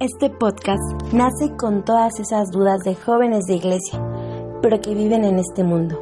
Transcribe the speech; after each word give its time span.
Este 0.00 0.28
podcast 0.28 0.82
nace 1.12 1.56
con 1.56 1.84
todas 1.84 2.18
esas 2.18 2.50
dudas 2.50 2.80
de 2.80 2.94
jóvenes 2.94 3.44
de 3.44 3.54
iglesia, 3.54 4.02
pero 4.60 4.80
que 4.80 4.94
viven 4.94 5.24
en 5.24 5.38
este 5.38 5.62
mundo, 5.62 5.98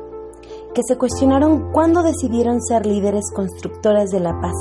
que 0.74 0.82
se 0.86 0.96
cuestionaron 0.96 1.72
cuándo 1.72 2.02
decidieron 2.02 2.60
ser 2.62 2.86
líderes 2.86 3.30
constructores 3.34 4.10
de 4.10 4.20
la 4.20 4.40
paz. 4.40 4.54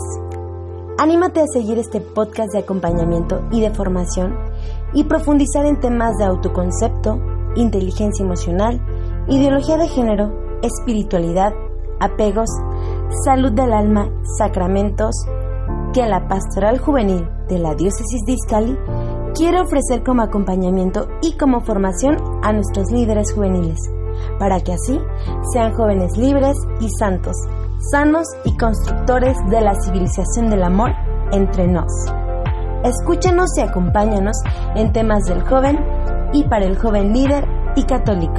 Anímate 0.98 1.39
a 1.39 1.48
seguir 1.48 1.79
este 1.79 2.02
podcast 2.02 2.54
de 2.54 2.59
acompañamiento 2.59 3.41
y 3.52 3.61
de 3.61 3.71
formación 3.71 4.36
y 4.93 5.05
profundizar 5.05 5.65
en 5.65 5.79
temas 5.79 6.15
de 6.18 6.25
autoconcepto, 6.25 6.90
inteligencia 7.55 8.23
emocional, 8.23 8.82
ideología 9.28 9.78
de 9.78 9.87
género, 9.87 10.32
espiritualidad, 10.61 11.54
apegos, 12.00 12.50
salud 13.25 13.51
del 13.51 13.74
alma, 13.74 14.10
sacramentos, 14.37 15.15
que 15.93 16.05
la 16.05 16.27
Pastoral 16.27 16.79
Juvenil 16.79 17.27
de 17.47 17.60
la 17.60 17.75
Diócesis 17.75 18.21
de 18.25 18.33
Izcali 18.33 18.77
quiere 19.36 19.60
ofrecer 19.60 20.04
como 20.04 20.21
acompañamiento 20.21 21.07
y 21.21 21.33
como 21.33 21.61
formación 21.61 22.18
a 22.43 22.54
nuestros 22.54 22.91
líderes 22.91 23.33
juveniles, 23.33 23.79
para 24.39 24.60
que 24.61 24.74
así 24.74 24.99
sean 25.54 25.74
jóvenes 25.74 26.18
libres 26.18 26.55
y 26.79 26.88
santos, 26.97 27.36
sanos 27.91 28.27
y 28.46 28.55
constructores 28.57 29.36
de 29.49 29.61
la 29.61 29.74
civilización 29.83 30.49
del 30.49 30.63
amor 30.63 30.91
entre 31.32 31.68
nos. 31.68 31.91
Escúchanos 32.83 33.49
y 33.58 33.61
acompáñanos 33.61 34.38
en 34.75 34.91
temas 34.91 35.23
del 35.25 35.44
joven 35.47 35.77
y 36.33 36.44
para 36.44 36.65
el 36.65 36.77
joven 36.77 37.13
líder 37.13 37.45
y 37.75 37.83
católico. 37.83 38.33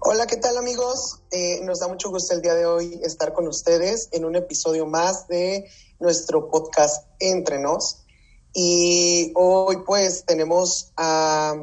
Hola, 0.00 0.26
¿qué 0.26 0.36
tal 0.36 0.56
amigos? 0.56 1.22
Eh, 1.30 1.60
nos 1.62 1.78
da 1.78 1.88
mucho 1.88 2.10
gusto 2.10 2.34
el 2.34 2.42
día 2.42 2.54
de 2.54 2.66
hoy 2.66 3.00
estar 3.04 3.32
con 3.32 3.46
ustedes 3.46 4.08
en 4.12 4.24
un 4.24 4.36
episodio 4.36 4.84
más 4.86 5.28
de 5.28 5.70
nuestro 6.00 6.50
podcast 6.50 7.06
Entre 7.20 7.60
Nos. 7.60 8.04
Y 8.52 9.32
hoy 9.34 9.78
pues 9.86 10.24
tenemos 10.26 10.92
a 10.96 11.54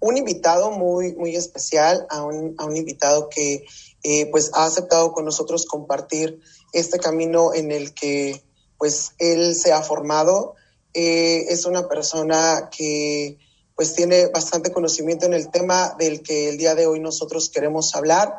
un 0.00 0.16
invitado 0.16 0.70
muy, 0.70 1.14
muy 1.14 1.34
especial, 1.36 2.06
a 2.10 2.22
un, 2.24 2.54
a 2.58 2.64
un 2.64 2.76
invitado 2.76 3.28
que 3.28 3.64
eh, 4.08 4.26
pues 4.30 4.52
ha 4.54 4.66
aceptado 4.66 5.10
con 5.10 5.24
nosotros 5.24 5.66
compartir 5.66 6.38
este 6.72 7.00
camino 7.00 7.52
en 7.52 7.72
el 7.72 7.92
que 7.92 8.40
pues 8.78 9.14
él 9.18 9.56
se 9.56 9.72
ha 9.72 9.82
formado. 9.82 10.54
Eh, 10.94 11.46
es 11.48 11.64
una 11.64 11.88
persona 11.88 12.70
que 12.70 13.36
pues 13.74 13.94
tiene 13.94 14.28
bastante 14.28 14.70
conocimiento 14.70 15.26
en 15.26 15.34
el 15.34 15.50
tema 15.50 15.96
del 15.98 16.22
que 16.22 16.48
el 16.48 16.56
día 16.56 16.76
de 16.76 16.86
hoy 16.86 17.00
nosotros 17.00 17.50
queremos 17.50 17.96
hablar. 17.96 18.36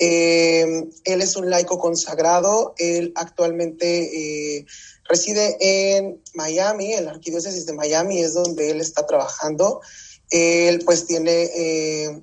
Eh, 0.00 0.88
él 1.04 1.22
es 1.22 1.36
un 1.36 1.48
laico 1.48 1.78
consagrado, 1.78 2.74
él 2.76 3.12
actualmente 3.14 4.56
eh, 4.58 4.66
reside 5.08 5.56
en 5.60 6.20
Miami, 6.34 6.92
en 6.92 7.04
la 7.04 7.12
arquidiócesis 7.12 7.66
de 7.66 7.72
Miami 7.72 8.20
es 8.20 8.34
donde 8.34 8.68
él 8.68 8.80
está 8.80 9.06
trabajando. 9.06 9.80
Él 10.28 10.82
pues 10.84 11.06
tiene 11.06 11.44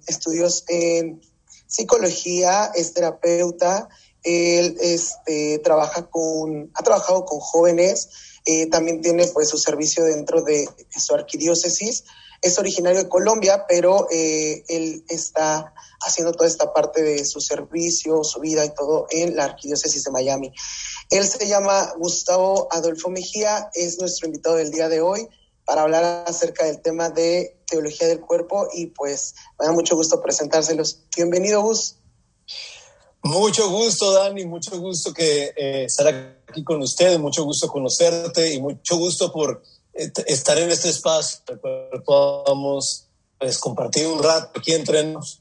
estudios 0.07 0.65
en 0.67 1.21
psicología, 1.71 2.71
es 2.75 2.93
terapeuta, 2.93 3.87
él 4.23 4.77
este, 4.81 5.59
trabaja 5.59 6.09
con, 6.09 6.69
ha 6.75 6.83
trabajado 6.83 7.25
con 7.25 7.39
jóvenes, 7.39 8.09
también 8.69 9.01
tiene 9.01 9.27
pues 9.27 9.49
su 9.49 9.57
servicio 9.57 10.03
dentro 10.03 10.41
de 10.43 10.67
su 10.97 11.13
arquidiócesis 11.13 12.03
es 12.41 12.57
originario 12.57 13.03
de 13.03 13.09
Colombia, 13.09 13.65
pero 13.67 14.07
eh, 14.09 14.63
él 14.67 15.05
está 15.07 15.73
haciendo 16.01 16.33
toda 16.33 16.49
esta 16.49 16.73
parte 16.73 17.03
de 17.03 17.23
su 17.23 17.39
servicio, 17.39 18.23
su 18.23 18.39
vida 18.39 18.65
y 18.65 18.73
todo 18.73 19.05
en 19.11 19.35
la 19.35 19.45
Arquidiócesis 19.45 20.03
de 20.03 20.11
Miami. 20.11 20.51
Él 21.11 21.27
se 21.27 21.47
llama 21.47 21.93
Gustavo 21.97 22.67
Adolfo 22.71 23.09
Mejía, 23.09 23.69
es 23.75 23.99
nuestro 23.99 24.25
invitado 24.25 24.55
del 24.55 24.71
día 24.71 24.89
de 24.89 25.01
hoy 25.01 25.27
para 25.65 25.83
hablar 25.83 26.25
acerca 26.27 26.65
del 26.65 26.81
tema 26.81 27.09
de 27.09 27.60
teología 27.71 28.07
del 28.07 28.19
cuerpo 28.19 28.67
y 28.73 28.87
pues 28.87 29.33
me 29.57 29.65
da 29.65 29.71
mucho 29.71 29.95
gusto 29.95 30.21
presentárselos. 30.21 30.99
Bienvenido, 31.15 31.61
Gus. 31.61 31.95
Mucho 33.23 33.69
gusto, 33.69 34.11
Dani, 34.11 34.45
mucho 34.45 34.77
gusto 34.79 35.13
que 35.13 35.53
eh, 35.55 35.85
estar 35.85 36.07
aquí 36.47 36.63
con 36.63 36.81
ustedes, 36.81 37.17
mucho 37.17 37.45
gusto 37.45 37.67
conocerte 37.67 38.53
y 38.53 38.61
mucho 38.61 38.97
gusto 38.97 39.31
por 39.31 39.63
estar 39.93 40.57
en 40.57 40.69
este 40.69 40.89
espacio 40.89 41.39
para 41.45 41.89
que 41.91 41.99
podamos 41.99 43.07
pues, 43.39 43.57
compartir 43.57 44.07
un 44.07 44.21
rato 44.21 44.59
aquí 44.59 44.73
entre 44.73 45.03
nos. 45.03 45.39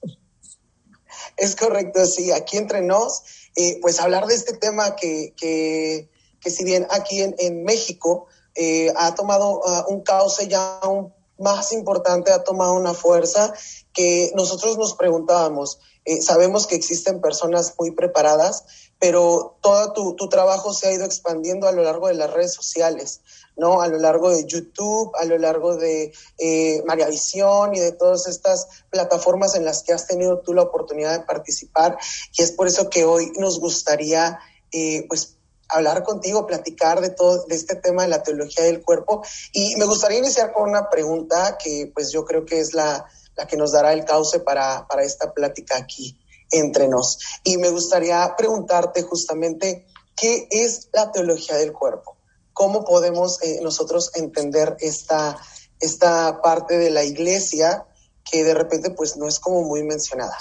Es 1.36 1.56
correcto, 1.56 2.04
sí, 2.06 2.30
aquí 2.30 2.58
entre 2.58 2.82
nos, 2.82 3.22
eh, 3.56 3.78
pues 3.80 3.98
hablar 3.98 4.26
de 4.26 4.34
este 4.34 4.56
tema 4.56 4.94
que, 4.94 5.34
que, 5.36 6.10
que 6.40 6.50
si 6.50 6.64
bien 6.64 6.86
aquí 6.90 7.22
en, 7.22 7.34
en 7.38 7.64
México 7.64 8.26
eh, 8.54 8.92
ha 8.96 9.14
tomado 9.14 9.60
uh, 9.60 9.92
un 9.92 10.02
cauce 10.02 10.48
ya 10.48 10.80
un, 10.86 11.14
más 11.40 11.72
importante, 11.72 12.32
ha 12.32 12.44
tomado 12.44 12.74
una 12.74 12.94
fuerza 12.94 13.52
que 13.92 14.30
nosotros 14.36 14.78
nos 14.78 14.94
preguntábamos, 14.94 15.80
eh, 16.04 16.22
sabemos 16.22 16.66
que 16.66 16.76
existen 16.76 17.20
personas 17.20 17.74
muy 17.78 17.90
preparadas, 17.90 18.64
pero 18.98 19.56
todo 19.60 19.92
tu, 19.92 20.14
tu, 20.14 20.28
trabajo 20.28 20.72
se 20.72 20.88
ha 20.88 20.92
ido 20.92 21.04
expandiendo 21.04 21.66
a 21.66 21.72
lo 21.72 21.82
largo 21.82 22.08
de 22.08 22.14
las 22.14 22.30
redes 22.30 22.52
sociales. 22.52 23.20
¿no? 23.56 23.82
A 23.82 23.88
lo 23.88 23.98
largo 23.98 24.30
de 24.30 24.46
YouTube, 24.46 25.12
a 25.16 25.24
lo 25.24 25.36
largo 25.38 25.76
de 25.76 26.12
eh, 26.38 26.82
María 26.86 27.08
Visión 27.08 27.74
y 27.74 27.78
de 27.78 27.92
todas 27.92 28.26
estas 28.26 28.66
plataformas 28.90 29.54
en 29.54 29.64
las 29.64 29.82
que 29.82 29.92
has 29.92 30.06
tenido 30.06 30.38
tú 30.38 30.54
la 30.54 30.62
oportunidad 30.62 31.18
de 31.18 31.26
participar. 31.26 31.98
Y 32.36 32.42
es 32.42 32.52
por 32.52 32.66
eso 32.66 32.88
que 32.88 33.04
hoy 33.04 33.32
nos 33.36 33.60
gustaría, 33.60 34.38
eh, 34.72 35.04
pues, 35.08 35.36
hablar 35.72 36.02
contigo, 36.02 36.46
platicar 36.46 37.00
de 37.00 37.10
todo, 37.10 37.44
de 37.46 37.54
este 37.54 37.76
tema 37.76 38.02
de 38.02 38.08
la 38.08 38.22
teología 38.22 38.64
del 38.64 38.82
cuerpo. 38.82 39.22
Y 39.52 39.76
me 39.76 39.86
gustaría 39.86 40.18
iniciar 40.18 40.52
con 40.52 40.68
una 40.68 40.88
pregunta 40.88 41.58
que, 41.62 41.90
pues, 41.94 42.12
yo 42.12 42.24
creo 42.24 42.44
que 42.44 42.60
es 42.60 42.74
la, 42.74 43.04
la 43.36 43.46
que 43.46 43.56
nos 43.56 43.72
dará 43.72 43.92
el 43.92 44.04
cauce 44.04 44.40
para, 44.40 44.86
para 44.88 45.04
esta 45.04 45.32
plática 45.32 45.76
aquí 45.76 46.18
entre 46.50 46.88
nos. 46.88 47.18
Y 47.44 47.56
me 47.58 47.70
gustaría 47.70 48.34
preguntarte 48.36 49.02
justamente, 49.02 49.86
¿qué 50.16 50.48
es 50.50 50.88
la 50.92 51.12
teología 51.12 51.56
del 51.56 51.72
cuerpo? 51.72 52.16
cómo 52.60 52.84
podemos 52.84 53.42
eh, 53.42 53.58
nosotros 53.62 54.10
entender 54.16 54.76
esta, 54.80 55.34
esta 55.80 56.42
parte 56.42 56.76
de 56.76 56.90
la 56.90 57.04
iglesia 57.04 57.86
que 58.30 58.44
de 58.44 58.52
repente 58.52 58.90
pues 58.90 59.16
no 59.16 59.26
es 59.26 59.40
como 59.40 59.62
muy 59.62 59.82
mencionada. 59.82 60.36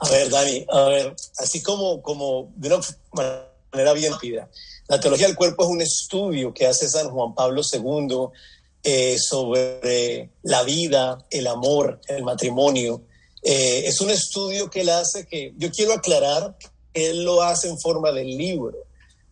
A 0.00 0.08
ver, 0.10 0.28
Dani, 0.28 0.66
a 0.68 0.82
ver, 0.84 1.16
así 1.38 1.62
como, 1.62 2.02
como 2.02 2.52
de 2.56 2.68
una 2.68 2.80
manera 3.72 3.94
bien 3.94 4.12
pida, 4.20 4.50
la 4.88 5.00
teología 5.00 5.26
del 5.26 5.36
cuerpo 5.36 5.64
es 5.64 5.70
un 5.70 5.80
estudio 5.80 6.52
que 6.52 6.66
hace 6.66 6.88
San 6.88 7.10
Juan 7.10 7.34
Pablo 7.34 7.62
II 7.72 8.28
eh, 8.82 9.16
sobre 9.18 10.30
la 10.42 10.62
vida, 10.64 11.24
el 11.30 11.46
amor, 11.46 12.00
el 12.08 12.24
matrimonio. 12.24 13.02
Eh, 13.42 13.84
es 13.86 14.00
un 14.00 14.10
estudio 14.10 14.70
que 14.70 14.80
él 14.80 14.90
hace 14.90 15.26
que 15.26 15.54
yo 15.56 15.70
quiero 15.70 15.92
aclarar 15.92 16.56
que 16.58 17.10
él 17.10 17.24
lo 17.24 17.42
hace 17.42 17.68
en 17.68 17.78
forma 17.78 18.12
de 18.12 18.24
libro, 18.24 18.76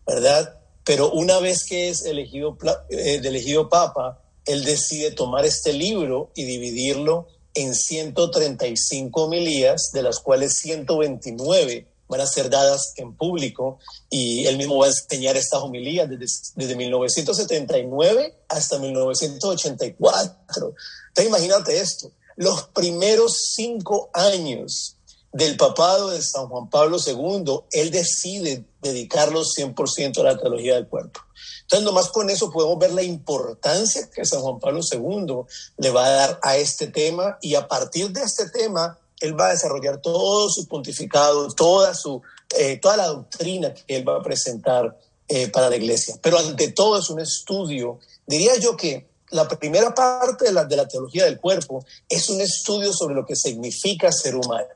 ¿verdad? 0.07 0.57
Pero 0.83 1.11
una 1.11 1.39
vez 1.39 1.65
que 1.65 1.89
es 1.89 2.05
elegido, 2.05 2.57
eh, 2.89 3.21
elegido 3.23 3.69
papa, 3.69 4.21
él 4.45 4.63
decide 4.63 5.11
tomar 5.11 5.45
este 5.45 5.73
libro 5.73 6.31
y 6.33 6.45
dividirlo 6.45 7.27
en 7.53 7.75
135 7.75 9.23
homilías, 9.23 9.91
de 9.93 10.01
las 10.01 10.19
cuales 10.19 10.53
129 10.59 11.90
van 12.11 12.21
a 12.21 12.27
ser 12.27 12.49
dadas 12.49 12.93
en 12.97 13.15
público 13.15 13.79
y 14.09 14.45
él 14.45 14.57
mismo 14.57 14.77
va 14.77 14.87
a 14.87 14.89
enseñar 14.89 15.37
estas 15.37 15.61
homilías 15.61 16.09
desde, 16.09 16.25
desde 16.55 16.75
1979 16.75 18.35
hasta 18.49 18.77
1984. 18.77 20.75
Entonces 21.07 21.25
imagínate 21.25 21.79
esto, 21.79 22.11
los 22.35 22.63
primeros 22.67 23.31
cinco 23.55 24.09
años 24.13 24.97
del 25.31 25.55
papado 25.55 26.09
de 26.09 26.21
San 26.21 26.47
Juan 26.47 26.69
Pablo 26.69 26.97
II, 27.05 27.61
él 27.71 27.91
decide 27.91 28.65
dedicarlos 28.81 29.53
100% 29.57 30.19
a 30.19 30.23
la 30.23 30.37
teología 30.37 30.75
del 30.75 30.87
cuerpo. 30.87 31.21
Entonces, 31.61 31.85
nomás 31.85 32.09
con 32.09 32.29
eso 32.29 32.51
podemos 32.51 32.77
ver 32.77 32.91
la 32.91 33.03
importancia 33.03 34.09
que 34.13 34.25
San 34.25 34.41
Juan 34.41 34.59
Pablo 34.59 34.81
II 34.91 35.43
le 35.77 35.89
va 35.89 36.05
a 36.05 36.09
dar 36.09 36.39
a 36.43 36.57
este 36.57 36.87
tema 36.87 37.37
y 37.41 37.55
a 37.55 37.69
partir 37.69 38.09
de 38.09 38.23
este 38.23 38.49
tema, 38.49 38.99
él 39.21 39.39
va 39.39 39.47
a 39.47 39.51
desarrollar 39.51 40.01
todo 40.01 40.49
su 40.49 40.67
pontificado, 40.67 41.47
toda, 41.53 41.93
su, 41.93 42.21
eh, 42.57 42.77
toda 42.77 42.97
la 42.97 43.07
doctrina 43.07 43.73
que 43.73 43.95
él 43.95 44.07
va 44.07 44.17
a 44.17 44.23
presentar 44.23 44.97
eh, 45.27 45.49
para 45.49 45.69
la 45.69 45.77
iglesia. 45.77 46.15
Pero 46.21 46.39
ante 46.39 46.71
todo 46.71 46.99
es 46.99 47.09
un 47.09 47.19
estudio, 47.19 47.99
diría 48.25 48.57
yo 48.57 48.75
que 48.75 49.09
la 49.29 49.47
primera 49.47 49.93
parte 49.93 50.45
de 50.45 50.51
la, 50.51 50.65
de 50.65 50.75
la 50.75 50.87
teología 50.87 51.25
del 51.25 51.39
cuerpo 51.39 51.85
es 52.09 52.29
un 52.29 52.41
estudio 52.41 52.91
sobre 52.91 53.15
lo 53.15 53.25
que 53.25 53.35
significa 53.35 54.11
ser 54.11 54.35
humano 54.35 54.67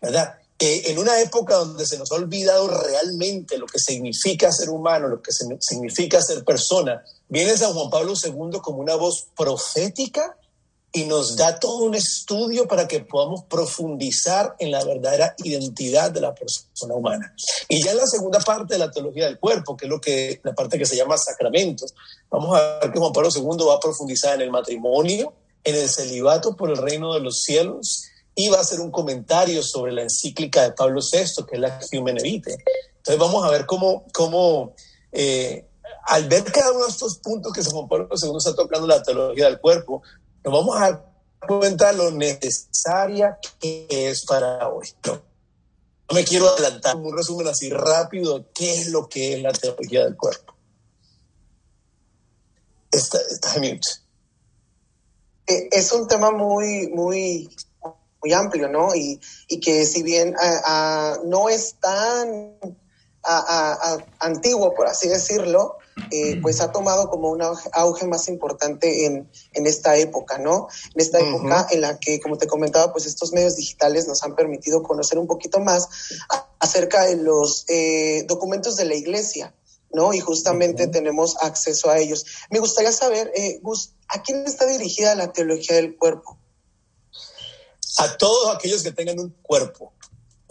¿verdad? 0.00 0.40
en 0.60 0.98
una 0.98 1.18
época 1.20 1.56
donde 1.56 1.86
se 1.86 1.96
nos 1.96 2.12
ha 2.12 2.16
olvidado 2.16 2.68
realmente 2.68 3.56
lo 3.56 3.66
que 3.66 3.78
significa 3.78 4.52
ser 4.52 4.68
humano, 4.68 5.08
lo 5.08 5.22
que 5.22 5.32
significa 5.32 6.20
ser 6.20 6.44
persona, 6.44 7.02
viene 7.28 7.56
San 7.56 7.72
Juan 7.72 7.88
Pablo 7.88 8.12
II 8.12 8.60
como 8.60 8.78
una 8.80 8.94
voz 8.94 9.28
profética 9.34 10.36
y 10.92 11.04
nos 11.04 11.36
da 11.36 11.58
todo 11.58 11.84
un 11.84 11.94
estudio 11.94 12.66
para 12.66 12.88
que 12.88 13.00
podamos 13.00 13.44
profundizar 13.44 14.56
en 14.58 14.72
la 14.72 14.84
verdadera 14.84 15.34
identidad 15.38 16.10
de 16.10 16.20
la 16.20 16.34
persona 16.34 16.94
humana. 16.94 17.34
Y 17.68 17.82
ya 17.84 17.92
en 17.92 17.98
la 17.98 18.06
segunda 18.06 18.40
parte 18.40 18.74
de 18.74 18.78
la 18.78 18.90
teología 18.90 19.26
del 19.26 19.38
cuerpo, 19.38 19.76
que 19.76 19.86
es 19.86 19.90
lo 19.90 20.00
que 20.00 20.40
la 20.42 20.52
parte 20.52 20.78
que 20.78 20.86
se 20.86 20.96
llama 20.96 21.16
sacramentos, 21.16 21.94
vamos 22.28 22.58
a 22.58 22.80
ver 22.80 22.92
que 22.92 22.98
Juan 22.98 23.12
Pablo 23.12 23.28
II 23.34 23.66
va 23.66 23.74
a 23.74 23.80
profundizar 23.80 24.34
en 24.34 24.40
el 24.40 24.50
matrimonio, 24.50 25.32
en 25.62 25.76
el 25.76 25.88
celibato 25.88 26.56
por 26.56 26.70
el 26.70 26.76
reino 26.76 27.14
de 27.14 27.20
los 27.20 27.42
cielos 27.42 28.06
y 28.34 28.48
va 28.48 28.58
a 28.58 28.62
hacer 28.62 28.80
un 28.80 28.90
comentario 28.90 29.62
sobre 29.62 29.92
la 29.92 30.02
encíclica 30.02 30.62
de 30.62 30.72
Pablo 30.72 31.00
VI, 31.00 31.44
que 31.46 31.56
es 31.56 31.60
la 31.60 31.78
Human 31.92 32.16
Vitae. 32.16 32.56
Entonces 32.96 33.18
vamos 33.18 33.44
a 33.44 33.50
ver 33.50 33.66
cómo, 33.66 34.04
cómo 34.12 34.74
eh, 35.12 35.66
al 36.06 36.28
ver 36.28 36.44
cada 36.44 36.72
uno 36.72 36.84
de 36.84 36.90
estos 36.90 37.18
puntos 37.18 37.52
que 37.52 37.62
Juan 37.62 37.88
Pablo 37.88 38.08
II 38.10 38.32
está 38.36 38.54
tocando 38.54 38.86
la 38.86 39.02
teología 39.02 39.46
del 39.46 39.60
cuerpo, 39.60 40.02
nos 40.44 40.52
vamos 40.52 40.76
a 40.76 40.80
dar 40.80 41.10
cuenta 41.46 41.92
lo 41.92 42.10
necesaria 42.10 43.38
que 43.58 43.86
es 43.90 44.24
para 44.24 44.68
hoy. 44.68 44.88
No, 45.06 45.22
me 46.14 46.24
quiero 46.24 46.48
adelantar, 46.48 46.96
un 46.96 47.16
resumen 47.16 47.48
así 47.48 47.70
rápido 47.70 48.50
qué 48.52 48.80
es 48.80 48.88
lo 48.88 49.08
que 49.08 49.34
es 49.34 49.42
la 49.42 49.52
teología 49.52 50.04
del 50.04 50.16
cuerpo. 50.16 50.54
Está, 52.90 53.18
está 53.30 53.54
eh, 55.46 55.68
Es 55.70 55.92
un 55.92 56.08
tema 56.08 56.30
muy, 56.30 56.88
muy, 56.88 57.48
muy 58.20 58.32
amplio, 58.32 58.68
¿no? 58.68 58.94
Y, 58.94 59.20
y 59.48 59.60
que 59.60 59.84
si 59.86 60.02
bien 60.02 60.34
no 61.24 61.48
es 61.48 61.76
tan 61.80 62.58
antiguo, 64.18 64.74
por 64.74 64.86
así 64.86 65.08
decirlo, 65.08 65.78
eh, 66.10 66.40
pues 66.40 66.60
ha 66.60 66.72
tomado 66.72 67.08
como 67.08 67.30
un 67.30 67.42
auge 67.42 68.06
más 68.06 68.28
importante 68.28 69.06
en, 69.06 69.30
en 69.52 69.66
esta 69.66 69.96
época, 69.96 70.38
¿no? 70.38 70.68
En 70.94 71.00
esta 71.00 71.20
época 71.20 71.66
en 71.70 71.80
la 71.80 71.98
que, 71.98 72.20
como 72.20 72.38
te 72.38 72.46
comentaba, 72.46 72.92
pues 72.92 73.06
estos 73.06 73.32
medios 73.32 73.56
digitales 73.56 74.06
nos 74.08 74.22
han 74.22 74.34
permitido 74.34 74.82
conocer 74.82 75.18
un 75.18 75.26
poquito 75.26 75.60
más 75.60 75.88
acerca 76.58 77.04
de 77.04 77.16
los 77.16 77.64
eh, 77.68 78.24
documentos 78.26 78.76
de 78.76 78.84
la 78.86 78.94
iglesia, 78.94 79.54
¿no? 79.92 80.12
Y 80.12 80.20
justamente 80.20 80.86
tenemos 80.86 81.36
acceso 81.40 81.90
a 81.90 81.98
ellos. 81.98 82.24
Me 82.50 82.58
gustaría 82.58 82.92
saber, 82.92 83.30
eh, 83.34 83.58
Gus, 83.62 83.94
¿a 84.08 84.22
quién 84.22 84.44
está 84.46 84.66
dirigida 84.66 85.14
la 85.14 85.32
teología 85.32 85.76
del 85.76 85.96
cuerpo? 85.96 86.38
A 87.98 88.16
todos 88.16 88.54
aquellos 88.54 88.82
que 88.82 88.92
tengan 88.92 89.18
un 89.18 89.30
cuerpo, 89.42 89.92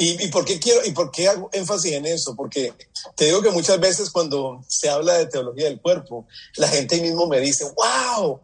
¿Y, 0.02 0.30
por 0.30 0.46
qué 0.46 0.58
quiero 0.60 0.80
y 0.86 0.92
por 0.92 1.12
qué 1.12 1.28
hago 1.28 1.50
énfasis 1.52 1.92
en 1.92 2.06
eso? 2.06 2.34
Porque 2.34 2.74
te 3.18 3.26
digo 3.26 3.42
que 3.42 3.52
muchas 3.52 3.82
veces 3.82 4.10
cuando 4.10 4.64
se 4.66 4.90
habla 4.90 5.18
de 5.18 5.26
teología 5.26 5.66
del 5.66 5.82
cuerpo, 5.82 6.26
la 6.56 6.70
gente 6.70 7.02
mismo 7.02 7.28
me 7.28 7.42
dice, 7.42 7.66
wow, 7.76 8.40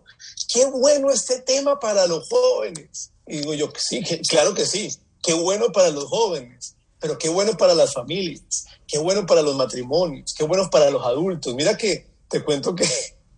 qué 0.54 0.66
bueno 0.66 1.10
este 1.12 1.40
tema 1.40 1.80
para 1.80 2.08
los 2.08 2.28
jóvenes. 2.28 3.12
Y 3.26 3.38
digo 3.38 3.54
yo, 3.54 3.72
sí, 3.78 4.04
claro 4.28 4.54
que 4.54 4.66
sí, 4.66 4.94
qué 5.24 5.34
bueno 5.34 5.72
para 5.72 5.92
los 5.92 6.04
jóvenes, 6.04 6.76
pero 7.00 7.18
qué 7.18 7.30
bueno 7.30 7.56
para 7.56 7.74
las 7.74 7.94
familias, 7.94 8.66
qué 8.86 8.98
bueno 8.98 9.26
para 9.26 9.42
los 9.42 9.56
matrimonios, 9.56 10.34
qué 10.34 10.44
bueno 10.44 10.70
para 10.70 10.90
los 10.90 11.06
adultos. 11.06 11.56
Mira 11.56 11.78
que 11.78 12.06
te 12.28 12.44
cuento 12.44 12.76
que 12.76 12.86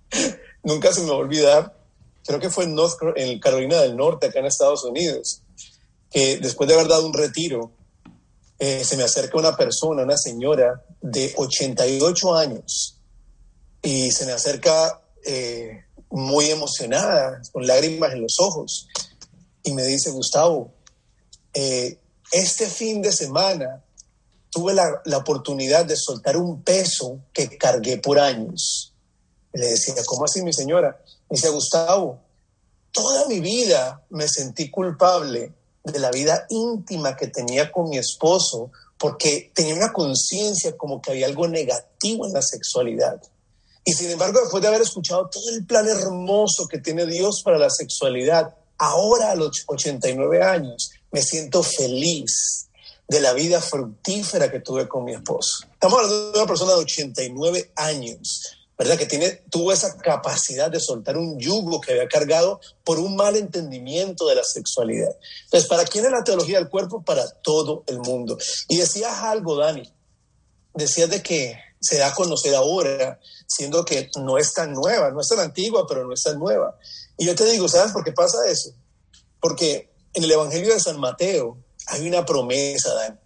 nunca 0.64 0.92
se 0.92 1.02
me 1.02 1.10
va 1.10 1.18
a 1.18 1.20
olvidar, 1.20 1.78
creo 2.26 2.40
que 2.40 2.50
fue 2.50 2.64
en, 2.64 2.74
North, 2.74 2.98
en 3.16 3.40
Carolina 3.40 3.80
del 3.80 3.96
Norte, 3.96 4.26
acá 4.26 4.40
en 4.40 4.48
Estados 4.48 4.84
Unidos, 4.84 5.44
que 6.10 6.38
después 6.38 6.68
de 6.68 6.74
haber 6.74 6.88
dado 6.88 7.06
un 7.06 7.14
retiro, 7.14 7.77
eh, 8.60 8.84
se 8.84 8.98
me 8.98 9.04
acerca 9.04 9.38
una 9.38 9.56
persona, 9.56 10.04
una 10.04 10.18
señora 10.18 10.84
de 11.02 11.34
88 11.36 12.36
años, 12.36 13.00
y 13.82 14.12
se 14.12 14.26
me 14.26 14.32
acerca 14.32 15.02
eh, 15.26 15.86
muy 16.10 16.50
emocionada, 16.50 17.42
con 17.52 17.68
lágrimas 17.68 18.14
en 18.14 18.22
los 18.22 18.40
ojos, 18.40 18.88
y 19.64 19.74
me 19.74 19.84
dice, 19.84 20.10
Gustavo, 20.10 20.74
eh, 21.54 22.00
este 22.32 22.68
fin 22.68 23.02
de 23.02 23.12
semana 23.12 23.84
tuve 24.50 24.74
la, 24.74 25.02
la, 25.06 25.18
oportunidad 25.18 25.86
de 25.86 25.96
soltar 25.96 26.38
un 26.38 26.64
peso 26.64 27.20
que 27.34 27.58
cargué 27.58 27.98
por 27.98 28.20
años. 28.20 28.94
le 29.54 29.68
decía, 29.68 29.96
¿cómo 30.06 30.26
así, 30.26 30.42
mi 30.42 30.54
señora? 30.54 31.00
Me 31.30 31.36
dice, 31.36 31.50
Gustavo, 31.50 32.22
toda 32.92 33.28
mi 33.28 33.40
vida 33.40 34.04
me 34.10 34.28
sentí 34.28 34.72
culpable 34.72 35.54
de 35.92 36.00
la 36.00 36.12
vida 36.12 36.46
íntima 36.50 37.16
que 37.16 37.28
tenía 37.28 37.72
con 37.72 37.90
mi 37.90 37.98
esposo, 37.98 38.72
porque 38.98 39.52
tenía 39.54 39.76
una 39.76 39.94
conciencia 39.94 40.76
como 40.76 41.02
que 41.02 41.12
había 41.12 41.28
algo 41.28 41.48
negativo 41.48 42.26
en 42.26 42.34
la 42.34 42.42
sexualidad. 42.42 43.22
Y 43.84 43.94
sin 43.94 44.12
embargo, 44.12 44.40
después 44.42 44.62
de 44.62 44.68
haber 44.68 44.82
escuchado 44.82 45.30
todo 45.30 45.50
el 45.50 45.66
plan 45.66 45.88
hermoso 45.88 46.68
que 46.68 46.80
tiene 46.80 47.06
Dios 47.06 47.42
para 47.44 47.58
la 47.58 47.70
sexualidad, 47.70 48.54
ahora 48.78 49.32
a 49.32 49.36
los 49.36 49.64
89 49.66 50.44
años 50.44 50.92
me 51.12 51.22
siento 51.22 51.64
feliz 51.64 52.68
de 53.08 53.22
la 53.22 53.34
vida 53.34 53.62
fructífera 53.62 54.52
que 54.52 54.60
tuve 54.60 54.88
con 54.88 55.06
mi 55.06 55.14
esposo. 55.14 55.66
Estamos 55.72 56.00
hablando 56.00 56.32
de 56.32 56.40
una 56.40 56.48
persona 56.48 56.74
de 56.74 56.80
89 56.80 57.72
años 57.76 58.57
¿verdad? 58.78 58.98
Que 58.98 59.08
tiene, 59.08 59.44
tuvo 59.50 59.72
esa 59.72 59.98
capacidad 59.98 60.70
de 60.70 60.80
soltar 60.80 61.18
un 61.18 61.40
yugo 61.40 61.82
que 61.82 61.94
había 61.94 62.08
cargado 62.08 62.60
por 62.84 63.00
un 63.00 63.16
mal 63.16 63.36
entendimiento 63.36 64.28
de 64.28 64.36
la 64.36 64.44
sexualidad. 64.44 65.10
Entonces, 65.46 65.68
¿para 65.68 65.84
quién 65.86 66.06
es 66.06 66.12
la 66.12 66.24
teología 66.24 66.60
del 66.60 66.70
cuerpo? 66.70 67.04
Para 67.04 67.28
todo 67.42 67.84
el 67.88 68.00
mundo. 68.00 68.38
Y 68.68 68.78
decías 68.78 69.14
algo, 69.24 69.58
Dani, 69.58 69.92
decías 70.76 71.10
de 71.10 71.24
que 71.24 71.58
se 71.80 71.98
da 71.98 72.08
a 72.08 72.14
conocer 72.14 72.54
ahora, 72.54 73.20
siendo 73.48 73.84
que 73.84 74.10
no 74.20 74.38
es 74.38 74.54
tan 74.54 74.74
nueva, 74.74 75.10
no 75.10 75.22
es 75.22 75.28
tan 75.28 75.40
antigua, 75.40 75.86
pero 75.88 76.06
no 76.06 76.14
es 76.14 76.22
tan 76.22 76.38
nueva. 76.38 76.78
Y 77.18 77.26
yo 77.26 77.34
te 77.34 77.46
digo, 77.46 77.68
¿sabes 77.68 77.94
por 77.94 78.04
qué 78.04 78.12
pasa 78.12 78.38
eso? 78.48 78.72
Porque 79.40 79.90
en 80.14 80.24
el 80.24 80.32
Evangelio 80.32 80.74
de 80.74 80.80
San 80.80 81.00
Mateo 81.00 81.58
hay 81.88 82.08
una 82.08 82.26
promesa, 82.26 82.94
Dani. 82.94 83.18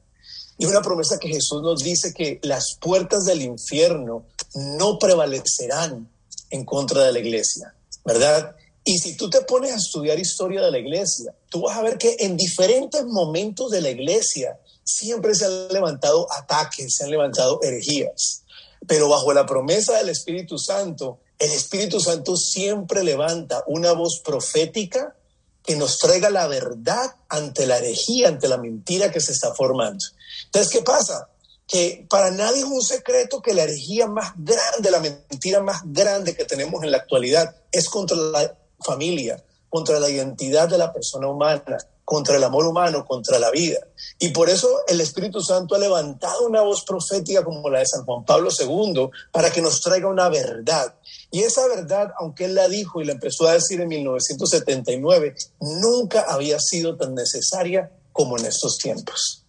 Y 0.58 0.66
una 0.66 0.82
promesa 0.82 1.18
que 1.18 1.28
Jesús 1.28 1.62
nos 1.64 1.82
dice 1.82 2.14
que 2.14 2.40
las 2.44 2.78
puertas 2.80 3.26
del 3.26 3.42
infierno 3.42 4.28
no 4.56 5.00
prevalecerán 5.00 6.10
en 6.50 6.66
contra 6.66 7.04
de 7.04 7.14
la 7.14 7.20
iglesia, 7.20 7.74
¿verdad? 8.06 8.56
Y 8.84 8.98
si 8.98 9.16
tú 9.16 9.30
te 9.30 9.42
pones 9.42 9.72
a 9.72 9.78
estudiar 9.78 10.20
historia 10.20 10.62
de 10.62 10.72
la 10.72 10.80
iglesia, 10.80 11.34
tú 11.50 11.62
vas 11.62 11.78
a 11.78 11.84
ver 11.84 11.98
que 11.98 12.16
en 12.20 12.36
diferentes 12.36 13.06
momentos 13.06 13.70
de 13.70 13.82
la 13.82 13.90
iglesia 13.92 14.60
siempre 14.84 15.36
se 15.36 15.46
han 15.46 15.68
levantado 15.70 16.28
ataques, 16.32 16.96
se 16.96 17.04
han 17.04 17.12
levantado 17.12 17.60
herejías. 17.62 18.44
Pero 18.88 19.08
bajo 19.08 19.34
la 19.34 19.46
promesa 19.46 19.98
del 19.98 20.10
Espíritu 20.10 20.58
Santo, 20.58 21.20
el 21.38 21.52
Espíritu 21.52 22.00
Santo 22.00 22.36
siempre 22.36 23.04
levanta 23.04 23.64
una 23.68 23.94
voz 23.94 24.22
profética 24.24 25.16
que 25.64 25.76
nos 25.76 26.00
traiga 26.00 26.32
la 26.32 26.48
verdad 26.48 27.16
ante 27.30 27.68
la 27.68 27.78
herejía, 27.78 28.30
ante 28.30 28.48
la 28.48 28.58
mentira 28.58 29.12
que 29.12 29.22
se 29.22 29.32
está 29.32 29.54
formando. 29.54 30.04
Entonces, 30.46 30.72
¿qué 30.72 30.82
pasa? 30.82 31.30
Que 31.72 32.06
para 32.10 32.32
nadie 32.32 32.60
es 32.60 32.66
un 32.66 32.82
secreto 32.82 33.42
que 33.42 33.54
la 33.54 33.64
herejía 33.64 34.06
más 34.06 34.34
grande, 34.36 34.92
la 34.92 35.00
mentira 35.00 35.62
más 35.62 35.82
grande 35.86 36.36
que 36.36 36.44
tenemos 36.44 36.84
en 36.84 36.92
la 36.92 36.98
actualidad 36.98 37.56
es 37.72 37.88
contra 37.88 38.18
la 38.18 38.58
familia, 38.86 39.42
contra 39.70 39.98
la 39.98 40.10
identidad 40.10 40.68
de 40.68 40.78
la 40.78 40.92
persona 40.92 41.30
humana, 41.30 41.78
contra 42.04 42.36
el 42.36 42.44
amor 42.44 42.66
humano, 42.66 43.06
contra 43.06 43.40
la 43.40 43.52
vida. 43.52 43.80
Y 44.20 44.32
por 44.32 44.50
eso 44.50 44.68
el 44.86 45.00
Espíritu 45.00 45.40
Santo 45.40 45.76
ha 45.76 45.80
levantado 45.80 46.46
una 46.46 46.62
voz 46.62 46.84
profética 46.84 47.42
como 47.42 47.70
la 47.70 47.80
de 47.80 47.86
San 47.86 48.04
Juan 48.04 48.26
Pablo 48.26 48.50
II 48.52 49.10
para 49.32 49.50
que 49.50 49.62
nos 49.62 49.80
traiga 49.80 50.10
una 50.10 50.28
verdad. 50.28 50.94
Y 51.32 51.44
esa 51.44 51.66
verdad, 51.70 52.12
aunque 52.20 52.46
él 52.46 52.56
la 52.56 52.68
dijo 52.68 53.00
y 53.00 53.06
la 53.06 53.14
empezó 53.14 53.48
a 53.48 53.54
decir 53.54 53.80
en 53.80 53.88
1979, 53.88 55.36
nunca 55.62 56.26
había 56.28 56.60
sido 56.60 56.98
tan 56.98 57.16
necesaria 57.16 57.90
como 58.12 58.38
en 58.38 58.46
estos 58.46 58.78
tiempos. 58.78 59.41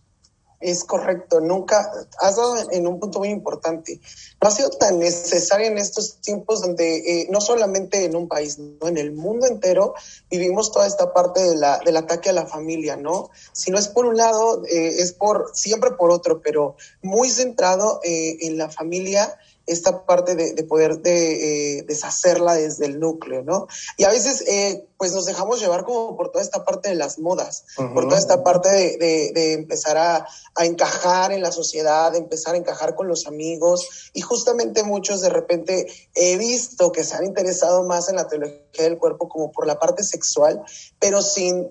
Es 0.63 0.85
correcto, 0.85 1.41
nunca, 1.41 1.91
has 2.21 2.37
dado 2.37 2.71
en 2.71 2.87
un 2.87 3.01
punto 3.01 3.19
muy 3.19 3.31
importante. 3.31 4.01
No 4.41 4.49
ha 4.49 4.51
sido 4.51 4.71
tan 4.71 5.01
necesaria 5.01 5.67
en 5.67 5.77
estos 5.77 6.21
tiempos 6.21 6.63
donde 6.63 6.99
eh, 6.99 7.27
no 7.31 7.41
solamente 7.41 8.05
en 8.05 8.15
un 8.15 8.29
país, 8.29 8.59
¿no? 8.59 8.87
en 8.87 8.97
el 8.97 9.13
mundo 9.13 9.47
entero 9.47 9.95
vivimos 10.31 10.71
toda 10.71 10.87
esta 10.87 11.13
parte 11.13 11.43
de 11.43 11.57
la, 11.57 11.81
del 11.85 11.97
ataque 11.97 12.31
a 12.31 12.33
la 12.33 12.47
familia, 12.47 12.97
¿no? 12.97 13.31
Si 13.53 13.71
no 13.71 13.79
es 13.79 13.89
por 13.89 14.07
un 14.07 14.17
lado, 14.17 14.65
eh, 14.67 15.01
es 15.01 15.13
por 15.13 15.51
siempre 15.55 15.91
por 15.93 16.11
otro, 16.11 16.41
pero 16.41 16.77
muy 17.03 17.29
centrado 17.29 18.01
eh, 18.05 18.37
en 18.43 18.57
la 18.57 18.69
familia 18.69 19.37
esta 19.73 20.05
parte 20.05 20.35
de, 20.35 20.65
poder 20.65 20.99
de, 20.99 21.79
eh, 21.79 21.83
deshacerla 21.83 22.55
desde 22.55 22.87
el 22.87 23.01
núcleo, 23.01 23.43
¿no? 23.43 23.67
Y 23.97 24.05
a 24.05 24.11
veces, 24.11 24.43
eh, 24.49 24.87
pues 24.97 25.13
nos 25.13 25.25
dejamos 25.25 25.61
llevar 25.61 25.85
como 25.85 26.17
por 26.17 26.31
toda 26.31 26.45
esta 26.45 26.65
parte 26.65 26.89
de 26.91 26.95
las 26.95 27.19
modas, 27.19 27.65
por 27.77 28.05
toda 28.05 28.19
esta 28.19 28.45
parte 28.45 28.69
de, 28.69 29.53
empezar 29.55 29.97
a, 29.97 30.27
encajar 30.65 31.33
en 31.33 31.43
la 31.43 31.51
sociedad, 31.51 32.13
de 32.13 32.19
empezar 32.19 32.55
a 32.55 32.59
encajar 32.59 32.95
con 32.95 33.09
los 33.09 33.27
amigos. 33.27 34.11
Y 34.13 34.21
justamente 34.21 34.85
muchos 34.85 35.21
de 35.21 35.29
repente 35.29 35.87
he 36.15 36.37
visto 36.37 36.93
que 36.93 37.03
se 37.03 37.17
han 37.17 37.25
interesado 37.25 37.83
más 37.83 38.09
en 38.11 38.17
la 38.17 38.29
teología 38.29 38.63
del 38.75 38.97
cuerpo 38.99 39.29
como 39.29 39.51
por 39.51 39.67
la 39.67 39.81
parte 39.81 40.05
sexual, 40.05 40.63
pero 41.01 41.21
sin 41.21 41.69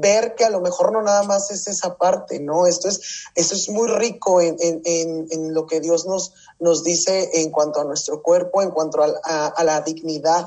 ver 0.00 0.34
que 0.34 0.44
a 0.44 0.50
lo 0.50 0.60
mejor 0.60 0.92
no 0.92 1.02
nada 1.02 1.22
más 1.22 1.52
es 1.52 1.68
esa 1.68 1.96
parte, 1.96 2.40
¿no? 2.40 2.66
Esto 2.66 2.88
es, 2.88 3.00
esto 3.36 3.54
es 3.54 3.68
muy 3.68 3.88
rico 3.88 4.40
en, 4.40 4.56
en 4.58 5.54
lo 5.54 5.66
que 5.66 5.80
Dios 5.80 6.04
nos 6.06 6.32
nos 6.62 6.84
dice 6.84 7.28
en 7.34 7.50
cuanto 7.50 7.80
a 7.80 7.84
nuestro 7.84 8.22
cuerpo, 8.22 8.62
en 8.62 8.70
cuanto 8.70 9.02
a, 9.02 9.64
la 9.64 9.80
dignidad 9.80 10.46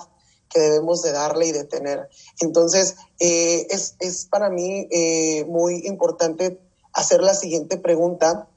que 0.49 0.61
debemos 0.61 1.01
de 1.01 1.11
darle 1.11 1.47
y 1.47 1.51
de 1.51 1.65
tener. 1.65 2.09
Entonces, 2.39 2.95
eh, 3.19 3.67
es, 3.69 4.25
para 4.31 4.49
mí 4.49 4.87
eh, 4.91 5.43
muy 5.45 5.85
importante 5.85 6.57
hacer 6.93 7.21
la 7.21 7.33
siguiente 7.33 7.77
pregunta 7.77 8.47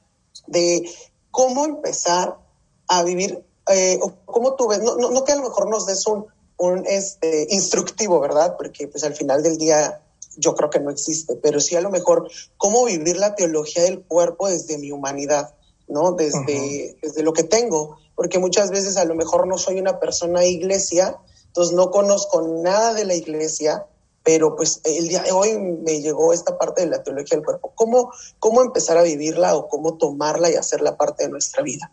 de 0.47 0.88
cómo 1.33 1.65
empezar 1.65 2.38
a 2.87 3.03
vivir, 3.03 3.45
eh, 3.73 3.99
o 4.00 4.12
cómo 4.25 4.55
tú 4.55 4.69
ves, 4.69 4.81
no, 4.81 5.25
que 5.25 5.33
a 5.33 5.37
lo 5.37 5.43
mejor 5.43 5.69
nos 5.69 5.87
des 5.87 6.07
un, 6.07 6.27
un 6.59 6.87
este, 6.87 7.49
instructivo, 7.50 8.21
¿verdad? 8.21 8.55
Porque 8.57 8.87
pues 8.87 9.03
al 9.03 9.15
final 9.15 9.43
del 9.43 9.59
día 9.59 10.00
yo 10.37 10.55
creo 10.55 10.71
que 10.71 10.79
no 10.79 10.91
existe, 10.91 11.35
pero 11.35 11.59
sí 11.59 11.75
a 11.75 11.81
lo 11.81 11.91
mejor 11.91 12.31
cómo 12.57 12.85
vivir 12.85 13.17
la 13.17 13.35
teología 13.35 13.83
del 13.83 14.05
cuerpo 14.05 14.49
desde 14.49 14.79
mi 14.79 14.93
humanidad. 14.93 15.58
¿No? 15.88 16.12
Desde, 16.12 16.97
desde 17.02 17.23
lo 17.23 17.33
que 17.33 17.45
tengo, 17.45 17.99
porque 18.14 18.38
muchas 18.38 18.71
veces 18.71 18.97
a 18.97 19.04
lo 19.04 19.14
mejor 19.14 19.47
no 19.47 19.59
soy 19.59 19.78
una 19.78 20.00
persona 20.00 20.45
iglesia, 20.45 21.18
entonces 21.47 21.75
no 21.75 21.90
conozco 21.90 22.42
nada 22.62 22.95
de 22.95 23.04
la 23.04 23.14
iglesia, 23.14 23.87
pero 24.23 24.57
pues 24.57 24.80
el 24.85 25.09
día 25.09 25.23
de 25.23 25.33
hoy 25.33 25.57
me 25.59 26.00
llegó 26.00 26.33
esta 26.33 26.59
parte 26.59 26.83
de 26.83 26.88
la 26.88 27.02
teología 27.02 27.37
del 27.37 27.45
cuerpo. 27.45 27.73
¿Cómo, 27.75 28.12
cómo 28.38 28.61
empezar 28.62 28.99
a 28.99 29.02
vivirla 29.02 29.57
o 29.57 29.68
cómo 29.68 29.97
tomarla 29.97 30.50
y 30.50 30.54
hacerla 30.54 30.97
parte 30.97 31.25
de 31.25 31.30
nuestra 31.30 31.62
vida? 31.62 31.92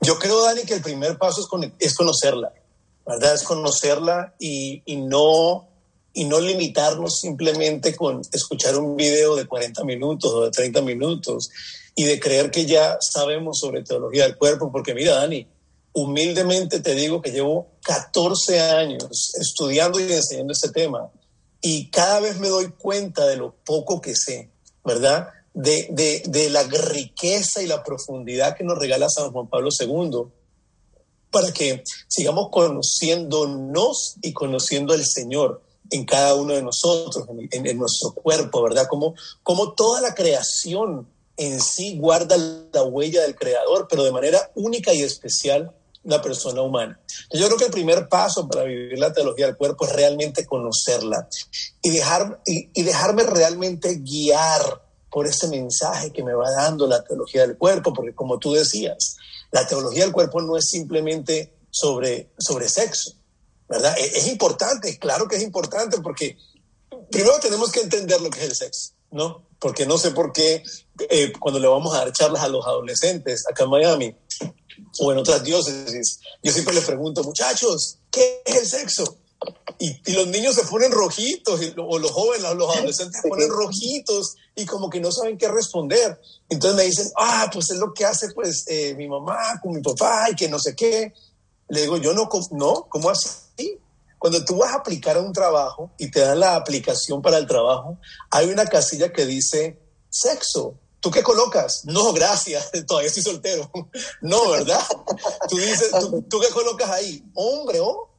Yo 0.00 0.18
creo, 0.18 0.42
Dani, 0.44 0.62
que 0.62 0.74
el 0.74 0.82
primer 0.82 1.18
paso 1.18 1.40
es, 1.40 1.72
es 1.80 1.94
conocerla, 1.94 2.52
¿verdad? 3.04 3.34
Es 3.34 3.42
conocerla 3.42 4.34
y, 4.38 4.82
y, 4.86 4.96
no, 4.96 5.68
y 6.12 6.26
no 6.26 6.38
limitarnos 6.40 7.18
simplemente 7.20 7.96
con 7.96 8.20
escuchar 8.32 8.76
un 8.76 8.94
video 8.94 9.34
de 9.34 9.46
40 9.46 9.82
minutos 9.84 10.32
o 10.32 10.44
de 10.44 10.50
30 10.50 10.82
minutos 10.82 11.50
y 11.98 12.04
de 12.04 12.20
creer 12.20 12.52
que 12.52 12.64
ya 12.64 12.96
sabemos 13.00 13.58
sobre 13.58 13.82
teología 13.82 14.22
del 14.22 14.38
cuerpo, 14.38 14.70
porque 14.70 14.94
mira, 14.94 15.16
Dani, 15.16 15.48
humildemente 15.92 16.78
te 16.78 16.94
digo 16.94 17.20
que 17.20 17.32
llevo 17.32 17.72
14 17.82 18.60
años 18.60 19.32
estudiando 19.34 19.98
y 19.98 20.04
enseñando 20.12 20.52
este 20.52 20.68
tema 20.68 21.10
y 21.60 21.90
cada 21.90 22.20
vez 22.20 22.38
me 22.38 22.50
doy 22.50 22.70
cuenta 22.70 23.26
de 23.26 23.34
lo 23.34 23.52
poco 23.64 24.00
que 24.00 24.14
sé, 24.14 24.48
¿verdad? 24.84 25.30
De, 25.52 25.88
de, 25.90 26.22
de 26.28 26.50
la 26.50 26.62
riqueza 26.62 27.62
y 27.62 27.66
la 27.66 27.82
profundidad 27.82 28.56
que 28.56 28.62
nos 28.62 28.78
regala 28.78 29.08
San 29.08 29.32
Juan 29.32 29.48
Pablo 29.48 29.70
II 29.76 30.30
para 31.32 31.50
que 31.50 31.82
sigamos 32.06 32.50
conociéndonos 32.52 34.18
y 34.22 34.32
conociendo 34.32 34.94
al 34.94 35.04
Señor 35.04 35.62
en 35.90 36.04
cada 36.04 36.36
uno 36.36 36.54
de 36.54 36.62
nosotros, 36.62 37.26
en, 37.50 37.66
en 37.66 37.76
nuestro 37.76 38.12
cuerpo, 38.12 38.62
¿verdad? 38.62 38.86
Como, 38.88 39.16
como 39.42 39.72
toda 39.72 40.00
la 40.00 40.14
creación 40.14 41.08
en 41.38 41.60
sí 41.60 41.96
guarda 41.98 42.36
la 42.36 42.82
huella 42.82 43.22
del 43.22 43.36
creador, 43.36 43.86
pero 43.88 44.02
de 44.02 44.12
manera 44.12 44.50
única 44.56 44.92
y 44.92 45.02
especial 45.02 45.72
la 46.02 46.20
persona 46.20 46.62
humana. 46.62 47.00
Yo 47.32 47.46
creo 47.46 47.58
que 47.58 47.66
el 47.66 47.70
primer 47.70 48.08
paso 48.08 48.48
para 48.48 48.64
vivir 48.64 48.98
la 48.98 49.12
teología 49.12 49.46
del 49.46 49.56
cuerpo 49.56 49.86
es 49.86 49.92
realmente 49.92 50.46
conocerla 50.46 51.28
y, 51.82 51.90
dejar, 51.90 52.40
y, 52.44 52.82
dejarme 52.82 53.22
realmente 53.22 53.96
guiar 53.96 54.82
por 55.10 55.26
ese 55.26 55.48
mensaje 55.48 56.12
que 56.12 56.24
me 56.24 56.34
va 56.34 56.50
dando 56.50 56.86
la 56.86 57.02
teología 57.04 57.46
del 57.46 57.56
cuerpo, 57.56 57.92
porque 57.92 58.14
como 58.14 58.38
tú 58.38 58.52
decías, 58.52 59.16
la 59.52 59.66
teología 59.66 60.04
del 60.04 60.12
cuerpo 60.12 60.40
no 60.40 60.56
es 60.56 60.66
simplemente 60.68 61.54
sobre, 61.70 62.30
sobre 62.38 62.68
sexo, 62.68 63.12
¿verdad? 63.68 63.94
Es, 63.98 64.16
es 64.16 64.28
importante, 64.28 64.98
claro 64.98 65.28
que 65.28 65.36
es 65.36 65.42
importante, 65.42 65.98
porque 66.00 66.36
primero 67.10 67.38
tenemos 67.40 67.70
que 67.70 67.80
entender 67.80 68.20
lo 68.20 68.30
que 68.30 68.40
es 68.40 68.46
el 68.46 68.56
sexo, 68.56 68.92
¿no? 69.10 69.47
Porque 69.58 69.86
no 69.86 69.98
sé 69.98 70.12
por 70.12 70.32
qué 70.32 70.62
eh, 71.10 71.32
cuando 71.38 71.60
le 71.60 71.68
vamos 71.68 71.94
a 71.94 71.98
dar 71.98 72.12
charlas 72.12 72.42
a 72.42 72.48
los 72.48 72.66
adolescentes 72.66 73.44
acá 73.50 73.64
en 73.64 73.70
Miami 73.70 74.16
o 75.00 75.12
en 75.12 75.18
otras 75.18 75.42
diócesis, 75.42 76.20
yo 76.42 76.52
siempre 76.52 76.74
les 76.74 76.84
pregunto, 76.84 77.22
muchachos, 77.24 77.98
¿qué 78.10 78.42
es 78.44 78.56
el 78.56 78.66
sexo? 78.66 79.18
Y, 79.78 80.12
los 80.12 80.26
niños 80.28 80.54
se 80.54 80.64
ponen 80.64 80.90
rojitos, 80.90 81.60
o 81.76 81.98
los 81.98 82.10
jóvenes, 82.10 82.42
los 82.56 82.76
adolescentes 82.76 83.20
se 83.22 83.28
ponen 83.28 83.48
rojitos 83.48 84.36
y 84.56 84.66
como 84.66 84.90
que 84.90 85.00
no 85.00 85.12
saben 85.12 85.38
qué 85.38 85.46
responder. 85.48 86.20
Entonces 86.48 86.76
me 86.76 86.84
dicen, 86.84 87.08
ah, 87.16 87.48
pues 87.52 87.70
es 87.70 87.78
lo 87.78 87.92
que 87.94 88.04
hace 88.04 88.30
pues 88.32 88.64
eh, 88.66 88.94
mi 88.94 89.06
mamá 89.06 89.60
con 89.62 89.72
mi 89.72 89.80
papá 89.80 90.28
y 90.30 90.34
que 90.34 90.48
no 90.48 90.58
sé 90.58 90.74
qué. 90.74 91.12
Le 91.68 91.82
digo, 91.82 91.98
yo 91.98 92.12
no, 92.12 92.28
no, 92.52 92.86
¿cómo 92.88 93.10
así? 93.10 93.78
Cuando 94.18 94.44
tú 94.44 94.56
vas 94.56 94.72
a 94.72 94.76
aplicar 94.76 95.16
a 95.16 95.20
un 95.20 95.32
trabajo 95.32 95.92
y 95.98 96.10
te 96.10 96.20
dan 96.20 96.40
la 96.40 96.56
aplicación 96.56 97.22
para 97.22 97.38
el 97.38 97.46
trabajo, 97.46 97.98
hay 98.30 98.48
una 98.48 98.66
casilla 98.66 99.12
que 99.12 99.26
dice 99.26 99.78
sexo. 100.10 100.74
¿Tú 101.00 101.10
qué 101.10 101.22
colocas? 101.22 101.84
No, 101.84 102.12
gracias, 102.12 102.70
todavía 102.86 103.08
estoy 103.08 103.22
soltero. 103.22 103.70
No, 104.20 104.50
¿verdad? 104.50 104.82
Tú 105.48 105.56
dices, 105.56 105.90
¿tú, 106.28 106.40
qué 106.40 106.48
colocas 106.48 106.90
ahí? 106.90 107.22
¿Hombre 107.34 107.80
o 107.80 108.10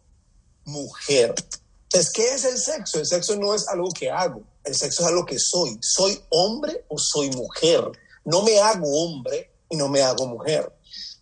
mujer? 0.65 1.35
Entonces, 1.83 2.11
¿qué 2.13 2.33
es 2.33 2.45
el 2.45 2.57
sexo? 2.57 2.99
El 2.99 3.05
sexo 3.05 3.35
no 3.35 3.53
es 3.53 3.67
algo 3.67 3.89
que 3.91 4.09
hago, 4.09 4.41
el 4.63 4.75
sexo 4.75 5.01
es 5.01 5.07
algo 5.09 5.25
que 5.25 5.37
soy. 5.39 5.77
¿Soy 5.81 6.21
hombre 6.29 6.85
o 6.87 6.97
soy 6.97 7.29
mujer? 7.31 7.83
No 8.23 8.43
me 8.43 8.59
hago 8.59 8.87
hombre 9.03 9.51
y 9.69 9.75
no 9.75 9.89
me 9.89 10.01
hago 10.01 10.27
mujer. 10.27 10.71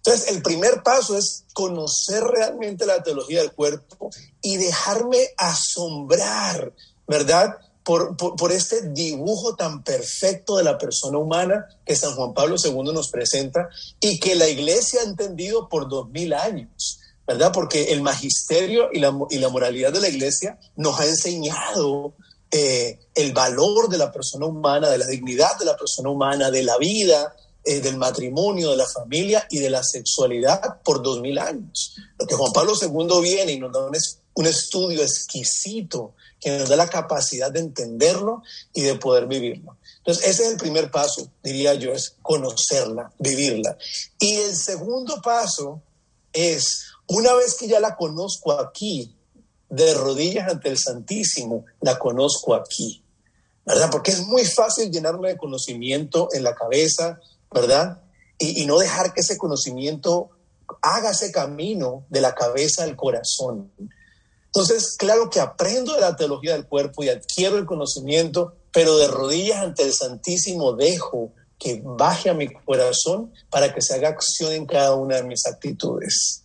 Entonces, 0.08 0.34
el 0.34 0.42
primer 0.42 0.84
paso 0.84 1.18
es 1.18 1.44
conocer 1.52 2.24
realmente 2.24 2.86
la 2.86 3.04
teología 3.04 3.42
del 3.42 3.52
cuerpo 3.52 4.10
y 4.42 4.56
dejarme 4.56 5.18
asombrar, 5.36 6.72
¿verdad? 7.06 7.58
Por, 7.84 8.16
por, 8.16 8.54
este 8.54 8.90
dibujo 8.92 9.58
tan 9.58 9.84
perfecto 9.84 10.56
de 10.56 10.64
la 10.64 10.78
persona 10.78 11.18
humana 11.18 11.68
que 11.86 11.98
San 11.98 12.16
Juan 12.16 12.34
Pablo 12.34 12.56
II 12.64 12.94
nos 12.94 13.10
presenta 13.10 13.68
y 14.00 14.18
que 14.18 14.36
la 14.36 14.48
iglesia 14.48 15.02
ha 15.02 15.04
entendido 15.04 15.68
por 15.68 15.90
dos 15.90 16.10
mil 16.10 16.34
años, 16.34 17.02
¿verdad? 17.28 17.52
Porque 17.52 17.92
el 17.92 18.02
magisterio 18.02 18.88
y 18.94 19.00
la, 19.00 19.14
y 19.30 19.40
la 19.40 19.50
moralidad 19.50 19.92
de 19.92 20.00
la 20.00 20.08
iglesia 20.08 20.58
nos 20.78 21.02
ha 21.02 21.06
enseñado 21.06 22.14
eh, 22.50 22.98
el 23.14 23.34
valor 23.34 23.90
de 23.90 23.98
la 23.98 24.10
persona 24.14 24.46
humana, 24.46 24.90
de 24.90 25.00
la 25.00 25.08
dignidad 25.08 25.60
de 25.60 25.66
la 25.66 25.76
persona 25.76 26.10
humana, 26.10 26.50
de 26.50 26.64
la 26.64 26.78
vida, 26.78 27.36
eh, 27.68 27.82
del 27.82 27.98
matrimonio, 27.98 28.72
de 28.72 28.78
la 28.78 28.88
familia 28.88 29.46
y 29.50 29.60
de 29.60 29.70
la 29.70 29.84
sexualidad 29.84 30.82
por 30.84 31.04
dos 31.04 31.20
mil 31.20 31.38
años. 31.38 31.96
Lo 32.18 32.26
que 32.26 32.36
Juan 32.36 32.54
Pablo 32.54 32.74
II 32.82 33.22
viene 33.22 33.52
y 33.52 33.60
nos 33.60 33.74
da 33.74 33.86
un, 34.34 34.46
estudio 34.46 35.02
exquisito 35.02 36.14
que 36.40 36.58
nos 36.58 36.70
da 36.70 36.78
la 36.78 36.88
capacidad 36.88 37.52
de 37.52 37.60
entenderlo 37.60 38.42
y 38.74 38.84
de 38.84 38.96
poder 38.96 39.28
vivirlo. 39.28 39.76
Entonces, 39.98 40.26
ese 40.28 40.44
es 40.44 40.52
el 40.52 40.58
primer 40.58 40.90
paso, 40.90 41.30
diría 41.44 41.74
yo, 41.74 41.92
es 41.92 42.16
conocerla, 42.22 43.12
vivirla. 43.20 43.78
Y 44.18 44.36
el 44.36 44.56
segundo 44.56 45.22
paso 45.22 45.82
es, 46.32 46.86
una 47.08 47.34
vez 47.34 47.56
que 47.56 47.68
ya 47.68 47.82
la 47.82 47.98
conozco 47.98 48.54
aquí, 48.54 49.14
de 49.70 49.94
rodillas 49.94 50.50
ante 50.50 50.70
el 50.70 50.78
Santísimo, 50.78 51.66
la 51.82 52.00
conozco 52.00 52.54
aquí, 52.54 53.04
¿verdad? 53.66 53.90
Porque 53.92 54.12
es 54.12 54.26
muy 54.26 54.46
fácil 54.46 54.90
llenarme 54.90 55.30
de 55.30 55.38
conocimiento 55.38 56.30
en 56.32 56.44
la 56.44 56.56
cabeza, 56.56 57.20
¿verdad? 57.60 58.02
Y, 58.40 58.66
no 58.66 58.78
dejar 58.78 59.14
que 59.14 59.22
ese 59.22 59.38
conocimiento 59.38 60.30
haga 60.82 61.12
ese 61.12 61.32
camino 61.32 62.06
de 62.10 62.22
la 62.22 62.36
cabeza 62.36 62.84
al 62.84 62.96
corazón. 62.96 63.72
Entonces, 64.46 64.96
claro 64.98 65.30
que 65.30 65.40
aprendo 65.40 65.94
de 65.94 66.02
la 66.02 66.16
teología 66.16 66.54
del 66.54 66.68
cuerpo 66.68 67.04
y 67.04 67.10
adquiero 67.10 67.58
el 67.58 67.66
conocimiento, 67.66 68.56
pero 68.72 68.98
de 68.98 69.08
rodillas 69.08 69.64
ante 69.64 69.84
el 69.84 69.94
Santísimo 69.94 70.74
dejo 70.74 71.34
que 71.58 71.82
baje 71.84 72.30
a 72.30 72.34
mi 72.34 72.48
corazón 72.48 73.34
para 73.50 73.74
que 73.74 73.82
se 73.82 73.96
haga 73.96 74.10
acción 74.10 74.54
en 74.54 74.66
cada 74.66 74.96
una 74.96 75.16
de 75.16 75.24
mis 75.24 75.46
actitudes. 75.48 76.44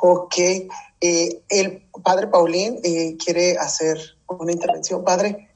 Ok, 0.00 0.34
eh, 0.38 1.42
el 1.48 1.82
padre 2.02 2.28
Paulín 2.28 2.80
eh, 2.82 3.16
quiere 3.22 3.58
hacer 3.58 3.98
una 4.26 4.52
intervención, 4.52 5.04
padre. 5.04 5.49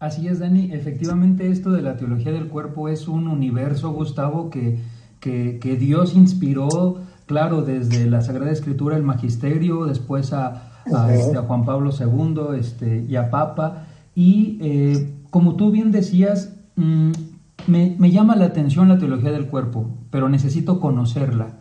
Así 0.00 0.28
es, 0.28 0.38
Dani. 0.38 0.70
Efectivamente, 0.72 1.50
esto 1.50 1.70
de 1.70 1.82
la 1.82 1.96
teología 1.96 2.30
del 2.30 2.46
cuerpo 2.46 2.88
es 2.88 3.08
un 3.08 3.26
universo, 3.26 3.90
Gustavo, 3.90 4.48
que, 4.48 4.78
que, 5.20 5.76
Dios 5.76 6.14
inspiró, 6.14 7.00
claro, 7.26 7.62
desde 7.62 8.08
la 8.08 8.20
Sagrada 8.20 8.52
Escritura, 8.52 8.96
el 8.96 9.02
Magisterio, 9.02 9.86
después 9.86 10.32
a, 10.32 10.82
este, 11.10 11.36
Juan 11.38 11.64
Pablo 11.64 11.90
II 11.90 12.58
este, 12.58 13.04
y 13.08 13.16
a 13.16 13.28
Papa. 13.30 13.86
Y 14.14 14.58
eh, 14.60 15.14
como 15.30 15.56
tú 15.56 15.72
bien 15.72 15.90
decías, 15.90 16.54
mm, 16.76 17.10
me, 17.66 17.96
me, 17.98 18.12
llama 18.12 18.36
la 18.36 18.46
atención 18.46 18.88
la 18.88 18.98
teología 18.98 19.32
del 19.32 19.46
cuerpo, 19.46 19.90
pero 20.10 20.28
necesito 20.28 20.78
conocerla. 20.78 21.56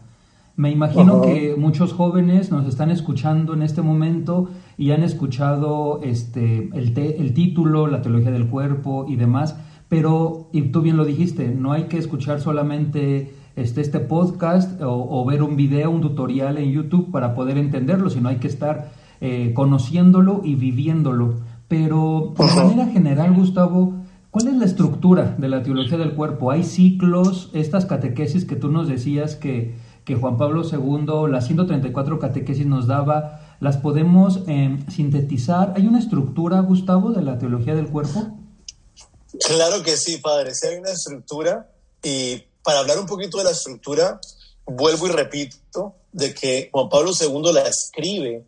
Me 0.57 0.71
imagino 0.71 1.21
que 1.21 1.55
muchos 1.55 1.93
jóvenes 1.93 2.49
nos 2.49 2.65
están 2.65 2.89
escuchando 2.89 3.53
en 3.53 3.61
este 3.61 3.83
momento 3.83 4.49
y 4.75 4.89
han 4.89 5.03
escuchado 5.03 6.01
este, 6.01 6.71
el, 6.73 6.97
el 6.97 7.33
título, 7.35 7.85
la 7.85 8.01
teología 8.01 8.31
del 8.31 8.47
cuerpo 8.47 9.05
y 9.07 9.17
demás, 9.17 9.55
pero, 9.87 10.49
y 10.51 10.63
tú 10.63 10.81
bien 10.81 10.97
lo 10.97 11.05
dijiste, 11.05 11.49
no 11.49 11.73
hay 11.73 11.83
que 11.83 11.99
escuchar 11.99 12.41
solamente 12.41 13.35
este, 13.55 13.81
este 13.81 13.99
podcast 13.99 14.81
o, 14.81 15.23
ver 15.25 15.43
un 15.43 15.57
video, 15.57 15.91
un 15.91 16.01
tutorial 16.01 16.57
en 16.57 16.71
YouTube 16.71 17.11
para 17.11 17.35
poder 17.35 17.59
entenderlo, 17.59 18.09
sino 18.09 18.27
hay 18.27 18.37
que 18.37 18.47
estar 18.47 18.89
eh, 19.21 19.51
conociéndolo 19.53 20.41
y 20.43 20.55
viviéndolo. 20.55 21.35
Pero 21.67 22.33
de 22.35 22.63
manera 22.63 22.87
general, 22.87 23.31
Gustavo, 23.35 23.93
¿cuál 24.31 24.47
es 24.47 24.55
la 24.55 24.65
estructura 24.65 25.35
de 25.37 25.49
la 25.49 25.61
teología 25.61 25.99
del 25.99 26.13
cuerpo? 26.13 26.49
¿Hay 26.49 26.63
ciclos, 26.63 27.51
estas 27.53 27.85
catequesis 27.85 28.43
que 28.45 28.55
tú 28.55 28.71
nos 28.71 28.87
decías 28.87 29.35
que, 29.35 29.75
que 30.07 30.15
Juan 30.15 30.37
Pablo 30.37 30.63
II, 30.63 31.29
las 31.29 31.47
134 31.47 32.17
catequesis 32.17 32.65
nos 32.65 32.87
daba, 32.87 33.57
las 33.59 33.75
podemos 33.75 34.39
em, 34.47 34.89
sintetizar? 34.89 35.73
¿Hay 35.75 35.85
una 35.85 35.99
estructura, 35.99 36.61
Gustavo, 36.61 37.11
de 37.11 37.21
la 37.21 37.37
teología 37.37 37.75
del 37.75 37.89
cuerpo? 37.89 38.25
Claro 39.45 39.83
que 39.83 39.97
sí, 39.97 40.19
padre, 40.19 40.55
sí 40.55 40.65
hay 40.67 40.77
una 40.77 40.91
estructura 40.91 41.69
y 42.01 42.41
para 42.63 42.79
hablar 42.79 42.99
un 42.99 43.05
poquito 43.05 43.37
de 43.37 43.43
la 43.43 43.51
estructura, 43.51 44.17
vuelvo 44.65 45.07
y 45.07 45.11
repito 45.11 45.95
de 46.13 46.33
que 46.33 46.69
Juan 46.71 46.87
Pablo 46.87 47.11
II 47.11 47.51
la 47.51 47.63
escribe 47.63 48.45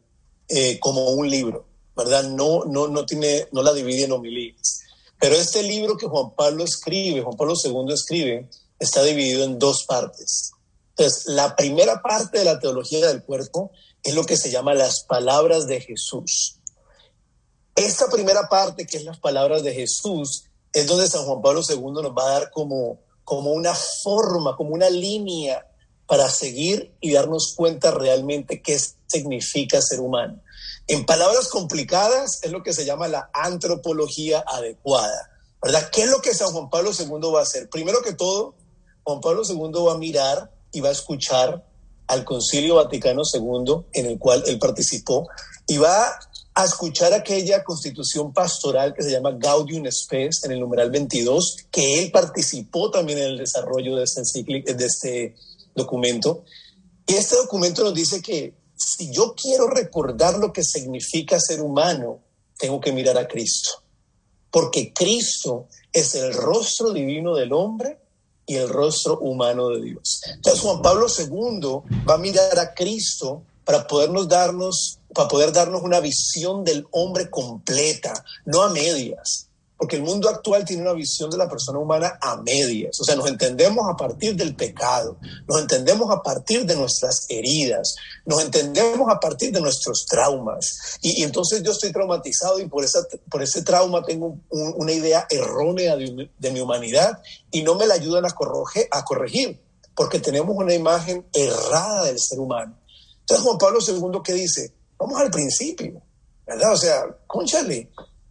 eh, 0.48 0.80
como 0.80 1.10
un 1.10 1.30
libro, 1.30 1.66
¿verdad? 1.94 2.24
No, 2.24 2.64
no, 2.64 2.88
no, 2.88 3.06
tiene, 3.06 3.48
no 3.52 3.64
la 3.64 3.74
divide 3.74 4.06
en 4.06 4.14
homilías. 4.14 4.80
Pero 5.20 5.36
este 5.36 5.62
libro 5.64 5.98
que 5.98 6.08
Juan 6.08 6.34
Pablo 6.38 6.64
escribe, 6.64 7.22
Juan 7.22 7.36
Pablo 7.36 7.56
II 7.62 7.94
escribe, 7.94 8.50
está 8.80 9.04
dividido 9.04 9.44
en 9.44 9.60
dos 9.60 9.84
partes. 9.86 10.54
Entonces, 11.00 11.28
la 11.28 11.56
primera 11.56 12.02
parte 12.02 12.40
de 12.40 12.44
la 12.44 12.60
teología 12.60 13.08
del 13.08 13.24
cuerpo 13.24 13.72
es 14.04 14.14
lo 14.16 14.26
que 14.26 14.36
se 14.36 14.52
llama 14.52 14.74
las 14.74 15.06
palabras 15.06 15.66
de 15.66 15.80
Jesús. 15.80 16.60
Esta 17.74 18.08
primera 18.08 18.50
parte, 18.50 18.86
que 18.86 18.98
es 18.98 19.06
las 19.06 19.18
palabras 19.18 19.64
de 19.64 19.74
Jesús, 19.74 20.44
es 20.74 20.88
donde 20.88 21.08
San 21.08 21.24
Juan 21.24 21.42
Pablo 21.42 21.62
II 21.68 22.04
nos 22.04 22.12
va 22.12 22.28
a 22.28 22.40
dar 22.40 22.52
como, 22.52 23.00
como 23.24 23.52
una 23.52 23.74
forma, 24.04 24.58
como 24.58 24.72
una 24.72 24.90
línea 24.90 25.66
para 26.06 26.30
seguir 26.30 26.94
y 27.00 27.14
darnos 27.14 27.54
cuenta 27.56 27.92
realmente 27.92 28.62
qué 28.62 28.78
significa 29.08 29.82
ser 29.82 30.02
humano. 30.02 30.42
En 30.88 31.06
palabras 31.06 31.48
complicadas 31.48 32.40
es 32.44 32.52
lo 32.52 32.62
que 32.62 32.74
se 32.74 32.84
llama 32.84 33.08
la 33.08 33.30
antropología 33.32 34.44
adecuada, 34.46 35.32
¿verdad? 35.64 35.90
¿Qué 35.94 36.04
es 36.04 36.10
lo 36.10 36.20
que 36.20 36.34
San 36.34 36.50
Juan 36.50 36.70
Pablo 36.70 36.92
II 36.92 37.32
va 37.34 37.40
a 37.40 37.44
hacer? 37.44 37.70
Primero 37.70 38.02
que 38.02 38.12
todo, 38.12 38.56
Juan 39.04 39.22
Pablo 39.22 39.44
II 39.48 39.72
va 39.86 39.94
a 39.94 39.98
mirar 39.98 40.59
va 40.80 40.90
a 40.90 40.94
escuchar 40.94 41.66
al 42.08 42.26
Concilio 42.26 42.76
Vaticano 42.76 43.22
II 43.32 43.86
en 43.94 44.06
el 44.08 44.18
cual 44.18 44.44
él 44.48 44.58
participó 44.58 45.28
y 45.68 45.78
va 45.78 46.20
a 46.56 46.66
escuchar 46.66 47.14
aquella 47.14 47.64
constitución 47.64 48.34
pastoral 48.34 48.94
que 48.94 49.04
se 49.04 49.12
llama 49.12 49.32
Gaudium 49.38 49.86
Spes 49.90 50.44
en 50.44 50.52
el 50.52 50.60
numeral 50.60 50.90
22, 50.92 51.68
que 51.72 52.00
él 52.00 52.12
participó 52.12 52.90
también 52.92 53.20
en 53.20 53.26
el 53.26 53.38
desarrollo 53.38 53.96
de 53.96 54.04
este, 54.04 54.24
de 54.74 54.86
este 54.86 55.36
documento. 55.76 56.44
Y 57.08 57.14
este 57.14 57.36
documento 57.36 57.84
nos 57.84 57.94
dice 57.94 58.22
que 58.22 58.56
si 58.76 59.12
yo 59.12 59.36
quiero 59.36 59.68
recordar 59.68 60.38
lo 60.40 60.52
que 60.52 60.64
significa 60.64 61.40
ser 61.40 61.62
humano, 61.62 62.20
tengo 62.58 62.82
que 62.82 62.92
mirar 62.92 63.18
a 63.18 63.28
Cristo, 63.28 63.84
porque 64.52 64.92
Cristo 64.94 65.68
es 65.94 66.16
el 66.16 66.34
rostro 66.34 66.92
divino 66.92 67.36
del 67.36 67.54
hombre 67.54 68.00
y 68.50 68.56
el 68.56 68.68
rostro 68.68 69.20
humano 69.20 69.70
de 69.70 69.82
Dios. 69.82 70.22
Entonces 70.28 70.60
Juan 70.62 70.82
Pablo 70.82 71.06
II 71.08 72.02
va 72.10 72.16
a 72.16 72.18
mirar 72.18 72.58
a 72.58 72.74
Cristo 72.74 73.44
para 73.64 73.86
podernos 73.86 74.28
darnos, 74.28 74.98
para 75.14 75.28
poder 75.28 75.54
darnos 75.54 75.84
una 75.84 76.00
visión 76.00 76.64
del 76.64 76.88
hombre 76.90 77.30
completa, 77.30 78.26
no 78.46 78.64
a 78.64 78.70
medias. 78.70 79.49
Porque 79.80 79.96
el 79.96 80.04
mundo 80.04 80.28
actual 80.28 80.66
tiene 80.66 80.82
una 80.82 80.92
visión 80.92 81.30
de 81.30 81.38
la 81.38 81.48
persona 81.48 81.80
humana 81.80 82.20
a 82.20 82.36
medias. 82.42 83.00
O 83.00 83.06
sea, 83.06 83.16
nos 83.16 83.30
entendemos 83.30 83.86
a 83.90 83.96
partir 83.96 84.36
del 84.36 84.54
pecado, 84.54 85.16
nos 85.48 85.62
entendemos 85.62 86.12
a 86.12 86.22
partir 86.22 86.66
de 86.66 86.76
nuestras 86.76 87.26
heridas, 87.30 87.96
nos 88.26 88.44
entendemos 88.44 89.10
a 89.10 89.22
partir 89.22 89.54
de 89.54 89.62
nuestros 89.62 90.06
traumas. 90.06 90.98
Y, 91.02 91.24
entonces 91.24 91.64
yo 91.64 91.72
estoy 91.72 91.94
traumatizado 91.94 92.60
y 92.60 92.68
por, 92.68 92.84
esa, 92.84 93.00
por 93.32 93.42
ese 93.42 93.62
trauma 93.62 94.04
tengo 94.04 94.36
una 94.50 94.92
idea 94.92 95.26
errónea 95.30 95.96
de, 95.96 96.30
de, 96.38 96.52
mi 96.52 96.60
humanidad 96.60 97.22
y 97.50 97.64
no 97.64 97.76
me 97.76 97.88
la 97.88 97.94
ayudan 97.94 98.26
a, 98.26 98.32
corroge, 98.32 98.86
a 98.92 99.06
corregir, 99.06 99.62
porque 99.96 100.20
tenemos 100.20 100.58
una 100.58 100.74
imagen 100.74 101.26
errada 101.32 102.04
del 102.04 102.20
ser 102.20 102.40
humano. 102.40 102.78
Entonces 103.22 103.46
Juan 103.46 103.58
Pablo 103.58 103.80
II, 103.80 104.20
¿qué 104.26 104.34
dice? 104.34 104.74
Vamos 104.98 105.22
al 105.22 105.32
principio, 105.32 106.02
¿verdad? 106.46 106.74
O 106.74 106.78
sea, 106.78 107.04
conchale, 107.26 107.90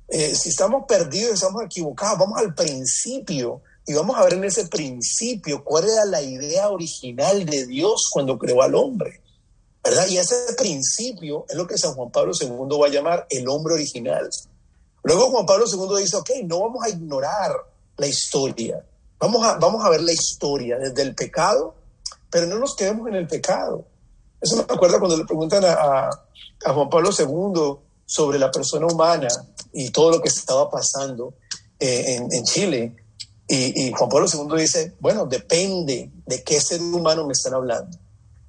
eh, 0.09 0.35
si 0.35 0.49
estamos 0.49 0.85
perdidos, 0.87 1.35
estamos 1.35 1.63
equivocados, 1.65 2.19
vamos 2.19 2.39
al 2.39 2.55
principio 2.55 3.63
y 3.87 3.95
vamos 3.95 4.17
a 4.17 4.25
ver 4.25 4.35
en 4.35 4.45
ese 4.45 4.67
principio 4.67 5.65
cuál 5.65 5.89
era 5.89 6.05
la 6.05 6.23
idea 6.23 6.69
original 6.69 7.45
de 7.47 7.67
Dios 7.67 8.09
cuando 8.13 8.39
creó 8.39 8.63
al 8.63 8.75
hombre, 8.75 9.23
¿verdad? 9.83 10.07
Y 10.09 10.19
ese 10.19 10.35
principio 10.57 11.47
es 11.49 11.57
lo 11.57 11.67
que 11.67 11.79
San 11.79 11.95
Juan 11.95 12.11
Pablo 12.11 12.33
II 12.39 12.79
va 12.79 12.87
a 12.87 12.91
llamar 12.91 13.27
el 13.31 13.49
hombre 13.49 13.75
original. 13.75 14.29
Luego 15.03 15.31
Juan 15.31 15.47
Pablo 15.47 15.65
II 15.67 16.03
dice, 16.03 16.17
ok, 16.17 16.31
no 16.45 16.61
vamos 16.61 16.85
a 16.85 16.91
ignorar 16.91 17.53
la 17.97 18.07
historia, 18.07 18.85
vamos 19.19 19.47
a, 19.47 19.55
vamos 19.55 19.85
a 19.85 19.91
ver 19.91 20.03
la 20.03 20.13
historia 20.13 20.79
desde 20.79 21.03
el 21.03 21.15
pecado, 21.15 21.75
pero 22.31 22.47
no 22.47 22.59
nos 22.59 22.77
quedemos 22.77 23.09
en 23.09 23.15
el 23.15 23.27
pecado. 23.27 23.87
Eso 24.41 24.57
me 24.57 24.63
acuerda 24.63 24.99
cuando 24.99 25.17
le 25.17 25.25
preguntan 25.25 25.65
a, 25.65 26.11
Juan 26.61 26.91
Pablo 26.91 27.11
II 27.17 27.88
sobre 28.09 28.39
la 28.39 28.51
persona 28.51 28.87
humana 28.87 29.29
y 29.71 29.91
todo 29.91 30.13
lo 30.13 30.23
que 30.23 30.31
estaba 30.31 30.71
pasando 30.71 31.35
eh, 31.79 32.17
en, 32.17 32.45
Chile. 32.45 32.97
Y, 33.47 33.93
Juan 33.93 34.09
Pablo 34.09 34.27
II 34.33 34.61
dice, 34.61 34.95
bueno, 34.99 35.27
depende 35.27 36.11
de 36.27 36.43
qué 36.43 36.59
ser 36.61 36.81
humano 36.81 37.27
me 37.27 37.35
están 37.35 37.55
hablando. 37.55 37.99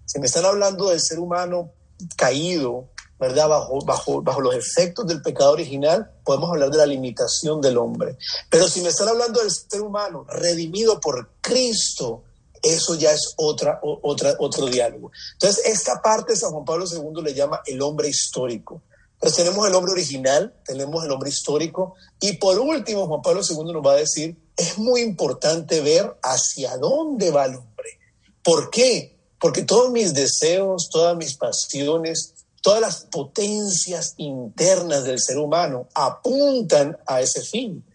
Si 0.05 0.17
me 0.19 0.27
están 0.27 0.45
hablando 0.45 0.89
del 0.89 1.01
ser 1.01 1.19
humano 1.19 1.71
caído, 2.15 2.87
¿verdad? 3.19 3.49
Bajo, 3.49 3.83
bajo, 3.85 4.21
bajo 4.21 4.39
los 4.39 4.55
efectos 4.55 5.05
del 5.07 5.21
pecado 5.21 5.51
original, 5.51 6.09
podemos 6.23 6.49
hablar 6.51 6.69
de 6.69 6.77
la 6.77 6.85
limitación 6.85 7.59
del 7.59 7.77
hombre. 7.77 8.17
Pero 8.49 8.69
si 8.69 8.81
me 8.81 8.89
están 8.89 9.09
hablando 9.09 9.41
del 9.41 9.51
ser 9.51 9.81
humano 9.81 10.25
redimido 10.29 11.01
por 11.01 11.31
Cristo, 11.41 12.23
eso 12.61 12.95
ya 12.95 13.11
es 13.11 13.33
otra, 13.35 13.79
otra, 13.83 14.35
otro 14.39 14.67
diálogo. 14.67 15.11
Entonces, 15.33 15.65
esta 15.65 16.01
parte 16.01 16.35
San 16.35 16.51
Juan 16.51 16.65
Pablo 16.65 16.85
II 16.89 17.21
le 17.23 17.33
llama 17.33 17.61
el 17.65 17.81
hombre 17.81 18.07
histórico. 18.07 18.81
Entonces, 19.21 19.43
tenemos 19.43 19.67
el 19.67 19.75
hombre 19.75 19.91
original, 19.91 20.53
tenemos 20.65 21.03
el 21.03 21.11
hombre 21.11 21.29
histórico, 21.29 21.95
y 22.21 22.37
por 22.37 22.57
último, 22.57 23.05
Juan 23.05 23.21
Pablo 23.21 23.41
II 23.47 23.73
nos 23.73 23.85
va 23.85 23.91
a 23.91 23.97
decir, 23.97 24.37
es 24.55 24.77
muy 24.77 25.01
importante 25.01 25.81
ver 25.81 26.17
hacia 26.23 26.77
dónde 26.77 27.29
va 27.29 27.45
el 27.45 27.55
hombre. 27.55 27.99
¿Por 28.41 28.69
qué? 28.69 29.19
Porque 29.39 29.63
todos 29.63 29.91
mis 29.91 30.13
deseos, 30.13 30.89
todas 30.89 31.17
mis 31.17 31.35
pasiones, 31.35 32.33
todas 32.61 32.79
las 32.79 33.05
potencias 33.11 34.13
internas 34.17 35.03
del 35.03 35.19
ser 35.19 35.37
humano 35.37 35.87
apuntan 35.93 36.97
a 37.05 37.21
ese 37.21 37.41
fin. 37.41 37.85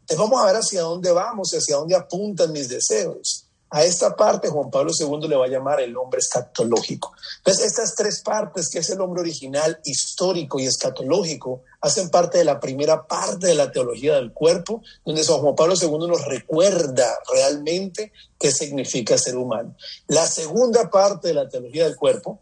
Entonces 0.00 0.18
vamos 0.18 0.42
a 0.42 0.46
ver 0.46 0.56
hacia 0.56 0.82
dónde 0.82 1.12
vamos 1.12 1.52
y 1.52 1.56
hacia 1.58 1.76
dónde 1.76 1.94
apuntan 1.94 2.52
mis 2.52 2.68
deseos. 2.68 3.46
A 3.74 3.84
esta 3.84 4.14
parte 4.14 4.50
Juan 4.50 4.70
Pablo 4.70 4.92
II 4.98 5.26
le 5.28 5.36
va 5.36 5.46
a 5.46 5.48
llamar 5.48 5.80
el 5.80 5.96
hombre 5.96 6.18
escatológico. 6.18 7.14
Entonces, 7.38 7.64
estas 7.64 7.94
tres 7.94 8.20
partes, 8.20 8.68
que 8.68 8.80
es 8.80 8.90
el 8.90 9.00
hombre 9.00 9.22
original, 9.22 9.80
histórico 9.84 10.60
y 10.60 10.66
escatológico, 10.66 11.62
hacen 11.80 12.10
parte 12.10 12.36
de 12.36 12.44
la 12.44 12.60
primera 12.60 13.06
parte 13.06 13.46
de 13.46 13.54
la 13.54 13.72
teología 13.72 14.16
del 14.16 14.34
cuerpo, 14.34 14.82
donde 15.06 15.24
San 15.24 15.38
Juan 15.38 15.56
Pablo 15.56 15.74
II 15.80 16.06
nos 16.06 16.22
recuerda 16.26 17.18
realmente 17.32 18.12
qué 18.38 18.52
significa 18.52 19.16
ser 19.16 19.38
humano. 19.38 19.74
La 20.06 20.26
segunda 20.26 20.90
parte 20.90 21.28
de 21.28 21.34
la 21.34 21.48
teología 21.48 21.84
del 21.84 21.96
cuerpo, 21.96 22.40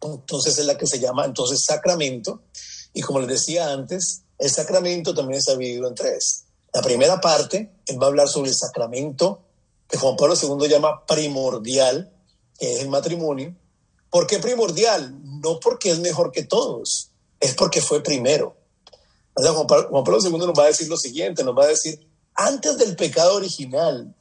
entonces 0.00 0.56
es 0.56 0.64
la 0.64 0.78
que 0.78 0.86
se 0.86 0.98
llama 0.98 1.26
entonces 1.26 1.62
sacramento, 1.62 2.40
y 2.94 3.02
como 3.02 3.20
les 3.20 3.28
decía 3.28 3.70
antes, 3.70 4.22
el 4.38 4.50
sacramento 4.50 5.14
también 5.14 5.40
está 5.40 5.52
dividido 5.52 5.88
en 5.88 5.94
tres. 5.94 6.44
La 6.72 6.80
primera 6.80 7.20
parte, 7.20 7.70
él 7.86 8.00
va 8.00 8.06
a 8.06 8.08
hablar 8.08 8.28
sobre 8.28 8.48
el 8.48 8.56
sacramento 8.56 9.43
que 9.88 9.98
Juan 9.98 10.16
Pablo 10.16 10.34
II 10.40 10.68
llama 10.68 11.04
primordial, 11.06 12.12
que 12.58 12.74
es 12.74 12.80
el 12.80 12.88
matrimonio. 12.88 13.54
¿Por 14.10 14.26
qué 14.26 14.38
primordial? 14.38 15.14
No 15.40 15.58
porque 15.60 15.90
es 15.90 15.98
mejor 15.98 16.30
que 16.32 16.44
todos, 16.44 17.10
es 17.40 17.54
porque 17.54 17.80
fue 17.80 18.02
primero. 18.02 18.56
Juan, 19.34 19.66
Pablo, 19.66 20.18
II 20.22 20.38
nos 20.38 20.58
va 20.58 20.64
a 20.64 20.68
decir 20.68 20.88
lo 20.88 20.96
siguiente, 20.96 21.42
nos 21.42 21.56
va 21.56 21.64
a 21.64 21.68
decir, 21.68 22.08
antes 22.34 22.78
del 22.78 22.94
pecado 22.96 23.34
original, 23.36 24.14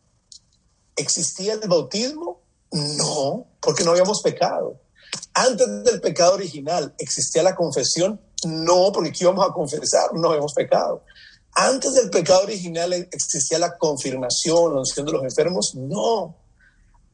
¿existía 0.96 1.54
el 1.54 1.68
bautismo? 1.68 2.42
No, 2.72 3.46
porque 3.62 3.84
no 3.84 3.92
habíamos 3.92 4.22
pecado. 4.22 4.80
Antes 5.34 5.84
del 5.84 6.02
pecado 6.02 6.34
original, 6.34 6.94
¿existía 6.98 7.44
la 7.44 7.56
confesión? 7.56 8.20
No, 8.46 8.92
porque 8.92 9.10
aquí 9.10 9.24
íbamos 9.24 9.48
a 9.48 9.54
confesar, 9.54 10.14
no 10.14 10.30
habíamos 10.30 10.54
pecado. 10.54 11.04
Antes 11.56 11.94
del 11.94 12.10
pecado 12.10 12.44
original 12.44 12.94
existía 12.94 13.60
la 13.60 13.78
confirmación, 13.78 14.74
la 14.74 14.80
unción 14.80 15.06
de 15.06 15.12
los 15.12 15.24
enfermos. 15.24 15.76
No. 15.76 16.36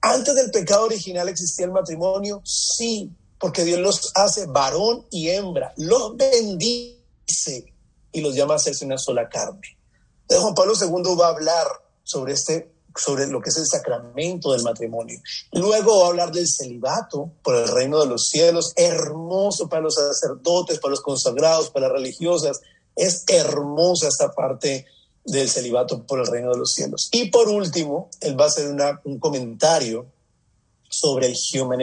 Antes 0.02 0.36
del 0.36 0.50
pecado 0.50 0.86
original 0.86 1.28
existía 1.28 1.66
el 1.66 1.72
matrimonio. 1.72 2.42
Sí, 2.46 3.12
porque 3.40 3.66
Dios 3.66 3.80
los 3.80 4.12
hace 4.16 4.46
varón 4.46 5.06
y 5.12 5.30
hembra. 5.30 5.74
Los 5.78 6.16
bendice 6.16 7.74
y 8.12 8.22
los 8.22 8.34
llama 8.34 8.54
a 8.54 8.58
hacerse 8.58 8.86
una 8.86 8.98
sola 8.98 9.28
carne. 9.28 9.78
Entonces 10.22 10.44
Juan 10.44 10.56
Pablo 10.56 10.74
II 10.80 11.16
va 11.20 11.28
a 11.28 11.32
hablar 11.32 11.68
sobre 12.04 12.34
este 12.34 12.72
sobre 12.96 13.28
lo 13.28 13.42
que 13.42 13.50
es 13.50 13.58
el 13.58 13.68
sacramento 13.68 14.52
del 14.52 14.64
matrimonio. 14.64 15.20
Luego 15.54 16.00
va 16.00 16.06
a 16.06 16.10
hablar 16.10 16.32
del 16.32 16.48
celibato 16.48 17.32
por 17.44 17.56
el 17.56 17.68
reino 17.68 18.00
de 18.00 18.08
los 18.08 18.26
cielos, 18.26 18.74
hermoso 18.76 19.70
para 19.70 19.84
los 19.84 19.96
sacerdotes, 19.96 20.80
para 20.80 20.92
los 20.92 21.02
consagrados, 21.02 21.70
para 21.70 21.88
las 21.88 21.98
religiosas. 21.98 22.60
Es 23.00 23.24
hermosa 23.28 24.08
esta 24.08 24.32
parte 24.32 24.86
del 25.24 25.50
celibato 25.50 26.06
por 26.06 26.20
el 26.20 26.28
reino 26.28 26.52
de 26.52 26.58
los 26.58 26.74
cielos. 26.74 27.10
Y 27.12 27.30
por 27.30 27.48
último, 27.50 28.10
él 28.22 28.40
va 28.40 28.46
a 28.46 28.48
hacer 28.48 28.76
un 29.04 29.20
comentario 29.20 30.08
sobre 30.90 31.28
el 31.28 31.36
Human 31.54 31.80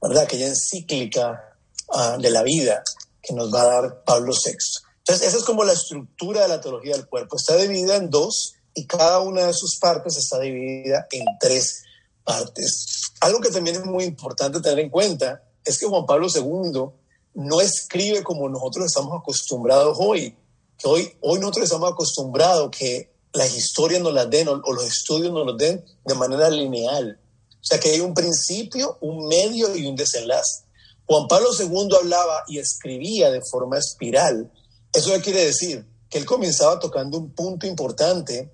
¿verdad? 0.00 0.24
Aquella 0.24 0.48
encíclica 0.48 1.56
uh, 1.88 2.20
de 2.20 2.30
la 2.30 2.42
vida 2.42 2.82
que 3.22 3.34
nos 3.34 3.52
va 3.52 3.62
a 3.62 3.80
dar 3.80 4.04
Pablo 4.04 4.32
VI. 4.32 4.56
Entonces, 4.98 5.28
esa 5.28 5.38
es 5.38 5.44
como 5.44 5.64
la 5.64 5.72
estructura 5.72 6.42
de 6.42 6.48
la 6.48 6.60
teología 6.60 6.92
del 6.92 7.08
cuerpo. 7.08 7.36
Está 7.36 7.56
dividida 7.56 7.96
en 7.96 8.10
dos 8.10 8.54
y 8.74 8.86
cada 8.86 9.20
una 9.20 9.46
de 9.46 9.54
sus 9.54 9.78
partes 9.78 10.16
está 10.16 10.38
dividida 10.40 11.06
en 11.10 11.24
tres 11.40 11.82
partes. 12.22 13.12
Algo 13.20 13.40
que 13.40 13.50
también 13.50 13.76
es 13.76 13.84
muy 13.84 14.04
importante 14.04 14.60
tener 14.60 14.80
en 14.80 14.90
cuenta 14.90 15.42
es 15.64 15.78
que 15.78 15.86
Juan 15.86 16.06
Pablo 16.06 16.28
II 16.34 16.90
no 17.34 17.60
escribe 17.60 18.22
como 18.22 18.48
nosotros 18.48 18.86
estamos 18.86 19.20
acostumbrados 19.20 19.96
hoy, 20.00 20.36
que 20.78 20.88
hoy, 20.88 21.12
hoy 21.20 21.38
nosotros 21.40 21.64
estamos 21.64 21.92
acostumbrados 21.92 22.70
que 22.70 23.12
las 23.32 23.54
historias 23.54 24.00
nos 24.00 24.14
las 24.14 24.30
den 24.30 24.48
o, 24.48 24.56
los 24.56 24.84
estudios 24.84 25.32
nos 25.32 25.44
los 25.44 25.58
den 25.58 25.84
de 26.04 26.14
manera 26.14 26.48
lineal. 26.48 27.18
O 27.50 27.66
sea, 27.66 27.80
que 27.80 27.90
hay 27.90 28.00
un 28.00 28.14
principio, 28.14 28.98
un 29.00 29.26
medio 29.26 29.74
y 29.74 29.86
un 29.86 29.96
desenlace. 29.96 30.64
Juan 31.06 31.26
Pablo 31.28 31.48
II 31.58 31.88
hablaba 32.00 32.44
y 32.46 32.58
escribía 32.58 33.30
de 33.30 33.40
forma 33.50 33.78
espiral. 33.78 34.50
Eso 34.92 35.10
quiere 35.22 35.46
decir 35.46 35.84
que 36.08 36.18
él 36.18 36.24
comenzaba 36.24 36.78
tocando 36.78 37.18
un 37.18 37.34
punto 37.34 37.66
importante 37.66 38.52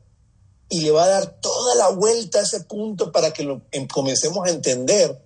y 0.68 0.80
le 0.80 0.90
va 0.92 1.04
a 1.04 1.08
dar 1.08 1.40
toda 1.40 1.74
la 1.74 1.88
vuelta 1.88 2.38
a 2.38 2.42
ese 2.42 2.60
punto 2.60 3.12
para 3.12 3.32
que 3.32 3.42
lo 3.42 3.62
em, 3.72 3.86
comencemos 3.86 4.46
a 4.46 4.50
entender 4.50 5.20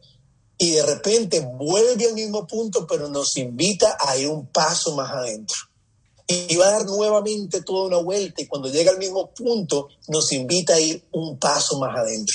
y 0.57 0.73
de 0.73 0.83
repente 0.85 1.41
vuelve 1.41 2.07
al 2.07 2.15
mismo 2.15 2.47
punto, 2.47 2.87
pero 2.87 3.09
nos 3.09 3.37
invita 3.37 3.97
a 4.01 4.17
ir 4.17 4.29
un 4.29 4.47
paso 4.47 4.95
más 4.95 5.11
adentro. 5.11 5.57
Y 6.27 6.57
va 6.57 6.69
a 6.69 6.73
dar 6.73 6.87
nuevamente 6.87 7.63
toda 7.63 7.89
una 7.89 7.99
vuelta 7.99 8.41
y 8.41 8.47
cuando 8.47 8.71
llega 8.71 8.91
al 8.91 8.99
mismo 8.99 9.31
punto 9.35 9.89
nos 10.09 10.33
invita 10.33 10.75
a 10.75 10.81
ir 10.81 11.05
un 11.13 11.39
paso 11.39 11.79
más 11.79 11.99
adentro. 11.99 12.35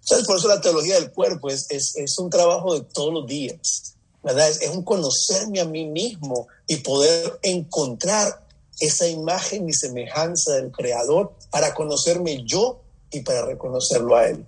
¿Sabes? 0.00 0.24
Por 0.24 0.38
eso 0.38 0.48
la 0.48 0.60
teología 0.60 0.94
del 0.94 1.12
cuerpo 1.12 1.50
es, 1.50 1.66
es, 1.70 1.94
es 1.96 2.18
un 2.18 2.30
trabajo 2.30 2.74
de 2.74 2.80
todos 2.80 3.12
los 3.12 3.26
días, 3.26 3.94
¿verdad? 4.24 4.48
Es, 4.48 4.62
es 4.62 4.70
un 4.70 4.82
conocerme 4.82 5.60
a 5.60 5.66
mí 5.66 5.86
mismo 5.86 6.48
y 6.66 6.76
poder 6.76 7.38
encontrar 7.42 8.44
esa 8.80 9.06
imagen 9.06 9.68
y 9.68 9.72
semejanza 9.72 10.54
del 10.54 10.72
Creador 10.72 11.34
para 11.50 11.74
conocerme 11.74 12.42
yo 12.44 12.80
y 13.10 13.20
para 13.20 13.44
reconocerlo 13.44 14.16
a 14.16 14.28
Él. 14.28 14.46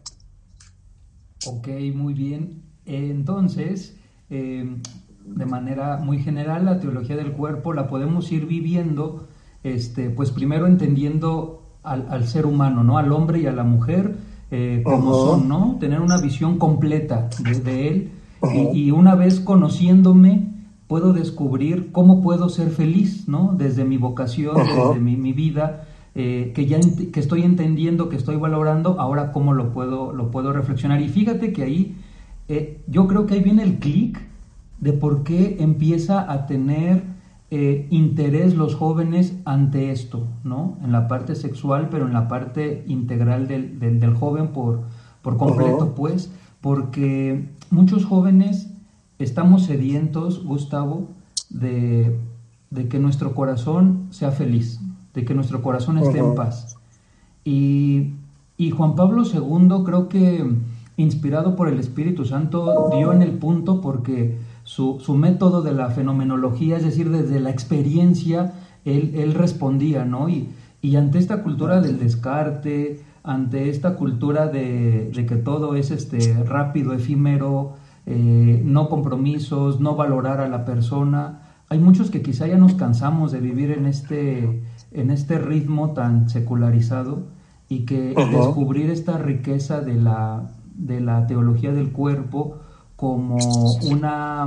Ok, 1.46 1.68
muy 1.94 2.14
bien. 2.14 2.69
Entonces, 2.96 3.96
eh, 4.31 4.76
de 5.24 5.46
manera 5.46 5.98
muy 5.98 6.18
general, 6.22 6.64
la 6.64 6.81
teología 6.81 7.16
del 7.16 7.33
cuerpo 7.33 7.72
la 7.72 7.88
podemos 7.88 8.31
ir 8.33 8.46
viviendo, 8.46 9.29
este, 9.62 10.11
pues 10.11 10.31
primero 10.31 10.66
entendiendo 10.66 11.62
al, 11.83 12.26
ser 12.26 12.46
humano, 12.46 12.85
¿no? 12.85 12.98
Al 12.98 13.12
hombre 13.12 13.40
y 13.40 13.46
a 13.46 13.53
la 13.53 13.64
mujer 13.64 14.16
eh, 14.50 14.83
como 14.85 15.14
son, 15.14 15.48
¿no? 15.48 15.76
Tener 15.81 16.00
una 16.00 16.20
visión 16.20 16.59
completa 16.59 17.31
de, 17.64 17.88
él 17.88 18.11
y, 18.53 18.87
y, 18.87 18.90
una 18.90 19.14
vez 19.14 19.40
conociéndome, 19.40 20.50
puedo 20.90 21.12
descubrir 21.12 21.92
cómo 21.92 22.20
puedo 22.20 22.48
ser 22.48 22.70
feliz, 22.70 23.29
¿no? 23.29 23.55
Desde 23.57 23.85
mi 23.85 23.96
vocación, 23.96 24.57
desde 24.57 24.98
mi, 24.98 25.33
vida, 25.33 25.85
eh, 26.16 26.50
que 26.53 26.66
ya 26.66 26.81
que 27.12 27.20
estoy 27.20 27.42
entendiendo, 27.42 28.09
que 28.09 28.16
estoy 28.16 28.35
valorando, 28.35 29.00
ahora 29.00 29.31
cómo 29.31 29.53
lo 29.53 29.70
puedo, 29.72 30.12
lo 30.12 30.33
puedo 30.33 30.53
reflexionar. 30.53 31.00
Y 31.00 31.09
fíjate 31.09 31.53
que 31.53 31.62
ahí, 31.62 31.96
eh, 32.50 32.82
yo 32.86 33.06
creo 33.06 33.26
que 33.26 33.34
ahí 33.34 33.40
viene 33.40 33.62
el 33.62 33.78
clic 33.78 34.20
de 34.80 34.92
por 34.92 35.22
qué 35.22 35.58
empieza 35.60 36.30
a 36.30 36.46
tener 36.46 37.02
eh, 37.50 37.86
interés 37.90 38.54
los 38.54 38.74
jóvenes 38.74 39.34
ante 39.44 39.90
esto, 39.90 40.26
¿no? 40.44 40.78
En 40.82 40.92
la 40.92 41.08
parte 41.08 41.34
sexual, 41.34 41.88
pero 41.90 42.06
en 42.06 42.12
la 42.12 42.28
parte 42.28 42.84
integral 42.86 43.48
del, 43.48 43.78
del, 43.78 44.14
joven 44.14 44.48
por, 44.48 44.82
por 45.22 45.36
completo, 45.36 45.94
pues, 45.94 46.32
porque 46.60 47.48
muchos 47.70 48.04
jóvenes 48.04 48.70
estamos 49.18 49.64
sedientos, 49.64 50.44
Gustavo, 50.44 51.08
de, 51.50 52.18
que 52.88 52.98
nuestro 52.98 53.34
corazón 53.34 54.06
sea 54.10 54.30
feliz, 54.30 54.80
de 55.14 55.24
que 55.24 55.34
nuestro 55.34 55.62
corazón 55.62 55.98
esté 55.98 56.18
en 56.18 56.34
paz. 56.34 56.76
Y, 57.44 58.14
Juan 58.76 58.94
Pablo 58.94 59.24
II 59.24 59.84
creo 59.84 60.08
que, 60.08 60.54
inspirado 61.00 61.56
por 61.56 61.68
el 61.68 61.78
Espíritu 61.78 62.24
Santo, 62.24 62.90
dio 62.92 63.12
en 63.12 63.22
el 63.22 63.32
punto 63.32 63.80
porque 63.80 64.38
su, 64.64 64.98
método 65.16 65.62
de 65.62 65.72
la 65.72 65.88
fenomenología, 65.88 66.76
es 66.76 66.84
decir, 66.84 67.10
desde 67.10 67.40
la 67.40 67.50
experiencia, 67.50 68.54
él, 68.84 69.34
respondía, 69.34 70.04
¿no? 70.04 70.28
Y, 70.28 70.50
y 70.82 70.96
ante 70.96 71.18
esta 71.18 71.42
cultura 71.42 71.80
del 71.80 71.98
descarte, 71.98 73.00
ante 73.22 73.68
esta 73.68 73.96
cultura 73.96 74.46
de, 74.46 75.10
de, 75.14 75.26
que 75.26 75.36
todo 75.36 75.74
es 75.74 75.90
este 75.90 76.42
rápido, 76.44 76.92
efímero, 76.92 77.74
eh, 78.06 78.62
no 78.64 78.88
compromisos, 78.88 79.80
no 79.80 79.94
valorar 79.94 80.40
a 80.40 80.48
la 80.48 80.64
persona. 80.64 81.42
Hay 81.68 81.78
muchos 81.78 82.10
que 82.10 82.22
quizá 82.22 82.46
ya 82.46 82.56
nos 82.56 82.74
cansamos 82.74 83.30
de 83.30 83.40
vivir 83.40 83.70
en 83.70 83.86
este, 83.86 84.62
en 84.92 85.10
este 85.10 85.38
ritmo 85.38 85.92
tan 85.92 86.28
secularizado 86.28 87.28
y 87.68 87.84
que 87.84 88.14
descubrir 88.32 88.90
esta 88.90 89.18
riqueza 89.18 89.80
de 89.80 89.94
la, 89.94 90.50
de 90.80 91.00
la 91.00 91.26
teología 91.26 91.72
del 91.72 91.92
cuerpo 91.92 92.58
como 92.96 93.36
una, 93.90 94.46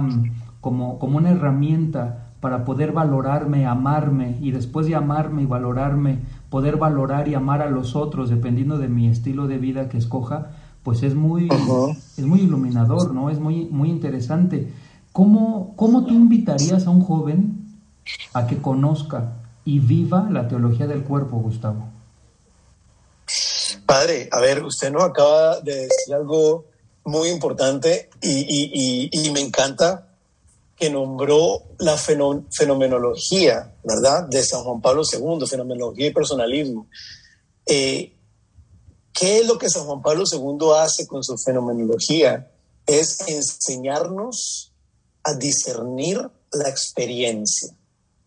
como, 0.61 0.99
como 0.99 1.17
una 1.17 1.31
herramienta 1.31 2.33
para 2.39 2.65
poder 2.65 2.91
valorarme, 2.91 3.65
amarme 3.65 4.37
y 4.41 4.51
después 4.51 4.85
de 4.85 4.95
amarme 4.95 5.43
y 5.43 5.45
valorarme, 5.45 6.19
poder 6.49 6.77
valorar 6.77 7.27
y 7.27 7.35
amar 7.35 7.61
a 7.61 7.69
los 7.69 7.95
otros 7.95 8.29
dependiendo 8.29 8.77
de 8.77 8.89
mi 8.89 9.07
estilo 9.07 9.47
de 9.47 9.57
vida 9.57 9.87
que 9.87 9.97
escoja, 9.97 10.49
pues 10.83 11.03
es 11.03 11.15
muy, 11.15 11.47
es 12.17 12.25
muy 12.25 12.41
iluminador, 12.41 13.13
¿no? 13.13 13.29
Es 13.29 13.39
muy, 13.39 13.65
muy 13.65 13.89
interesante. 13.89 14.71
¿Cómo, 15.13 15.73
¿Cómo 15.77 16.05
tú 16.05 16.13
invitarías 16.13 16.85
a 16.85 16.89
un 16.89 17.01
joven 17.01 17.59
a 18.33 18.45
que 18.45 18.57
conozca 18.57 19.37
y 19.63 19.79
viva 19.79 20.27
la 20.29 20.47
teología 20.47 20.85
del 20.85 21.03
cuerpo, 21.03 21.37
Gustavo? 21.37 21.85
Padre, 23.93 24.27
a 24.31 24.39
ver, 24.39 24.63
usted 24.63 24.91
nos 24.91 25.03
acaba 25.03 25.59
de 25.59 25.81
decir 25.81 26.15
algo 26.15 26.65
muy 27.03 27.29
importante 27.29 28.09
y, 28.23 29.11
y, 29.11 29.29
me 29.29 29.39
encanta 29.39 30.17
que 30.75 30.89
nombró 30.89 31.61
la 31.77 31.95
fenomenología, 31.95 33.75
¿verdad? 33.83 34.27
De 34.27 34.43
San 34.43 34.63
Juan 34.63 34.81
Pablo 34.81 35.03
II, 35.03 35.45
fenomenología 35.45 36.07
y 36.07 36.11
personalismo. 36.11 36.87
Eh, 37.67 38.17
¿Qué 39.13 39.41
es 39.41 39.45
lo 39.45 39.59
que 39.59 39.69
San 39.69 39.83
Juan 39.83 40.01
Pablo 40.01 40.23
II 40.23 40.69
hace 40.75 41.05
con 41.05 41.23
su 41.23 41.37
fenomenología? 41.37 42.51
Es 42.87 43.19
enseñarnos 43.27 44.73
a 45.21 45.35
discernir 45.35 46.31
la 46.51 46.67
experiencia, 46.67 47.69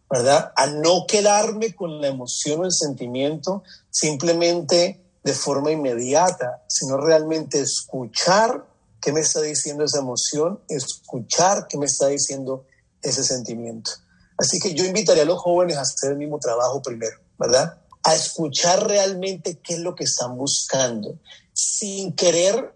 ¿verdad? 0.08 0.52
A 0.54 0.68
no 0.68 1.06
quedarme 1.08 1.74
con 1.74 2.00
la 2.00 2.06
emoción 2.06 2.60
o 2.60 2.64
el 2.66 2.72
sentimiento 2.72 3.64
simplemente 3.90 5.02
de 5.26 5.34
forma 5.34 5.72
inmediata, 5.72 6.62
sino 6.68 6.98
realmente 6.98 7.60
escuchar 7.60 8.64
qué 9.00 9.12
me 9.12 9.20
está 9.20 9.42
diciendo 9.42 9.82
esa 9.82 9.98
emoción, 9.98 10.60
escuchar 10.68 11.66
qué 11.68 11.76
me 11.78 11.86
está 11.86 12.06
diciendo 12.06 12.64
ese 13.02 13.24
sentimiento. 13.24 13.90
Así 14.38 14.60
que 14.60 14.72
yo 14.72 14.84
invitaría 14.84 15.24
a 15.24 15.26
los 15.26 15.40
jóvenes 15.42 15.78
a 15.78 15.80
hacer 15.80 16.12
el 16.12 16.18
mismo 16.18 16.38
trabajo 16.38 16.80
primero, 16.80 17.18
¿verdad? 17.38 17.76
a 18.06 18.14
escuchar 18.14 18.86
realmente 18.86 19.58
qué 19.58 19.74
es 19.74 19.80
lo 19.80 19.96
que 19.96 20.04
están 20.04 20.36
buscando, 20.36 21.18
sin 21.52 22.14
querer 22.14 22.72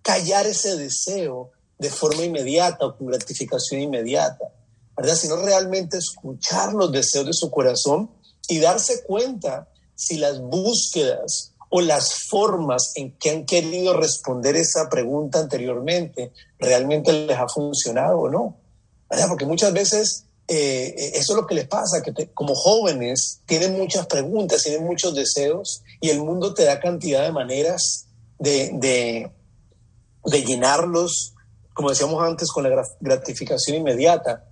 callar 0.00 0.46
ese 0.46 0.74
deseo 0.76 1.50
de 1.78 1.90
forma 1.90 2.24
inmediata 2.24 2.86
o 2.86 2.96
con 2.96 3.08
gratificación 3.08 3.82
inmediata, 3.82 4.46
¿verdad? 4.96 5.16
Sino 5.16 5.36
realmente 5.36 5.98
escuchar 5.98 6.72
los 6.72 6.90
deseos 6.92 7.26
de 7.26 7.34
su 7.34 7.50
corazón 7.50 8.10
y 8.48 8.58
darse 8.58 9.02
cuenta 9.02 9.68
si 9.94 10.16
las 10.16 10.40
búsquedas 10.40 11.49
o 11.70 11.80
las 11.80 12.26
formas 12.28 12.92
en 12.96 13.12
que 13.12 13.30
han 13.30 13.46
querido 13.46 13.96
responder 13.96 14.56
esa 14.56 14.88
pregunta 14.90 15.38
anteriormente 15.38 16.32
realmente 16.58 17.12
les 17.12 17.38
ha 17.38 17.48
funcionado 17.48 18.18
o 18.18 18.28
no. 18.28 18.56
¿verdad? 19.08 19.28
Porque 19.28 19.46
muchas 19.46 19.72
veces 19.72 20.24
eh, 20.52 21.12
eso 21.14 21.32
es 21.32 21.36
lo 21.36 21.46
que 21.46 21.54
les 21.54 21.68
pasa, 21.68 22.02
que 22.02 22.12
como 22.34 22.56
jóvenes 22.56 23.40
tienen 23.46 23.78
muchas 23.78 24.06
preguntas, 24.06 24.64
tienen 24.64 24.84
muchos 24.84 25.14
deseos 25.14 25.82
y 26.00 26.10
el 26.10 26.20
mundo 26.20 26.54
te 26.54 26.64
da 26.64 26.80
cantidad 26.80 27.22
de 27.22 27.30
maneras 27.30 28.08
de, 28.40 28.70
de, 28.74 29.30
de 30.24 30.44
llenarlos, 30.44 31.34
como 31.72 31.90
decíamos 31.90 32.20
antes, 32.22 32.50
con 32.50 32.64
la 32.64 32.84
gratificación 32.98 33.76
inmediata. 33.76 34.44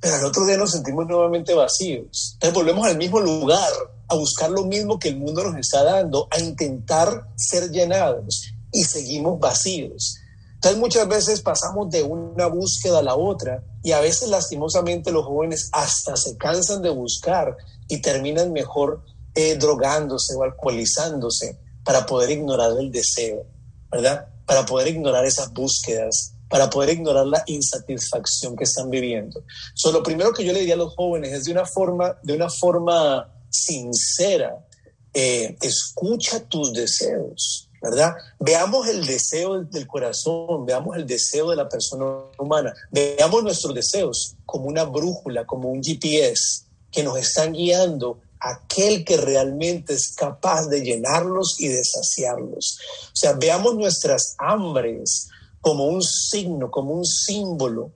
Pero 0.00 0.16
al 0.16 0.24
otro 0.26 0.44
día 0.44 0.58
nos 0.58 0.72
sentimos 0.72 1.06
nuevamente 1.06 1.54
vacíos. 1.54 2.32
Entonces 2.34 2.54
volvemos 2.54 2.86
al 2.86 2.98
mismo 2.98 3.18
lugar, 3.18 3.72
a 4.12 4.16
buscar 4.16 4.50
lo 4.50 4.64
mismo 4.64 4.98
que 4.98 5.08
el 5.08 5.16
mundo 5.16 5.42
nos 5.42 5.56
está 5.56 5.82
dando, 5.82 6.28
a 6.30 6.38
intentar 6.38 7.28
ser 7.34 7.70
llenados 7.70 8.52
y 8.70 8.84
seguimos 8.84 9.40
vacíos. 9.40 10.16
Entonces 10.54 10.78
muchas 10.78 11.08
veces 11.08 11.40
pasamos 11.40 11.90
de 11.90 12.02
una 12.02 12.46
búsqueda 12.46 12.98
a 12.98 13.02
la 13.02 13.16
otra 13.16 13.64
y 13.82 13.92
a 13.92 14.00
veces 14.00 14.28
lastimosamente 14.28 15.10
los 15.10 15.24
jóvenes 15.24 15.70
hasta 15.72 16.14
se 16.16 16.36
cansan 16.36 16.82
de 16.82 16.90
buscar 16.90 17.56
y 17.88 18.02
terminan 18.02 18.52
mejor 18.52 19.02
eh, 19.34 19.56
drogándose 19.56 20.34
o 20.36 20.42
alcoholizándose 20.42 21.58
para 21.82 22.04
poder 22.04 22.30
ignorar 22.30 22.72
el 22.78 22.92
deseo, 22.92 23.46
¿verdad? 23.90 24.28
Para 24.46 24.66
poder 24.66 24.88
ignorar 24.88 25.24
esas 25.24 25.52
búsquedas, 25.52 26.34
para 26.50 26.68
poder 26.68 26.90
ignorar 26.90 27.26
la 27.26 27.42
insatisfacción 27.46 28.56
que 28.56 28.64
están 28.64 28.90
viviendo. 28.90 29.42
So, 29.74 29.90
lo 29.90 30.02
primero 30.02 30.34
que 30.34 30.44
yo 30.44 30.52
le 30.52 30.60
diría 30.60 30.74
a 30.74 30.78
los 30.78 30.94
jóvenes 30.94 31.32
es 31.32 31.44
de 31.44 31.52
una 31.52 31.64
forma, 31.64 32.18
de 32.22 32.34
una 32.34 32.50
forma 32.50 33.31
sincera, 33.52 34.66
eh, 35.14 35.56
escucha 35.60 36.40
tus 36.48 36.72
deseos, 36.72 37.68
¿verdad? 37.82 38.14
Veamos 38.40 38.88
el 38.88 39.04
deseo 39.04 39.62
del 39.62 39.86
corazón, 39.86 40.64
veamos 40.64 40.96
el 40.96 41.06
deseo 41.06 41.50
de 41.50 41.56
la 41.56 41.68
persona 41.68 42.04
humana, 42.38 42.72
veamos 42.90 43.42
nuestros 43.42 43.74
deseos 43.74 44.36
como 44.46 44.66
una 44.66 44.84
brújula, 44.84 45.44
como 45.44 45.68
un 45.68 45.82
GPS 45.82 46.64
que 46.90 47.02
nos 47.02 47.18
están 47.18 47.52
guiando 47.52 48.20
aquel 48.40 49.04
que 49.04 49.16
realmente 49.16 49.94
es 49.94 50.14
capaz 50.16 50.66
de 50.66 50.80
llenarlos 50.80 51.56
y 51.60 51.68
de 51.68 51.84
saciarlos. 51.84 52.78
O 53.06 53.16
sea, 53.16 53.34
veamos 53.34 53.76
nuestras 53.76 54.34
hambres 54.38 55.28
como 55.60 55.84
un 55.84 56.02
signo, 56.02 56.70
como 56.70 56.94
un 56.94 57.04
símbolo, 57.04 57.92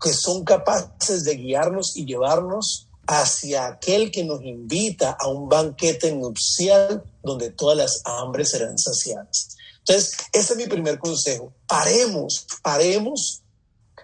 que 0.00 0.12
son 0.12 0.44
capaces 0.44 1.24
de 1.24 1.36
guiarnos 1.36 1.96
y 1.96 2.06
llevarnos 2.06 2.88
hacia 3.06 3.66
aquel 3.66 4.10
que 4.10 4.24
nos 4.24 4.42
invita 4.42 5.16
a 5.18 5.28
un 5.28 5.48
banquete 5.48 6.12
nupcial 6.12 7.02
donde 7.22 7.50
todas 7.50 7.76
las 7.76 8.00
hambres 8.04 8.50
serán 8.50 8.78
saciadas. 8.78 9.56
Entonces, 9.78 10.16
ese 10.32 10.52
es 10.52 10.56
mi 10.56 10.66
primer 10.66 10.98
consejo. 10.98 11.52
Paremos, 11.66 12.46
paremos 12.62 13.42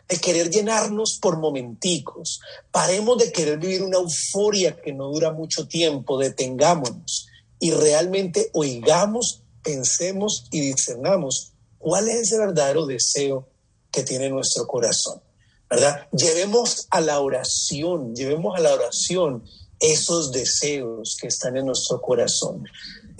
de 0.08 0.16
querer 0.16 0.50
llenarnos 0.50 1.18
por 1.20 1.38
momenticos. 1.38 2.40
Paremos 2.70 3.18
de 3.18 3.30
querer 3.30 3.58
vivir 3.58 3.82
una 3.82 3.98
euforia 3.98 4.80
que 4.80 4.92
no 4.92 5.08
dura 5.08 5.32
mucho 5.32 5.68
tiempo. 5.68 6.18
Detengámonos 6.18 7.28
y 7.60 7.70
realmente 7.72 8.50
oigamos, 8.54 9.42
pensemos 9.62 10.46
y 10.50 10.60
discernamos 10.60 11.52
cuál 11.78 12.08
es 12.08 12.22
ese 12.22 12.38
verdadero 12.38 12.86
deseo 12.86 13.48
que 13.90 14.02
tiene 14.02 14.28
nuestro 14.30 14.66
corazón. 14.66 15.20
¿Verdad? 15.70 16.08
Llevemos 16.12 16.86
a 16.90 17.00
la 17.00 17.20
oración, 17.20 18.14
llevemos 18.14 18.56
a 18.56 18.60
la 18.60 18.72
oración 18.72 19.44
esos 19.80 20.32
deseos 20.32 21.16
que 21.20 21.28
están 21.28 21.56
en 21.56 21.66
nuestro 21.66 22.00
corazón. 22.00 22.64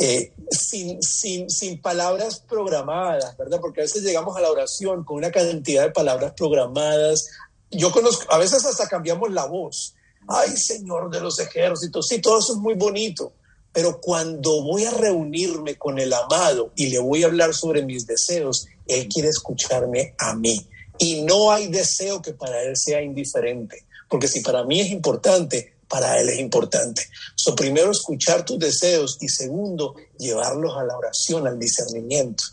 Eh, 0.00 0.32
sin, 0.50 1.02
sin, 1.02 1.50
sin, 1.50 1.82
palabras 1.82 2.40
programadas, 2.48 3.36
¿verdad? 3.36 3.58
Porque 3.60 3.80
a 3.80 3.84
veces 3.84 4.04
llegamos 4.04 4.36
a 4.36 4.40
la 4.40 4.50
oración 4.50 5.04
con 5.04 5.16
una 5.16 5.32
cantidad 5.32 5.82
de 5.82 5.90
palabras 5.90 6.34
programadas. 6.36 7.28
Yo 7.72 7.90
conozco, 7.90 8.32
a 8.32 8.38
veces 8.38 8.64
hasta 8.64 8.88
cambiamos 8.88 9.32
la 9.32 9.46
voz. 9.46 9.94
Ay, 10.28 10.56
Señor 10.56 11.10
de 11.10 11.20
los 11.20 11.40
ejércitos, 11.40 12.06
sí, 12.06 12.20
todo 12.20 12.38
eso 12.38 12.52
es 12.52 12.58
muy 12.58 12.74
bonito, 12.74 13.32
pero 13.72 14.00
cuando 14.00 14.62
voy 14.62 14.84
a 14.84 14.90
reunirme 14.92 15.76
con 15.76 15.98
el 15.98 16.12
amado 16.12 16.70
y 16.76 16.88
le 16.88 17.00
voy 17.00 17.24
a 17.24 17.26
hablar 17.26 17.52
sobre 17.52 17.84
mis 17.84 18.06
deseos, 18.06 18.66
Él 18.86 19.08
quiere 19.08 19.30
escucharme 19.30 20.14
a 20.18 20.34
mí. 20.34 20.64
Y 20.98 21.22
no 21.22 21.50
hay 21.50 21.68
deseo 21.68 22.20
que 22.20 22.32
para 22.32 22.62
él 22.62 22.76
sea 22.76 23.00
indiferente, 23.02 23.86
porque 24.08 24.28
si 24.28 24.40
para 24.40 24.64
mí 24.64 24.80
es 24.80 24.90
importante, 24.90 25.78
para 25.88 26.18
él 26.20 26.28
es 26.28 26.38
importante. 26.38 27.02
So, 27.34 27.54
primero, 27.54 27.90
escuchar 27.90 28.44
tus 28.44 28.58
deseos 28.58 29.16
y 29.20 29.28
segundo, 29.28 29.94
llevarlos 30.18 30.76
a 30.76 30.84
la 30.84 30.96
oración, 30.96 31.46
al 31.46 31.58
discernimiento. 31.58 32.44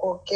Ok, 0.00 0.30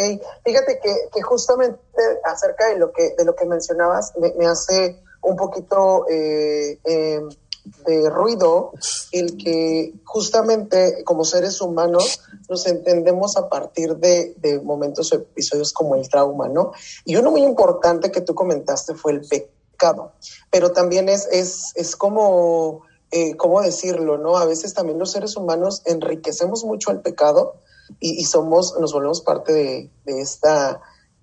fíjate 0.45 0.81
que, 0.83 1.23
justamente 1.23 1.79
acerca 2.25 2.69
de 2.69 2.79
lo 2.79 2.93
que, 2.93 3.15
de 3.17 3.25
lo 3.25 3.37
que 3.37 3.47
mencionabas, 3.47 4.13
me, 4.17 4.47
hace 4.47 5.01
un 5.23 5.37
poquito 5.37 6.07
eh, 6.09 6.81
em, 6.85 7.29
de 7.65 8.11
ruido 8.11 8.73
el 9.13 9.37
que 9.37 9.95
justamente 10.05 11.05
como 11.05 11.25
seres 11.25 11.61
humanos 11.61 12.21
nos 12.49 12.67
entendemos 12.67 13.37
a 13.37 13.49
partir 13.49 13.97
de, 13.97 14.61
momentos 14.65 15.13
o 15.13 15.17
episodios 15.17 15.73
como 15.73 15.95
el 15.95 16.09
trauma, 16.09 16.49
¿no? 16.49 16.73
Y 17.05 17.17
uno 17.17 17.31
muy 17.31 17.43
importante 17.43 18.11
que 18.11 18.21
tú 18.21 18.35
comentaste 18.35 18.95
fue 18.95 19.13
el 19.13 19.21
pecado, 19.21 20.13
pero 20.51 20.73
también 20.73 21.09
es, 21.09 21.29
es, 21.31 21.73
es 21.77 21.97
como, 21.97 22.83
eh, 23.11 23.37
¿cómo 23.37 23.61
decirlo, 23.63 24.19
no? 24.19 24.37
A 24.37 24.45
veces 24.45 24.75
también 24.75 24.99
los 24.99 25.13
seres 25.13 25.37
humanos 25.37 25.83
enriquecemos 25.85 26.65
mucho 26.65 26.91
el 26.91 27.01
pecado 27.01 27.57
y, 28.01 28.25
somos, 28.25 28.79
nos 28.81 28.93
volvemos 28.93 29.21
parte 29.21 29.53
de, 29.53 29.91
de 30.05 30.21
esta 30.21 30.81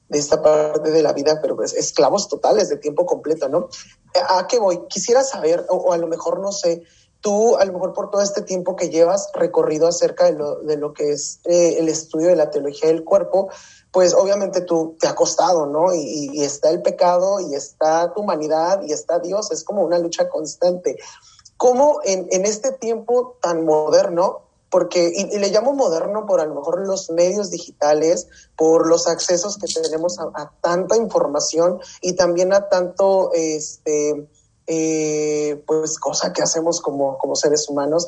de 0.10 0.18
esta 0.20 0.42
parte 0.42 0.92
de 0.92 1.04
la 1.04 1.14
vida, 1.14 1.40
pero 1.42 1.56
pues 1.56 1.74
esclavos 1.74 2.28
totales 2.28 2.68
de 2.70 2.78
tiempo 2.78 3.06
completo, 3.06 3.48
¿no? 3.48 3.70
¿A 4.30 4.48
qué 4.48 4.60
voy? 4.60 4.88
Quisiera 4.90 5.24
saber, 5.24 5.66
o, 5.70 5.94
a 5.94 5.98
lo 5.98 6.08
mejor 6.08 6.40
no 6.40 6.52
sé, 6.52 6.84
tú 7.22 7.58
a 7.58 7.66
lo 7.66 7.74
mejor 7.74 7.94
por 7.94 8.10
todo 8.10 8.22
este 8.22 8.42
tiempo 8.42 8.76
que 8.76 8.90
llevas 8.90 9.30
recorrido 9.34 9.88
acerca 9.88 10.26
de 10.26 10.34
lo, 10.34 10.56
de 10.62 10.78
lo 10.78 10.94
que 10.94 11.12
es 11.12 11.42
eh, 11.46 11.78
el 11.78 11.90
estudio 11.90 12.30
de 12.30 12.36
la 12.36 12.50
teología 12.50 12.90
del 12.90 13.04
cuerpo, 13.04 13.50
pues 13.92 14.14
obviamente 14.16 14.62
tú 14.62 14.96
te 15.00 15.08
ha 15.08 15.16
costado, 15.16 15.68
¿no? 15.68 15.94
Y, 15.94 16.44
está 16.44 16.70
el 16.70 16.82
pecado, 16.82 17.40
y 17.40 17.54
está 17.56 18.12
tu 18.14 18.22
humanidad, 18.22 18.82
y 18.84 18.94
está 18.94 19.20
Dios, 19.20 19.52
es 19.52 19.64
como 19.64 19.84
una 19.84 20.00
lucha 20.00 20.30
constante. 20.30 20.98
¿Cómo 21.58 22.00
en, 22.04 22.28
en 22.32 22.46
este 22.46 22.72
tiempo 22.72 23.38
tan 23.42 23.66
moderno 23.66 24.49
porque, 24.70 25.12
y, 25.14 25.38
le 25.38 25.50
llamo 25.50 25.74
moderno 25.74 26.26
por 26.26 26.42
a 26.42 26.46
lo 26.46 26.56
mejor 26.56 26.86
los 26.86 27.10
medios 27.10 27.50
digitales, 27.50 28.28
por 28.56 28.88
los 28.88 29.08
accesos 29.08 29.58
que 29.58 29.68
tenemos 29.82 30.20
a, 30.20 30.52
tanta 30.62 30.96
información 30.98 31.80
y 32.02 32.14
también 32.14 32.54
a 32.54 32.70
tanto, 32.70 33.32
este, 33.34 34.28
eh, 34.68 35.64
pues, 35.66 35.98
cosa 35.98 36.32
que 36.34 36.44
hacemos 36.44 36.82
como, 36.82 37.18
como 37.18 37.36
seres 37.36 37.68
humanos. 37.70 38.08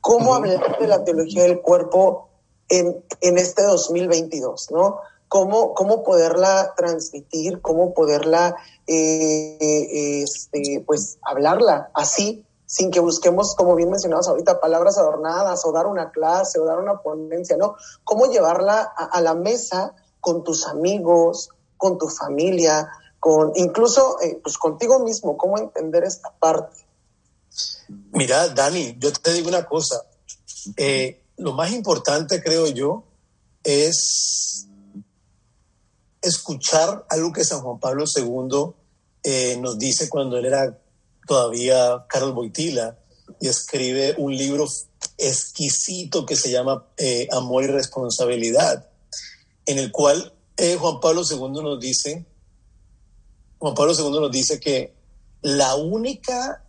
¿Cómo 0.00 0.34
hablar 0.34 0.78
de 0.78 0.86
la 0.86 1.04
teología 1.04 1.42
del 1.42 1.60
cuerpo 1.60 2.28
en, 2.68 3.04
en 3.20 3.38
este 3.38 3.62
2022, 3.62 4.70
no? 4.70 5.00
Cómo, 5.28 5.74
cómo 5.74 6.04
poderla 6.04 6.72
transmitir, 6.74 7.60
cómo 7.60 7.92
poderla, 7.92 8.56
eh, 8.86 9.58
eh, 9.60 10.22
este, 10.22 10.82
pues, 10.86 11.18
hablarla 11.20 11.90
así, 11.92 12.46
sin 12.68 12.90
que 12.90 13.00
busquemos, 13.00 13.54
como 13.56 13.74
bien 13.74 13.88
mencionabas 13.88 14.28
ahorita, 14.28 14.60
palabras 14.60 14.98
adornadas 14.98 15.64
o 15.64 15.72
dar 15.72 15.86
una 15.86 16.10
clase 16.10 16.60
o 16.60 16.66
dar 16.66 16.78
una 16.78 17.00
ponencia, 17.00 17.56
¿no? 17.56 17.76
¿Cómo 18.04 18.26
llevarla 18.26 18.82
a, 18.82 19.20
la 19.22 19.34
mesa 19.34 19.94
con 20.20 20.44
tus 20.44 20.66
amigos, 20.66 21.48
con 21.78 21.96
tu 21.96 22.08
familia, 22.08 22.86
con 23.18 23.52
incluso 23.54 24.20
eh, 24.20 24.38
pues 24.42 24.58
contigo 24.58 24.98
mismo? 25.00 25.38
¿Cómo 25.38 25.56
entender 25.56 26.04
esta 26.04 26.30
parte? 26.38 26.76
Mira, 28.12 28.48
Dani, 28.50 28.96
yo 28.98 29.14
te 29.14 29.32
digo 29.32 29.48
una 29.48 29.64
cosa. 29.64 30.02
Eh, 30.76 31.22
lo 31.38 31.54
más 31.54 31.72
importante, 31.72 32.42
creo 32.42 32.66
yo, 32.66 33.02
es 33.64 34.66
escuchar 36.20 37.06
algo 37.08 37.32
que 37.32 37.44
San 37.44 37.62
Juan 37.62 37.80
Pablo 37.80 38.04
II 38.14 38.74
eh, 39.22 39.56
nos 39.58 39.78
dice 39.78 40.10
cuando 40.10 40.36
él 40.36 40.44
era 40.44 40.78
todavía 41.28 42.06
Carlos 42.08 42.34
Boitila 42.34 42.98
y 43.38 43.46
escribe 43.46 44.16
un 44.18 44.34
libro 44.34 44.66
exquisito 45.16 46.26
que 46.26 46.34
se 46.34 46.50
llama 46.50 46.88
eh, 46.96 47.28
Amor 47.30 47.64
y 47.64 47.66
Responsabilidad, 47.68 48.90
en 49.66 49.78
el 49.78 49.92
cual 49.92 50.34
eh, 50.56 50.76
Juan 50.76 50.98
Pablo 50.98 51.22
II 51.30 51.62
nos 51.62 51.78
dice, 51.78 52.26
Juan 53.58 53.74
Pablo 53.74 53.94
II 53.96 54.20
nos 54.20 54.32
dice 54.32 54.58
que 54.58 54.94
la 55.42 55.76
única 55.76 56.64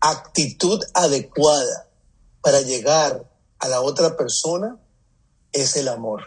actitud 0.00 0.82
adecuada 0.92 1.88
para 2.42 2.60
llegar 2.60 3.30
a 3.60 3.68
la 3.68 3.80
otra 3.80 4.16
persona 4.16 4.78
es 5.52 5.76
el 5.76 5.88
amor. 5.88 6.24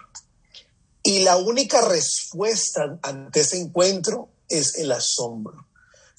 Y 1.04 1.20
la 1.20 1.36
única 1.38 1.82
respuesta 1.82 2.98
ante 3.02 3.42
ese 3.42 3.60
encuentro 3.60 4.30
es 4.48 4.78
el 4.78 4.92
asombro 4.92 5.66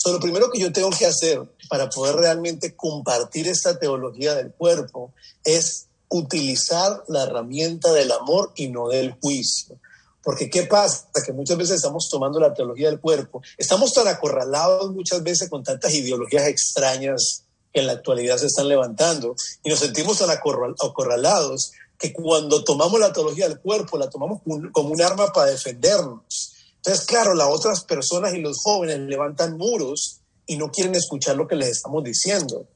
lo 0.07 0.21
primero 0.21 0.51
que 0.51 0.61
yo 0.61 0.73
tengo 0.73 0.91
que 0.91 1.07
hacer 1.07 1.41
para 1.69 1.89
poder 1.89 2.17
realmente 2.17 2.75
compartir 2.77 3.49
esta 3.49 3.79
teología 3.79 4.35
del 4.35 4.53
cuerpo 4.53 5.13
es 5.45 5.87
utilizar 6.09 7.05
la 7.09 7.25
herramienta 7.25 7.93
del 7.93 8.13
amor 8.13 8.53
y 8.55 8.69
no 8.69 8.89
del 8.89 9.13
juicio. 9.21 9.77
Porque 10.23 10.49
¿qué 10.49 10.65
pasa? 10.65 11.09
Que 11.25 11.33
muchas 11.33 11.59
veces 11.59 11.77
estamos 11.77 12.09
tomando 12.11 12.41
la 12.41 12.55
teología 12.55 12.89
del 12.89 13.01
cuerpo, 13.01 13.43
estamos 13.59 13.93
tan 13.93 14.09
acorralados 14.09 14.93
muchas 14.93 15.23
veces 15.23 15.51
con 15.51 15.63
tantas 15.63 15.93
ideologías 15.95 16.47
extrañas 16.47 17.45
que 17.73 17.81
en 17.81 17.87
la 17.89 17.95
actualidad 17.95 18.39
se 18.39 18.47
están 18.47 18.69
levantando 18.69 19.35
y 19.63 19.69
nos 19.69 19.81
sentimos 19.81 20.19
tan 20.19 20.31
acorralados 20.31 21.73
que 21.99 22.13
cuando 22.13 22.65
tomamos 22.65 22.99
la 22.99 23.13
teología 23.13 23.49
del 23.49 23.61
cuerpo 23.61 23.99
la 23.99 24.09
tomamos 24.09 24.41
como 24.73 24.91
un 24.91 25.03
arma 25.03 25.33
para 25.33 25.51
defendernos. 25.51 26.54
Entonces, 26.85 27.07
claro, 27.07 27.33
las 27.33 27.49
otras 27.49 27.83
personas 27.85 28.35
y 28.35 28.41
los 28.41 28.59
jóvenes 28.63 28.99
levantan 29.01 29.57
muros 29.57 30.21
y 30.47 30.59
no 30.59 30.71
quieren 30.71 30.95
escuchar 30.95 31.35
lo 31.35 31.49
que 31.49 31.57
les 31.57 31.71
estamos 31.71 32.05
diciendo. 32.05 32.67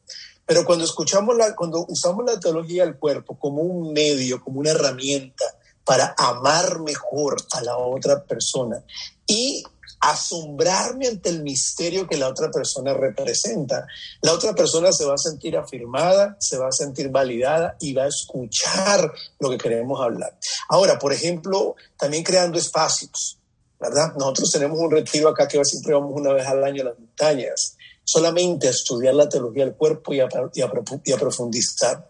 Pero 0.46 0.64
cuando 0.64 0.86
escuchamos 0.86 1.36
la, 1.36 1.54
cuando 1.54 1.84
usamos 1.86 2.24
la 2.24 2.40
teología 2.40 2.86
del 2.86 2.96
cuerpo 2.96 3.38
como 3.38 3.60
un 3.60 3.92
medio, 3.92 4.42
como 4.42 4.60
una 4.60 4.70
herramienta 4.70 5.44
para 5.84 6.14
amar 6.16 6.80
mejor 6.80 7.36
a 7.52 7.60
la 7.60 7.76
otra 7.76 8.24
persona 8.24 8.82
y 9.26 9.62
asombrarme 10.00 11.08
ante 11.08 11.28
el 11.28 11.42
misterio 11.42 12.06
que 12.06 12.16
la 12.16 12.28
otra 12.28 12.50
persona 12.50 12.94
representa. 12.94 13.86
La 14.22 14.32
otra 14.32 14.54
persona 14.54 14.90
se 14.90 15.04
va 15.04 15.14
a 15.14 15.18
sentir 15.18 15.56
afirmada, 15.56 16.36
se 16.40 16.56
va 16.56 16.68
a 16.68 16.72
sentir 16.72 17.10
validada 17.10 17.76
y 17.80 17.92
va 17.92 18.04
a 18.04 18.08
escuchar 18.08 19.12
lo 19.38 19.50
que 19.50 19.58
queremos 19.58 20.00
hablar. 20.00 20.38
Ahora, 20.68 20.98
por 20.98 21.12
ejemplo, 21.12 21.76
también 21.98 22.22
creando 22.22 22.58
espacios, 22.58 23.37
¿verdad? 23.80 24.14
Nosotros 24.16 24.50
tenemos 24.50 24.78
un 24.78 24.90
retiro 24.90 25.28
acá 25.28 25.46
que 25.46 25.64
siempre 25.64 25.94
vamos 25.94 26.12
una 26.14 26.32
vez 26.32 26.46
al 26.46 26.64
año 26.64 26.82
a 26.82 26.86
las 26.86 26.98
montañas, 26.98 27.76
solamente 28.04 28.66
a 28.66 28.70
estudiar 28.70 29.14
la 29.14 29.28
teología 29.28 29.64
del 29.64 29.74
cuerpo 29.74 30.12
y 30.12 30.20
a, 30.20 30.28
y 30.54 31.12
a, 31.12 31.18
profundizar. 31.18 32.08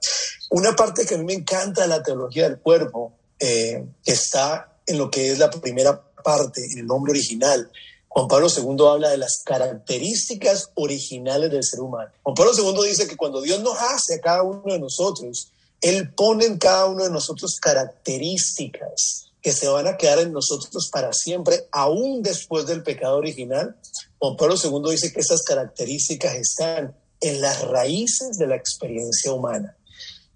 Una 0.50 0.74
parte 0.74 1.04
que 1.04 1.14
a 1.14 1.18
mí 1.18 1.24
me 1.24 1.34
encanta 1.34 1.82
de 1.82 1.88
la 1.88 2.02
teología 2.02 2.48
del 2.48 2.58
cuerpo, 2.60 3.12
eh, 3.38 3.84
está 4.04 4.78
en 4.86 4.98
lo 4.98 5.10
que 5.10 5.32
es 5.32 5.38
la 5.38 5.50
primera 5.50 6.00
parte, 6.24 6.64
en 6.72 6.78
el 6.78 6.86
nombre 6.86 7.12
original. 7.12 7.70
Juan 8.08 8.26
Pablo 8.26 8.48
II 8.48 8.86
habla 8.88 9.10
de 9.10 9.18
las 9.18 9.42
características 9.44 10.70
originales 10.74 11.50
del 11.50 11.62
ser 11.62 11.80
humano. 11.80 12.10
Juan 12.22 12.34
Pablo 12.34 12.52
II 12.56 12.88
dice 12.88 13.06
que 13.06 13.16
cuando 13.16 13.42
Dios 13.42 13.60
nos 13.60 13.76
hace 13.78 14.14
a 14.14 14.20
cada 14.20 14.42
uno 14.42 14.62
de 14.64 14.78
nosotros, 14.78 15.52
Él 15.80 16.12
pone 16.14 16.46
en 16.46 16.58
cada 16.58 16.86
uno 16.86 17.04
de 17.04 17.10
nosotros 17.10 17.58
características 17.60 19.27
que 19.48 19.54
se 19.54 19.66
van 19.66 19.86
a 19.86 19.96
quedar 19.96 20.18
en 20.18 20.34
nosotros 20.34 20.90
para 20.92 21.10
siempre, 21.14 21.68
aún 21.72 22.20
después 22.20 22.66
del 22.66 22.82
pecado 22.82 23.16
original. 23.16 23.78
Juan 24.18 24.36
Pablo 24.36 24.56
II 24.62 24.90
dice 24.90 25.10
que 25.10 25.20
esas 25.20 25.42
características 25.42 26.34
están 26.34 26.94
en 27.18 27.40
las 27.40 27.62
raíces 27.62 28.36
de 28.36 28.46
la 28.46 28.56
experiencia 28.56 29.32
humana. 29.32 29.74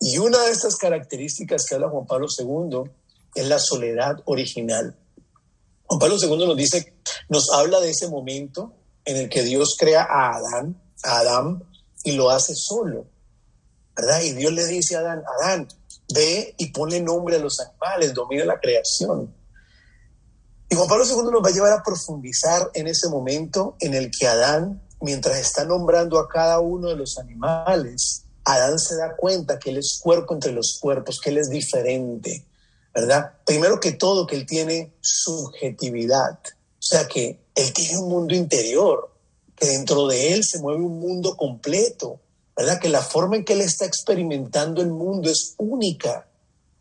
Y 0.01 0.16
una 0.16 0.42
de 0.46 0.53
estas 0.53 0.77
características 0.77 1.66
que 1.66 1.75
habla 1.75 1.90
Juan 1.90 2.07
Pablo 2.07 2.27
II 2.38 2.90
es 3.35 3.46
la 3.46 3.59
soledad 3.59 4.16
original. 4.25 4.96
Juan 5.85 6.01
Pablo 6.01 6.16
II 6.18 6.46
nos 6.46 6.57
dice, 6.57 6.94
nos 7.29 7.51
habla 7.53 7.81
de 7.81 7.90
ese 7.90 8.09
momento 8.09 8.72
en 9.05 9.18
el 9.18 9.29
que 9.29 9.42
Dios 9.42 9.77
crea 9.79 10.07
a 10.09 10.37
Adán, 10.37 10.81
Adán, 11.03 11.62
y 12.03 12.12
lo 12.12 12.31
hace 12.31 12.55
solo, 12.57 13.05
¿verdad? 13.94 14.22
Y 14.22 14.33
Dios 14.33 14.55
le 14.55 14.66
dice 14.68 14.96
a 14.96 15.01
Adán, 15.01 15.22
Adán, 15.38 15.68
ve 16.12 16.55
y 16.59 16.72
pone 16.72 17.01
nombre 17.01 17.37
a 17.37 17.38
los 17.38 17.59
animales, 17.61 18.14
domina 18.14 18.44
la 18.44 18.61
creación. 18.61 19.35
Y 20.68 20.75
Juan 20.75 20.88
Pablo 20.88 21.05
II 21.05 21.31
nos 21.31 21.44
va 21.44 21.51
a 21.51 21.53
llevar 21.53 21.72
a 21.72 21.83
profundizar 21.83 22.70
en 22.72 22.87
ese 22.87 23.09
momento 23.11 23.77
en 23.81 23.92
el 23.92 24.11
que 24.11 24.27
Adán, 24.27 24.83
mientras 25.03 25.38
está 25.38 25.64
nombrando 25.66 26.18
a 26.18 26.29
cada 26.29 26.61
uno 26.61 26.88
de 26.88 26.96
los 26.96 27.18
animales, 27.18 28.25
Adán 28.44 28.79
se 28.79 28.96
da 28.96 29.14
cuenta 29.14 29.59
que 29.59 29.68
él 29.68 29.77
es 29.77 30.01
cuerpo 30.03 30.33
entre 30.33 30.53
los 30.53 30.79
cuerpos, 30.81 31.20
que 31.20 31.29
él 31.29 31.37
es 31.37 31.51
diferente, 31.51 32.46
¿verdad? 32.94 33.35
Primero 33.44 33.79
que 33.79 33.92
todo, 33.92 34.27
que 34.27 34.37
él 34.37 34.46
tiene 34.46 34.94
subjetividad, 35.01 36.38
o 36.40 36.83
sea, 36.83 37.07
que 37.07 37.44
él 37.55 37.72
tiene 37.75 37.98
un 37.98 38.09
mundo 38.09 38.35
interior, 38.35 39.12
que 39.55 39.66
dentro 39.66 40.07
de 40.07 40.33
él 40.33 40.42
se 40.42 40.59
mueve 40.59 40.83
un 40.83 40.98
mundo 40.98 41.37
completo, 41.37 42.22
¿verdad? 42.57 42.81
Que 42.81 42.88
la 42.88 43.03
forma 43.03 43.37
en 43.37 43.45
que 43.45 43.55
él 43.55 43.61
está 43.61 43.85
experimentando 43.87 44.83
el 44.83 44.91
mundo 44.91 45.31
es 45.31 45.55
única. 45.59 46.27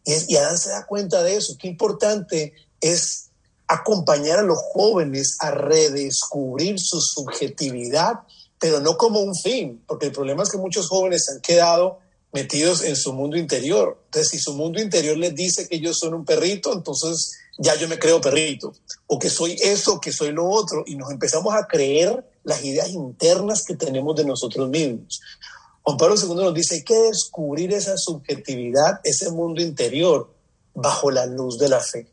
Y, 0.06 0.34
y 0.34 0.38
Adán 0.38 0.58
se 0.58 0.70
da 0.70 0.86
cuenta 0.86 1.24
de 1.24 1.36
eso. 1.36 1.56
Qué 1.60 1.68
importante 1.68 2.54
es 2.80 3.30
acompañar 3.68 4.40
a 4.40 4.44
los 4.44 4.60
jóvenes 4.74 5.38
a 5.40 5.52
redescubrir 5.52 6.78
su 6.78 7.00
subjetividad, 7.00 8.20
pero 8.60 8.82
no 8.82 8.98
como 8.98 9.22
un 9.22 9.34
fin, 9.34 9.82
porque 9.88 10.08
el 10.08 10.12
problema 10.12 10.44
es 10.44 10.50
que 10.50 10.58
muchos 10.58 10.90
jóvenes 10.90 11.30
han 11.30 11.40
quedado 11.40 12.00
metidos 12.34 12.84
en 12.84 12.96
su 12.96 13.14
mundo 13.14 13.38
interior. 13.38 13.98
Entonces, 14.06 14.32
si 14.32 14.40
su 14.40 14.54
mundo 14.54 14.82
interior 14.82 15.18
les 15.18 15.36
dice 15.36 15.68
que 15.68 15.78
ellos 15.78 15.98
son 15.98 16.14
un 16.14 16.26
perrito, 16.26 16.74
entonces 16.74 17.34
ya 17.58 17.76
yo 17.76 17.88
me 17.88 18.00
creo 18.00 18.20
perrito, 18.20 18.74
o 19.08 19.20
que 19.20 19.30
soy 19.30 19.58
eso, 19.62 20.00
que 20.00 20.12
soy 20.12 20.32
lo 20.32 20.50
otro, 20.50 20.84
y 20.86 20.96
nos 20.96 21.12
empezamos 21.12 21.54
a 21.54 21.68
creer 21.68 22.26
las 22.44 22.64
ideas 22.64 22.90
internas 22.90 23.64
que 23.64 23.76
tenemos 23.76 24.16
de 24.16 24.26
nosotros 24.26 24.70
mismos. 24.70 25.22
Juan 25.84 25.98
Pablo 25.98 26.16
II 26.16 26.36
nos 26.36 26.54
dice, 26.54 26.76
hay 26.76 26.84
que 26.84 27.00
descubrir 27.00 27.74
esa 27.74 27.98
subjetividad, 27.98 29.00
ese 29.04 29.32
mundo 29.32 29.62
interior, 29.62 30.32
bajo 30.74 31.12
la 31.12 31.26
luz 31.26 31.58
de 31.58 31.70
la 31.70 31.80
fe. 31.80 32.08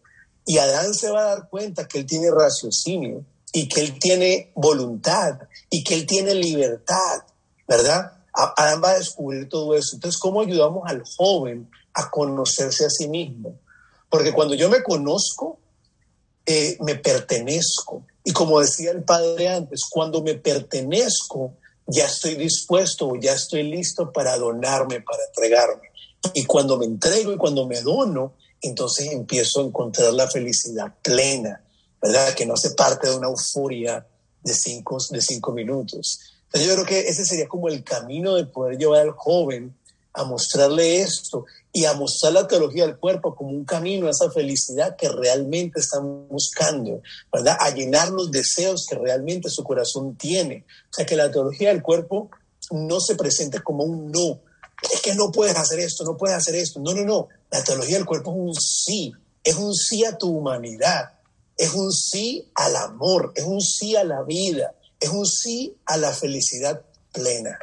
Y 0.46 0.59
Adán 0.59 0.94
se 0.94 1.11
va 1.11 1.20
a 1.20 1.35
dar 1.37 1.48
cuenta 1.48 1.87
que 1.87 1.98
él 1.98 2.07
tiene 2.07 2.31
raciocinio 2.31 3.24
y 3.52 3.68
que 3.68 3.81
él 3.83 3.98
tiene 3.98 4.50
voluntad 4.54 5.38
y 5.68 5.85
que 5.85 5.94
él 5.94 6.07
tiene 6.07 6.35
libertad, 6.35 7.22
¿verdad? 7.66 8.12
Adán 8.33 8.81
va 8.83 8.90
a 8.90 8.98
descubrir 8.98 9.48
todo 9.48 9.74
eso. 9.74 9.96
Entonces, 9.96 10.18
¿cómo 10.18 10.40
ayudamos 10.40 10.85
al 10.87 11.02
joven 11.16 11.68
a 11.92 12.11
conocerse 12.11 12.87
a 12.87 12.90
sí 12.90 13.09
mismo? 13.09 13.59
Porque 14.09 14.33
cuando 14.33 14.54
yo 14.54 14.70
me 14.70 14.83
conozco, 14.83 15.59
eh, 16.46 16.78
me 16.81 16.94
pertenezco. 16.94 18.04
Y 18.24 18.33
como 18.33 18.61
decía 18.61 18.90
el 18.90 19.02
padre 19.02 19.48
antes, 19.48 19.83
cuando 19.90 20.22
me 20.22 20.35
pertenezco, 20.35 21.54
ya 21.88 22.05
estoy 22.05 22.35
dispuesto, 22.35 23.14
ya 23.16 23.33
estoy 23.33 23.64
listo 23.64 24.12
para 24.12 24.37
donarme, 24.37 25.01
para 25.01 25.24
entregarme. 25.24 25.88
Y 26.35 26.44
cuando 26.44 26.77
me 26.77 26.85
entrego 26.85 27.33
y 27.33 27.37
cuando 27.37 27.66
me 27.66 27.81
dono, 27.81 28.35
entonces 28.61 29.11
empiezo 29.11 29.61
a 29.61 29.64
encontrar 29.64 30.12
la 30.12 30.29
felicidad 30.29 30.94
plena, 31.03 31.62
¿verdad? 32.01 32.35
Que 32.35 32.44
no 32.44 32.55
hace 32.55 32.70
parte 32.70 33.09
de 33.09 33.16
una 33.16 33.29
euforia 33.29 34.07
de 34.42 34.55
cinco, 34.55 34.98
de 35.11 35.20
cinco 35.22 35.53
minutos. 35.53 36.20
Entonces 36.44 36.68
yo 36.68 36.74
creo 36.74 36.87
que 36.87 37.09
ese 37.09 37.24
sería 37.24 37.48
como 37.48 37.68
el 37.68 37.83
camino 37.83 38.35
de 38.35 38.44
poder 38.44 38.79
llevar 38.79 39.03
al 39.03 39.12
joven 39.12 39.74
a 40.12 40.24
mostrarle 40.24 41.01
esto 41.01 41.44
y 41.72 41.85
a 41.85 41.94
mostrar 41.94 42.33
la 42.33 42.48
teología 42.48 42.87
del 42.87 42.98
cuerpo 42.98 43.35
como 43.35 43.50
un 43.50 43.64
camino 43.64 44.07
a 44.07 44.11
esa 44.11 44.31
felicidad 44.31 44.96
que 44.96 45.09
realmente 45.09 45.81
están 45.81 46.26
buscando, 46.28 47.02
¿verdad? 47.33 47.57
A 47.61 47.70
llenar 47.70 48.11
los 48.11 48.31
deseos 48.31 48.87
que 48.88 48.96
realmente 48.96 49.50
su 49.50 49.62
corazón 49.62 50.16
tiene. 50.16 50.64
O 50.90 50.94
sea, 50.94 51.07
que 51.07 51.16
la 51.16 51.31
teología 51.31 51.68
del 51.68 51.83
cuerpo 51.83 52.31
no 52.70 53.00
se 53.00 53.14
presente 53.16 53.61
como 53.61 53.85
un 53.85 54.11
no. 54.11 54.40
Es 54.92 55.00
que 55.02 55.14
no 55.14 55.31
puedes 55.31 55.57
hacer 55.57 55.81
esto, 55.81 56.04
no 56.04 56.16
puedes 56.16 56.37
hacer 56.37 56.54
esto. 56.54 56.81
No, 56.81 56.94
no, 56.94 57.04
no. 57.04 57.28
La 57.50 57.62
teología 57.62 57.96
del 57.96 58.07
cuerpo 58.07 58.31
es 58.31 58.37
un 58.38 58.54
sí. 58.54 59.12
Es 59.42 59.57
un 59.57 59.74
sí 59.74 60.04
a 60.04 60.16
tu 60.16 60.37
humanidad. 60.37 61.12
Es 61.57 61.74
un 61.74 61.92
sí 61.92 62.50
al 62.54 62.76
amor. 62.76 63.33
Es 63.35 63.44
un 63.44 63.61
sí 63.61 63.96
a 63.96 64.04
la 64.04 64.22
vida. 64.22 64.74
Es 65.00 65.11
un 65.11 65.26
sí 65.26 65.76
a 65.85 65.96
la 65.96 66.12
felicidad 66.12 66.83
plena. 67.12 67.59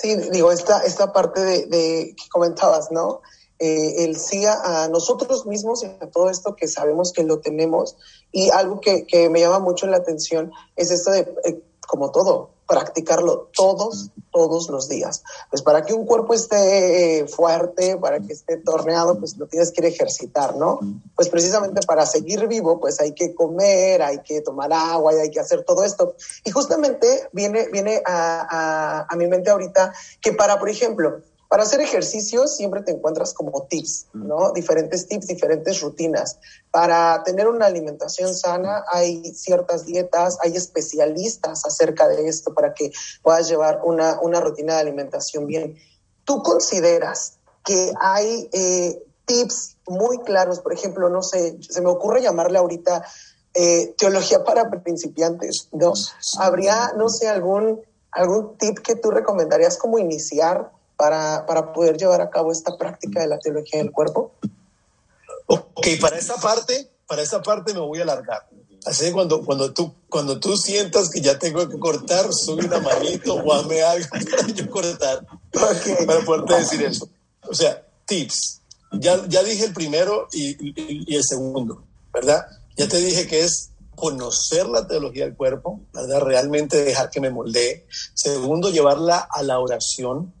Sí, 0.00 0.14
digo, 0.30 0.52
esta, 0.52 0.84
esta 0.84 1.12
parte 1.12 1.40
de, 1.40 2.14
que 2.14 2.28
comentabas, 2.30 2.92
¿no? 2.92 3.20
Eh, 3.58 4.04
el 4.04 4.16
sí 4.16 4.44
a, 4.46 4.86
nosotros 4.88 5.44
mismos 5.44 5.82
y 5.82 5.86
a 5.86 6.08
todo 6.08 6.30
esto 6.30 6.54
que 6.54 6.68
sabemos 6.68 7.12
que 7.12 7.24
lo 7.24 7.40
tenemos. 7.40 7.96
Y 8.30 8.50
algo 8.50 8.80
que, 8.80 9.06
que 9.06 9.28
me 9.28 9.40
llama 9.40 9.58
mucho 9.58 9.88
la 9.88 9.96
atención 9.96 10.52
es 10.76 10.92
esto 10.92 11.10
de, 11.10 11.20
eh, 11.44 11.60
como 11.88 12.12
todo, 12.12 12.50
practicarlo 12.68 13.48
todos, 13.54 14.10
todos 14.30 14.68
los 14.68 14.88
días. 14.88 15.24
Pues 15.50 15.62
para 15.62 15.82
que 15.82 15.94
un 15.94 16.04
cuerpo 16.04 16.34
esté 16.34 17.20
eh, 17.20 17.26
fuerte, 17.26 17.96
para 17.96 18.20
que 18.20 18.34
esté 18.34 18.58
torneado, 18.58 19.18
pues 19.18 19.38
lo 19.38 19.46
tienes 19.46 19.72
que 19.72 19.86
ejercitar, 19.86 20.54
¿no? 20.54 20.78
Pues 21.16 21.30
precisamente 21.30 21.80
para 21.86 22.04
seguir 22.04 22.46
vivo, 22.46 22.78
pues 22.78 23.00
hay 23.00 23.14
que 23.14 23.34
comer, 23.34 24.02
hay 24.02 24.18
que 24.18 24.42
tomar 24.42 24.70
agua 24.72 25.14
y 25.14 25.18
hay 25.18 25.30
que 25.30 25.40
hacer 25.40 25.64
todo 25.64 25.82
esto. 25.82 26.14
Y 26.44 26.50
justamente 26.50 27.28
viene, 27.32 27.68
viene 27.72 28.02
a, 28.04 28.46
a, 28.50 29.06
a 29.08 29.16
mi 29.16 29.26
mente 29.26 29.48
ahorita 29.48 29.94
que 30.20 30.34
para, 30.34 30.58
por 30.58 30.68
ejemplo, 30.68 31.22
para 31.48 31.62
hacer 31.62 31.80
ejercicios 31.80 32.56
siempre 32.56 32.82
te 32.82 32.92
encuentras 32.92 33.32
como 33.32 33.66
tips, 33.66 34.08
¿no? 34.12 34.52
Diferentes 34.52 35.08
tips, 35.08 35.26
diferentes 35.26 35.80
rutinas. 35.80 36.38
Para 36.70 37.22
tener 37.24 37.48
una 37.48 37.66
alimentación 37.66 38.34
sana 38.34 38.84
hay 38.92 39.34
ciertas 39.34 39.86
dietas, 39.86 40.36
hay 40.42 40.54
especialistas 40.54 41.64
acerca 41.64 42.06
de 42.06 42.28
esto 42.28 42.52
para 42.52 42.74
que 42.74 42.92
puedas 43.22 43.48
llevar 43.48 43.80
una, 43.82 44.20
una 44.20 44.40
rutina 44.40 44.74
de 44.74 44.80
alimentación 44.80 45.46
bien. 45.46 45.78
¿Tú 46.24 46.42
consideras 46.42 47.38
que 47.64 47.92
hay 47.98 48.50
eh, 48.52 49.02
tips 49.24 49.78
muy 49.86 50.18
claros? 50.18 50.60
Por 50.60 50.74
ejemplo, 50.74 51.08
no 51.08 51.22
sé, 51.22 51.58
se 51.62 51.80
me 51.80 51.88
ocurre 51.88 52.20
llamarle 52.20 52.58
ahorita 52.58 53.06
eh, 53.54 53.94
teología 53.96 54.44
para 54.44 54.68
principiantes, 54.68 55.68
¿no? 55.72 55.94
¿Habría, 56.38 56.92
no 56.94 57.08
sé, 57.08 57.26
algún, 57.26 57.80
algún 58.10 58.58
tip 58.58 58.80
que 58.80 58.96
tú 58.96 59.10
recomendarías 59.10 59.78
como 59.78 59.98
iniciar? 59.98 60.72
Para, 60.98 61.46
para 61.46 61.72
poder 61.72 61.96
llevar 61.96 62.20
a 62.20 62.28
cabo 62.28 62.50
esta 62.50 62.76
práctica 62.76 63.20
de 63.20 63.28
la 63.28 63.38
teología 63.38 63.78
del 63.78 63.92
cuerpo? 63.92 64.32
Ok, 65.46 65.86
para 66.00 66.18
esta 66.18 66.34
parte, 66.36 66.90
para 67.06 67.22
esta 67.22 67.40
parte 67.40 67.72
me 67.72 67.80
voy 67.80 68.00
a 68.00 68.02
alargar. 68.02 68.48
Así 68.84 69.06
que 69.06 69.12
cuando, 69.12 69.44
cuando, 69.44 69.72
tú, 69.72 69.94
cuando 70.08 70.40
tú 70.40 70.56
sientas 70.56 71.08
que 71.08 71.20
ya 71.20 71.38
tengo 71.38 71.68
que 71.68 71.78
cortar, 71.78 72.32
sube 72.32 72.66
una 72.66 72.80
manito 72.80 73.34
o 73.34 73.52
hazme 73.52 73.80
algo 73.82 74.08
para 74.30 74.48
yo 74.48 74.68
cortar. 74.68 75.26
Para 75.52 76.20
poderte 76.24 76.54
decir 76.54 76.82
eso. 76.82 77.08
O 77.48 77.54
sea, 77.54 77.86
tips. 78.04 78.60
Ya, 78.92 79.24
ya 79.28 79.42
dije 79.42 79.66
el 79.66 79.72
primero 79.72 80.26
y, 80.32 80.56
y, 81.10 81.14
el 81.14 81.22
segundo, 81.22 81.84
¿verdad? 82.12 82.46
Ya 82.76 82.88
te 82.88 82.96
dije 82.98 83.26
que 83.26 83.44
es 83.44 83.70
conocer 83.94 84.66
la 84.66 84.86
teología 84.86 85.26
del 85.26 85.36
cuerpo, 85.36 85.80
¿verdad? 85.92 86.20
Realmente 86.22 86.82
dejar 86.82 87.10
que 87.10 87.20
me 87.20 87.30
moldee. 87.30 87.86
Segundo, 88.14 88.70
llevarla 88.70 89.28
a 89.30 89.42
la 89.42 89.58
oración, 89.58 90.32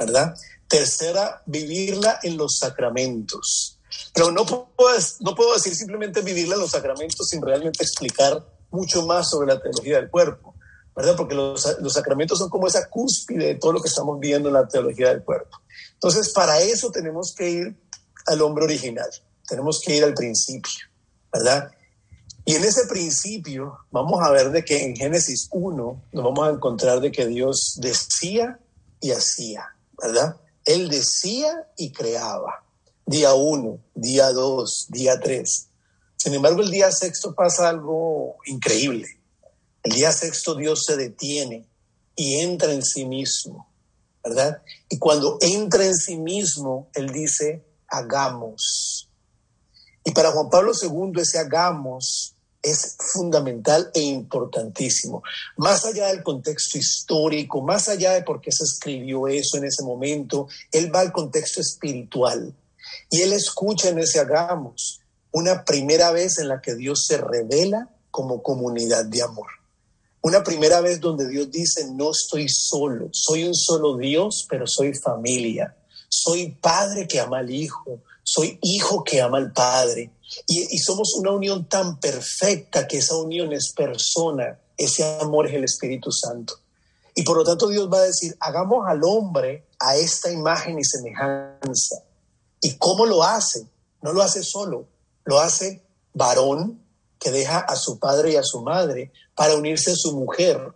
¿verdad? 0.00 0.34
Tercera, 0.66 1.42
vivirla 1.46 2.18
en 2.22 2.36
los 2.36 2.56
sacramentos. 2.58 3.78
Pero 4.14 4.32
no 4.32 4.46
puedo, 4.46 4.98
no 5.20 5.34
puedo 5.34 5.54
decir 5.54 5.74
simplemente 5.74 6.22
vivirla 6.22 6.54
en 6.54 6.62
los 6.62 6.70
sacramentos 6.70 7.28
sin 7.28 7.42
realmente 7.42 7.84
explicar 7.84 8.44
mucho 8.70 9.04
más 9.04 9.28
sobre 9.28 9.52
la 9.52 9.60
teología 9.60 9.96
del 9.96 10.10
cuerpo, 10.10 10.54
¿verdad? 10.96 11.16
Porque 11.16 11.34
los, 11.34 11.76
los 11.80 11.92
sacramentos 11.92 12.38
son 12.38 12.48
como 12.48 12.66
esa 12.66 12.88
cúspide 12.88 13.46
de 13.46 13.54
todo 13.56 13.72
lo 13.72 13.82
que 13.82 13.88
estamos 13.88 14.18
viendo 14.18 14.48
en 14.48 14.54
la 14.54 14.66
teología 14.66 15.08
del 15.08 15.22
cuerpo. 15.22 15.60
Entonces, 15.94 16.30
para 16.30 16.60
eso 16.60 16.90
tenemos 16.90 17.34
que 17.36 17.50
ir 17.50 17.76
al 18.26 18.40
hombre 18.42 18.64
original, 18.64 19.10
tenemos 19.46 19.80
que 19.84 19.96
ir 19.96 20.04
al 20.04 20.14
principio, 20.14 20.86
¿verdad? 21.32 21.70
Y 22.44 22.54
en 22.54 22.64
ese 22.64 22.86
principio 22.86 23.78
vamos 23.90 24.20
a 24.22 24.30
ver 24.30 24.50
de 24.50 24.64
que 24.64 24.82
en 24.82 24.96
Génesis 24.96 25.48
1 25.52 26.02
nos 26.12 26.24
vamos 26.24 26.48
a 26.48 26.50
encontrar 26.50 27.00
de 27.00 27.12
que 27.12 27.26
Dios 27.26 27.76
decía 27.80 28.58
y 29.00 29.10
hacía, 29.10 29.76
¿verdad? 30.00 30.36
Él 30.64 30.88
decía 30.88 31.68
y 31.76 31.92
creaba 31.92 32.64
día 33.06 33.34
uno, 33.34 33.80
día 33.94 34.30
dos, 34.30 34.86
día 34.88 35.18
tres. 35.18 35.68
Sin 36.16 36.34
embargo, 36.34 36.60
el 36.60 36.70
día 36.70 36.92
sexto 36.92 37.34
pasa 37.34 37.68
algo 37.68 38.36
increíble. 38.46 39.06
El 39.82 39.92
día 39.92 40.12
sexto 40.12 40.54
Dios 40.54 40.84
se 40.84 40.96
detiene 40.96 41.66
y 42.14 42.40
entra 42.40 42.72
en 42.72 42.84
sí 42.84 43.06
mismo, 43.06 43.68
¿verdad? 44.22 44.62
Y 44.88 44.98
cuando 44.98 45.38
entra 45.40 45.84
en 45.84 45.94
sí 45.94 46.18
mismo, 46.18 46.88
Él 46.94 47.10
dice, 47.10 47.64
hagamos. 47.88 49.08
Y 50.04 50.12
para 50.12 50.30
Juan 50.30 50.50
Pablo 50.50 50.72
II 50.80 51.20
ese 51.20 51.38
hagamos 51.38 52.36
es 52.62 52.96
fundamental 52.98 53.90
e 53.94 54.00
importantísimo. 54.00 55.22
Más 55.56 55.84
allá 55.84 56.08
del 56.08 56.22
contexto 56.22 56.78
histórico, 56.78 57.62
más 57.62 57.88
allá 57.88 58.12
de 58.12 58.22
por 58.22 58.40
qué 58.40 58.52
se 58.52 58.64
escribió 58.64 59.28
eso 59.28 59.56
en 59.56 59.64
ese 59.64 59.82
momento, 59.82 60.48
él 60.72 60.94
va 60.94 61.00
al 61.00 61.12
contexto 61.12 61.60
espiritual. 61.60 62.54
Y 63.10 63.22
él 63.22 63.32
escucha 63.32 63.88
en 63.88 63.98
ese 63.98 64.20
hagamos 64.20 65.00
una 65.32 65.64
primera 65.64 66.10
vez 66.10 66.38
en 66.38 66.48
la 66.48 66.60
que 66.60 66.74
Dios 66.74 67.06
se 67.06 67.16
revela 67.16 67.88
como 68.10 68.42
comunidad 68.42 69.04
de 69.04 69.22
amor. 69.22 69.46
Una 70.22 70.42
primera 70.42 70.80
vez 70.80 71.00
donde 71.00 71.28
Dios 71.28 71.50
dice, 71.50 71.86
no 71.92 72.10
estoy 72.10 72.46
solo, 72.48 73.08
soy 73.12 73.44
un 73.44 73.54
solo 73.54 73.96
Dios, 73.96 74.46
pero 74.48 74.66
soy 74.66 74.92
familia. 74.94 75.74
Soy 76.10 76.50
padre 76.60 77.06
que 77.06 77.20
ama 77.20 77.38
al 77.38 77.50
hijo, 77.50 78.00
soy 78.22 78.58
hijo 78.62 79.02
que 79.04 79.22
ama 79.22 79.38
al 79.38 79.52
padre. 79.52 80.10
Y, 80.46 80.78
somos 80.78 81.14
una 81.18 81.32
unión 81.32 81.68
tan 81.68 81.98
perfecta 81.98 82.86
que 82.86 82.98
esa 82.98 83.16
unión 83.16 83.52
es 83.52 83.72
persona, 83.76 84.58
ese 84.76 85.18
amor 85.20 85.48
es 85.48 85.54
el 85.54 85.64
Espíritu 85.64 86.10
Santo. 86.12 86.54
Y 87.14 87.22
por 87.22 87.36
lo 87.36 87.44
tanto 87.44 87.68
Dios 87.68 87.88
va 87.92 87.98
a 87.98 88.04
decir, 88.04 88.36
hagamos 88.40 88.86
al 88.88 89.02
hombre 89.02 89.66
a 89.78 89.96
esta 89.96 90.30
imagen 90.30 90.78
y 90.78 90.84
semejanza 90.84 92.04
¿Y 92.60 92.76
cómo 92.76 93.06
lo 93.06 93.22
hace? 93.24 93.66
No 94.02 94.12
lo 94.12 94.22
hace 94.22 94.42
solo, 94.42 94.86
lo 95.24 95.40
hace 95.40 95.82
varón 96.12 96.82
que 97.18 97.30
deja 97.30 97.58
a 97.58 97.76
su 97.76 97.98
padre 97.98 98.32
y 98.32 98.36
a 98.36 98.42
su 98.42 98.62
madre 98.62 99.12
para 99.34 99.56
unirse 99.56 99.92
a 99.92 99.96
su 99.96 100.16
mujer, 100.16 100.72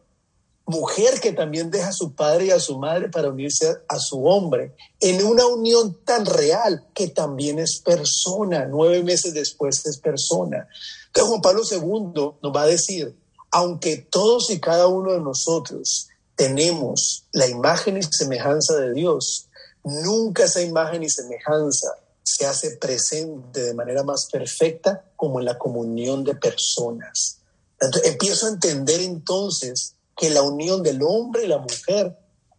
mujer 0.67 1.21
que 1.21 1.33
también 1.33 1.71
deja 1.71 1.89
a 1.89 1.93
su 1.93 2.15
padre 2.15 2.47
y 2.47 2.51
a 2.51 2.61
su 2.61 2.79
madre 2.79 3.09
para 3.09 3.29
unirse 3.29 3.77
a 3.89 3.99
su 3.99 4.25
hombre, 4.27 4.75
en 5.01 5.25
una 5.25 5.47
unión 5.47 5.99
tan 6.05 6.25
real 6.25 6.87
que 6.95 7.09
también 7.09 7.59
es 7.59 7.81
persona, 7.85 8.67
nueve 8.67 9.03
meses 9.03 9.35
después 9.35 9.85
es 9.87 9.99
persona. 9.99 10.69
Entonces 11.07 11.29
Juan 11.29 11.43
Pablo 11.43 11.63
II 11.71 12.39
nos 12.43 12.55
va 12.55 12.63
a 12.63 12.67
decir, 12.67 13.15
aunque 13.51 13.99
todos 13.99 14.51
y 14.51 14.59
cada 14.59 14.87
uno 14.87 15.13
de 15.13 15.21
nosotros 15.21 16.09
tenemos 16.35 17.25
la 17.33 17.47
imagen 17.47 17.99
y 17.99 18.03
semejanza 18.03 18.77
de 18.77 18.93
Dios, 18.93 19.49
Nunca 19.85 20.45
esa 20.45 20.63
imagen 20.63 21.03
y 21.03 21.11
semejanza 21.11 21.89
se 22.23 22.47
hace 22.47 22.77
presente 22.77 23.63
de 23.63 23.75
manera 23.75 24.03
más 24.03 24.29
perfecta 24.33 25.05
como 25.15 25.41
en 25.41 25.45
la 25.45 25.59
comunión 25.59 26.25
de 26.25 26.35
personas. 26.35 27.39
Entonces, 27.79 28.11
empiezo 28.11 28.47
a 28.47 28.51
entender 28.51 29.03
entonces 29.03 29.94
que 30.17 30.31
la 30.31 30.43
unión 30.43 30.83
del 30.83 31.03
hombre 31.03 31.45
y 31.45 31.49
la 31.49 31.59
mujer 31.59 32.17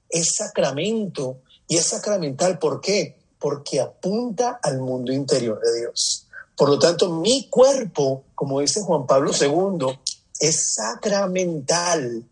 es 0.09 0.35
sacramento 0.35 1.41
y 1.67 1.77
es 1.77 1.85
sacramental. 1.87 2.59
¿Por 2.59 2.81
qué? 2.81 3.17
Porque 3.39 3.79
apunta 3.79 4.59
al 4.61 4.79
mundo 4.79 5.11
interior 5.11 5.59
de 5.61 5.79
Dios. 5.79 6.27
Por 6.55 6.69
lo 6.69 6.79
tanto, 6.79 7.09
mi 7.09 7.49
cuerpo, 7.49 8.23
como 8.33 8.61
dice 8.61 8.81
Juan 8.81 9.05
Pablo 9.05 9.31
II, 9.39 9.99
es 10.39 10.73
sacramental, 10.73 12.23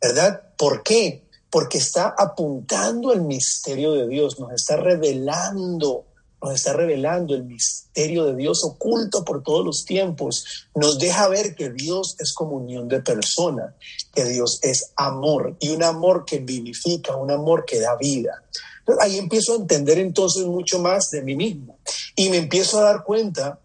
¿verdad? 0.00 0.42
¿Por 0.56 0.82
qué? 0.82 1.26
porque 1.50 1.78
está 1.78 2.14
apuntando 2.18 3.12
al 3.12 3.22
misterio 3.22 3.92
de 3.92 4.08
Dios, 4.08 4.38
nos 4.38 4.52
está 4.52 4.76
revelando, 4.76 6.05
nos 6.42 6.54
está 6.54 6.72
revelando 6.72 7.34
el 7.34 7.44
misterio 7.44 8.24
de 8.24 8.36
Dios 8.36 8.62
oculto 8.64 9.24
por 9.24 9.42
todos 9.42 9.64
los 9.64 9.84
tiempos. 9.84 10.68
Nos 10.74 10.98
deja 10.98 11.28
ver 11.28 11.54
que 11.54 11.70
Dios 11.70 12.16
es 12.18 12.32
comunión 12.34 12.88
de 12.88 13.00
persona, 13.00 13.74
que 14.14 14.24
Dios 14.24 14.58
es 14.62 14.92
amor 14.96 15.56
y 15.60 15.70
un 15.70 15.82
amor 15.82 16.24
que 16.24 16.38
vivifica, 16.38 17.16
un 17.16 17.30
amor 17.30 17.64
que 17.64 17.80
da 17.80 17.96
vida. 17.96 18.42
Ahí 19.00 19.18
empiezo 19.18 19.54
a 19.54 19.56
entender 19.56 19.98
entonces 19.98 20.44
mucho 20.44 20.78
más 20.78 21.08
de 21.10 21.22
mí 21.22 21.34
mismo 21.34 21.78
y 22.14 22.28
me 22.28 22.36
empiezo 22.36 22.78
a 22.78 22.84
dar 22.84 23.02
cuenta 23.02 23.58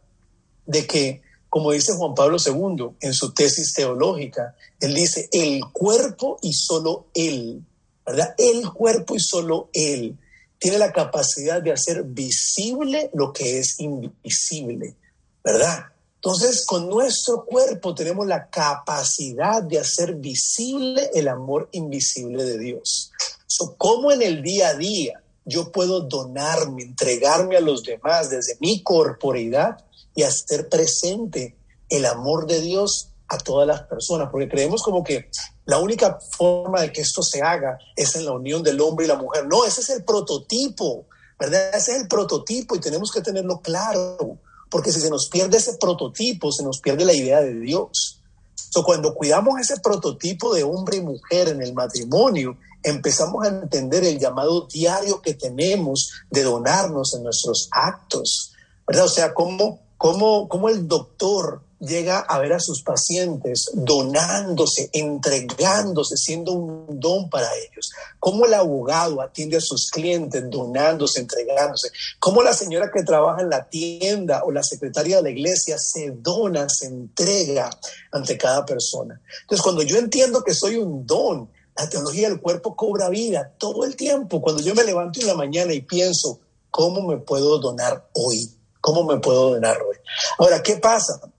de 0.66 0.88
que, 0.88 1.22
como 1.50 1.72
dice 1.72 1.94
Juan 1.94 2.16
Pablo 2.16 2.38
II 2.44 2.96
en 3.02 3.14
su 3.14 3.34
tesis 3.34 3.74
teológica, 3.74 4.56
él 4.80 4.96
dice, 4.96 5.30
el 5.32 5.62
cuerpo 5.72 6.40
y 6.42 6.54
solo 6.54 7.06
él 7.14 7.64
¿verdad? 8.06 8.36
El 8.38 8.70
cuerpo 8.72 9.16
y 9.16 9.20
solo 9.20 9.70
Él 9.74 10.18
tiene 10.62 10.78
la 10.78 10.92
capacidad 10.92 11.60
de 11.60 11.72
hacer 11.72 12.04
visible 12.04 13.10
lo 13.16 13.34
que 13.34 13.58
es 13.58 13.80
invisible, 13.80 14.96
¿verdad? 15.44 15.86
Entonces, 16.18 16.64
con 16.68 16.88
nuestro 16.88 17.46
cuerpo 17.46 17.96
tenemos 17.96 18.28
la 18.28 18.48
capacidad 18.48 19.64
de 19.64 19.80
hacer 19.80 20.14
visible 20.14 21.10
el 21.16 21.30
amor 21.30 21.68
invisible 21.72 22.44
de 22.44 22.60
Dios. 22.60 23.12
So, 23.48 23.74
¿Cómo 23.76 24.12
en 24.12 24.22
el 24.22 24.44
día 24.44 24.70
a 24.70 24.76
día 24.76 25.24
yo 25.46 25.72
puedo 25.72 26.02
donarme, 26.02 26.84
entregarme 26.84 27.58
a 27.58 27.62
los 27.62 27.82
demás 27.82 28.30
desde 28.30 28.56
mi 28.60 28.84
corporidad 28.84 29.84
y 30.14 30.22
hacer 30.22 30.70
presente 30.70 31.56
el 31.90 32.06
amor 32.06 32.46
de 32.46 32.62
Dios 32.62 33.10
a 33.32 33.38
todas 33.38 33.66
las 33.66 33.84
personas? 33.84 34.30
Porque 34.30 34.50
creemos 34.50 34.84
como 34.84 35.04
que 35.04 35.30
la 35.66 35.80
única 35.80 36.20
forma 36.38 36.82
de 36.82 36.92
que 36.92 37.02
esto 37.02 37.24
se 37.24 37.42
haga 37.42 37.78
es 37.96 38.16
en 38.16 38.26
la 38.26 38.34
unión 38.34 38.62
del 38.62 38.82
hombre 38.82 39.06
y 39.06 39.08
la 39.08 39.16
mujer. 39.16 39.48
No, 39.48 39.64
ese 39.64 39.82
es 39.82 39.90
el 39.90 40.04
prototipo, 40.04 41.06
¿verdad? 41.40 41.74
Ese 41.74 41.94
es 41.94 42.02
el 42.02 42.08
prototipo 42.08 42.76
y 42.76 42.80
tenemos 42.80 43.12
que 43.12 43.22
tenerlo 43.22 43.62
claro, 43.62 44.38
porque 44.70 44.92
si 44.92 45.00
se 45.00 45.10
nos 45.10 45.30
pierde 45.30 45.58
ese 45.58 45.78
prototipo, 45.78 46.52
se 46.52 46.64
nos 46.64 46.80
pierde 46.80 47.06
la 47.06 47.14
idea 47.14 47.40
de 47.42 47.60
Dios. 47.60 48.22
So, 48.56 48.84
cuando 48.84 49.14
cuidamos 49.14 49.60
ese 49.60 49.80
prototipo 49.80 50.54
de 50.54 50.64
hombre 50.64 50.98
y 50.98 51.02
mujer 51.02 51.48
en 51.48 51.62
el 51.62 51.74
matrimonio, 51.74 52.58
empezamos 52.84 53.46
a 53.46 53.50
entender 53.50 54.04
el 54.04 54.20
llamado 54.20 54.68
diario 54.68 55.22
que 55.22 55.34
tenemos 55.34 56.12
de 56.30 56.44
donarnos 56.44 57.14
en 57.14 57.24
nuestros 57.24 57.70
actos, 57.72 58.54
¿verdad? 58.86 59.06
O 59.06 59.10
sea, 59.10 59.34
cómo, 59.34 59.80
cómo, 59.98 60.50
cómo 60.50 60.68
el 60.70 60.88
doctor 60.88 61.62
llega 61.82 62.20
a 62.20 62.40
ver 62.40 62.54
a 62.54 62.60
sus 62.60 62.84
pacientes 62.84 63.72
donándose, 63.74 64.90
entregándose, 64.94 66.16
siendo 66.16 66.54
un 66.54 67.00
don 67.00 67.30
para 67.30 67.48
ellos. 67.56 67.90
Cómo 68.20 68.46
el 68.46 68.54
abogado 68.54 69.20
atiende 69.20 69.58
a 69.58 69.62
sus 69.62 69.90
clientes 69.90 70.44
donándose, 70.50 71.20
entregándose. 71.20 71.90
Cómo 72.20 72.44
la 72.44 72.54
señora 72.54 72.92
que 72.94 73.04
trabaja 73.04 73.42
en 73.42 73.50
la 73.50 73.68
tienda 73.68 74.44
o 74.46 74.52
la 74.52 74.64
secretaria 74.64 75.18
de 75.18 75.24
la 75.24 75.30
iglesia 75.32 75.78
se 75.80 76.12
dona, 76.12 76.70
se 76.70 76.86
entrega 76.86 77.70
ante 78.12 78.38
cada 78.38 78.64
persona. 78.64 79.20
Entonces, 79.42 79.64
cuando 79.64 79.82
yo 79.82 79.98
entiendo 79.98 80.44
que 80.44 80.54
soy 80.54 80.78
un 80.78 81.06
don, 81.06 81.50
la 81.76 81.90
teología 81.90 82.30
del 82.30 82.42
cuerpo 82.42 82.76
cobra 82.76 83.10
vida 83.10 83.54
todo 83.58 83.86
el 83.86 83.96
tiempo. 83.96 84.42
Cuando 84.42 84.62
yo 84.62 84.76
me 84.76 84.84
levanto 84.84 85.20
en 85.20 85.28
la 85.28 85.36
mañana 85.36 85.74
y 85.74 85.82
pienso, 85.82 86.40
¿cómo 86.70 87.02
me 87.02 87.18
puedo 87.18 87.58
donar 87.58 88.08
hoy? 88.14 88.52
¿Cómo 88.82 89.04
me 89.04 89.20
puedo 89.20 89.52
donar 89.52 89.78
hoy? 89.82 89.98
Ahora, 90.38 90.62
¿qué 90.62 90.78
pasa? 90.78 91.31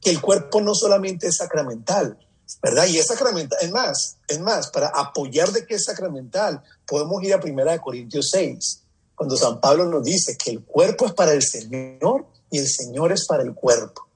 Que 0.00 0.10
el 0.10 0.20
cuerpo 0.20 0.60
no 0.60 0.74
solamente 0.74 1.26
es 1.28 1.36
sacramental, 1.36 2.18
¿verdad? 2.62 2.86
Y 2.86 2.98
es 2.98 3.06
sacramental, 3.06 3.58
es 3.60 3.70
más, 3.70 4.16
es 4.26 4.40
más, 4.40 4.70
para 4.70 4.88
apoyar 4.88 5.52
de 5.52 5.66
que 5.66 5.74
es 5.74 5.84
sacramental, 5.84 6.62
podemos 6.86 7.22
ir 7.22 7.34
a 7.34 7.40
1 7.42 7.80
Corintios 7.82 8.30
6, 8.32 8.82
cuando 9.14 9.36
San 9.36 9.60
Pablo 9.60 9.84
nos 9.84 10.02
dice 10.02 10.36
que 10.36 10.50
el 10.50 10.64
cuerpo 10.64 11.06
es 11.06 11.12
para 11.12 11.32
el 11.32 11.42
Señor 11.42 12.26
y 12.50 12.58
el 12.58 12.68
Señor 12.68 13.12
es 13.12 13.26
para 13.26 13.42
el 13.42 13.54
cuerpo. 13.54 14.06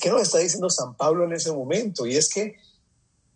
¿Qué 0.00 0.10
nos 0.10 0.22
está 0.22 0.38
diciendo 0.38 0.68
San 0.68 0.94
Pablo 0.96 1.24
en 1.24 1.32
ese 1.32 1.52
momento? 1.52 2.04
Y 2.06 2.16
es 2.16 2.28
que 2.28 2.56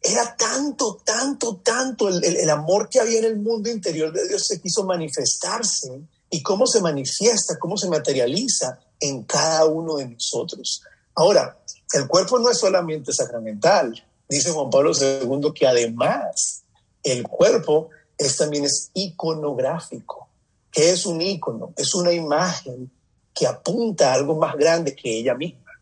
era 0.03 0.37
tanto, 0.37 1.01
tanto, 1.05 1.61
tanto 1.63 2.09
el, 2.09 2.23
el, 2.25 2.51
amor 2.51 2.89
que 2.89 3.01
había 3.01 3.19
en 3.19 3.25
el 3.25 3.39
mundo 3.39 3.71
interior 3.71 4.13
de 4.13 4.29
Dios 4.29 4.45
se 4.47 4.61
quiso 4.61 4.85
manifestarse 4.85 6.03
y 6.31 6.43
cómo 6.43 6.67
se 6.67 6.81
manifiesta, 6.81 7.59
cómo 7.59 7.77
se 7.77 7.89
materializa 7.89 8.79
en 9.01 9.25
cada 9.25 9.65
uno 9.65 9.97
de 9.97 10.09
nosotros. 10.09 10.83
Ahora, 11.19 11.59
el 11.95 12.07
cuerpo 12.07 12.39
no 12.39 12.49
es 12.49 12.59
solamente 12.59 13.13
sacramental. 13.13 14.07
Dice 14.29 14.53
Juan 14.53 14.71
Pablo 14.71 14.93
II 14.93 15.53
que 15.53 15.67
además 15.67 16.63
el 17.03 17.25
cuerpo 17.25 17.89
es, 18.17 18.37
también 18.37 18.65
es 18.65 18.93
iconográfico. 18.95 20.29
¿Qué 20.71 20.91
es 20.91 21.07
un 21.07 21.21
icono? 21.21 21.73
Es 21.77 21.93
una 21.97 22.13
imagen 22.13 22.89
que 23.35 23.49
apunta 23.49 24.13
a 24.13 24.15
algo 24.15 24.37
más 24.37 24.55
grande 24.55 24.95
que 24.95 25.19
ella 25.19 25.35
misma. 25.35 25.73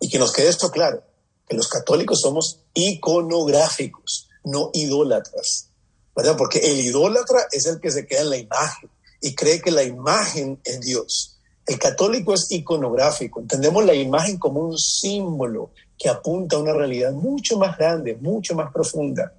Y 0.00 0.08
que 0.08 0.18
nos 0.18 0.32
quede 0.32 0.48
esto 0.48 0.70
claro, 0.70 1.02
que 1.46 1.54
los 1.54 1.68
católicos 1.68 2.20
somos 2.22 2.60
iconográficos, 2.72 4.30
no 4.44 4.70
idólatras, 4.72 5.68
¿verdad? 6.16 6.34
Porque 6.38 6.60
el 6.60 6.80
idólatra 6.80 7.46
es 7.52 7.66
el 7.66 7.78
que 7.78 7.90
se 7.90 8.06
queda 8.06 8.22
en 8.22 8.30
la 8.30 8.38
imagen 8.38 8.88
y 9.20 9.34
cree 9.34 9.60
que 9.60 9.70
la 9.70 9.82
imagen 9.82 10.58
es 10.64 10.80
Dios. 10.80 11.37
El 11.68 11.78
católico 11.78 12.32
es 12.32 12.50
iconográfico, 12.50 13.40
entendemos 13.40 13.84
la 13.84 13.92
imagen 13.92 14.38
como 14.38 14.60
un 14.60 14.78
símbolo 14.78 15.72
que 15.98 16.08
apunta 16.08 16.56
a 16.56 16.60
una 16.60 16.72
realidad 16.72 17.12
mucho 17.12 17.58
más 17.58 17.76
grande, 17.76 18.16
mucho 18.16 18.54
más 18.54 18.72
profunda. 18.72 19.34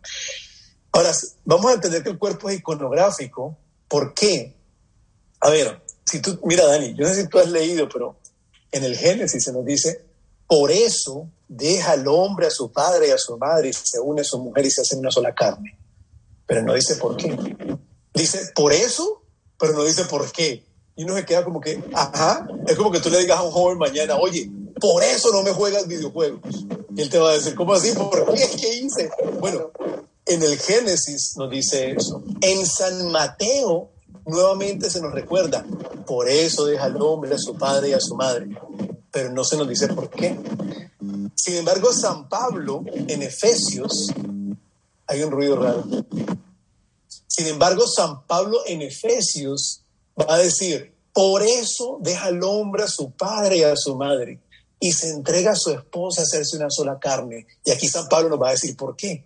Ahora, 0.92 1.12
vamos 1.44 1.72
a 1.72 1.74
entender 1.74 2.04
que 2.04 2.12
el 2.12 2.20
cuerpo 2.20 2.48
es 2.48 2.60
iconográfico. 2.60 3.58
¿Por 3.88 4.14
qué? 4.14 4.56
A 5.40 5.50
ver, 5.50 5.82
si 6.06 6.22
tú, 6.22 6.40
mira 6.44 6.68
Dani, 6.68 6.94
yo 6.94 7.08
no 7.08 7.14
sé 7.14 7.24
si 7.24 7.28
tú 7.28 7.40
has 7.40 7.50
leído, 7.50 7.90
pero 7.90 8.20
en 8.72 8.84
el 8.84 8.96
Génesis 8.96 9.44
se 9.44 9.52
nos 9.52 9.66
dice, 9.66 10.06
por 10.46 10.70
eso 10.70 11.28
deja 11.48 11.94
al 11.94 12.08
hombre 12.08 12.46
a 12.46 12.52
su 12.52 12.72
padre 12.72 13.08
y 13.08 13.12
a 13.12 13.18
su 13.18 13.40
madre 13.40 13.70
y 13.70 13.74
se 13.74 14.00
une 14.00 14.22
a 14.22 14.24
su 14.24 14.38
mujer 14.38 14.68
y 14.68 14.70
se 14.70 14.82
hacen 14.82 15.00
una 15.00 15.10
sola 15.10 15.34
carne. 15.34 15.80
Pero 16.46 16.62
no 16.62 16.76
dice 16.76 16.96
por 16.98 17.18
qué. 17.18 17.36
Dice 18.14 18.52
por 18.54 18.72
eso, 18.72 19.24
pero 19.58 19.74
no 19.74 19.84
dice 19.84 20.06
por 20.06 20.32
qué. 20.32 20.69
Y 21.00 21.04
uno 21.06 21.16
se 21.16 21.24
queda 21.24 21.46
como 21.46 21.62
que, 21.62 21.82
ajá, 21.94 22.46
es 22.68 22.76
como 22.76 22.92
que 22.92 23.00
tú 23.00 23.10
le 23.10 23.20
digas 23.20 23.40
a 23.40 23.44
un 23.44 23.52
joven 23.52 23.78
mañana, 23.78 24.18
oye, 24.18 24.52
por 24.82 25.02
eso 25.02 25.32
no 25.32 25.44
me 25.44 25.52
juegas 25.52 25.88
videojuegos. 25.88 26.66
Y 26.94 27.02
él 27.02 27.10
te 27.10 27.18
va 27.18 27.30
a 27.30 27.34
decir, 27.34 27.56
¿cómo 27.56 27.74
así? 27.74 27.94
¿Por 27.94 28.34
qué? 28.34 28.46
¿Qué 28.60 28.76
hice? 28.76 29.10
Bueno, 29.40 29.72
en 30.26 30.44
el 30.44 30.60
Génesis 30.60 31.36
nos 31.38 31.50
dice 31.50 31.92
eso. 31.92 32.22
En 32.42 32.66
San 32.66 33.12
Mateo 33.12 33.92
nuevamente 34.26 34.90
se 34.90 35.00
nos 35.02 35.14
recuerda, 35.14 35.66
por 36.06 36.28
eso 36.28 36.66
deja 36.66 36.84
al 36.84 37.02
hombre 37.02 37.34
a 37.34 37.38
su 37.38 37.56
padre 37.56 37.90
y 37.90 37.94
a 37.94 38.02
su 38.02 38.16
madre 38.16 38.50
pero 39.12 39.32
no 39.32 39.44
se 39.44 39.58
nos 39.58 39.68
dice 39.68 39.88
por 39.90 40.10
qué. 40.10 40.38
Sin 41.36 41.56
embargo, 41.56 41.92
San 41.94 42.30
Pablo 42.30 42.84
en 43.08 43.22
Efesios, 43.22 44.12
hay 45.08 45.24
un 45.24 45.32
ruido 45.32 45.56
raro. 45.56 45.84
Sin 47.28 47.48
embargo, 47.48 47.88
San 47.88 48.26
Pablo 48.26 48.60
en 48.66 48.82
Efesios 48.82 49.84
va 50.20 50.36
a 50.36 50.40
decir, 50.40 50.94
por 51.14 51.42
eso 51.42 51.98
deja 52.02 52.26
al 52.26 52.44
hombre 52.44 52.84
a 52.84 52.88
su 52.88 53.12
padre 53.12 53.58
y 53.58 53.64
a 53.64 53.76
su 53.76 53.96
madre 53.96 54.40
y 54.80 54.92
se 54.92 55.10
entrega 55.10 55.52
a 55.52 55.56
su 55.56 55.72
esposa 55.72 56.22
a 56.22 56.24
hacerse 56.24 56.58
una 56.58 56.70
sola 56.70 56.98
carne. 57.00 57.46
Y 57.66 57.72
aquí 57.72 57.88
San 57.88 58.08
Pablo 58.08 58.30
nos 58.30 58.42
va 58.42 58.50
a 58.50 58.52
decir 58.52 58.76
por 58.78 58.96
qué. 58.96 59.26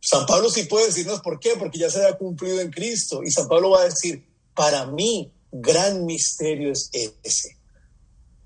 San 0.00 0.26
Pablo 0.26 0.50
sí 0.50 0.64
puede 0.64 0.86
decirnos 0.86 1.20
por 1.20 1.40
qué, 1.40 1.54
porque 1.58 1.78
ya 1.78 1.88
se 1.88 2.04
ha 2.06 2.18
cumplido 2.18 2.60
en 2.60 2.70
Cristo. 2.70 3.22
Y 3.22 3.30
San 3.30 3.48
Pablo 3.48 3.70
va 3.70 3.80
a 3.80 3.84
decir, 3.84 4.26
para 4.54 4.84
mí, 4.86 5.32
gran 5.50 6.04
misterio 6.04 6.72
es 6.72 6.90
ese. 6.92 7.56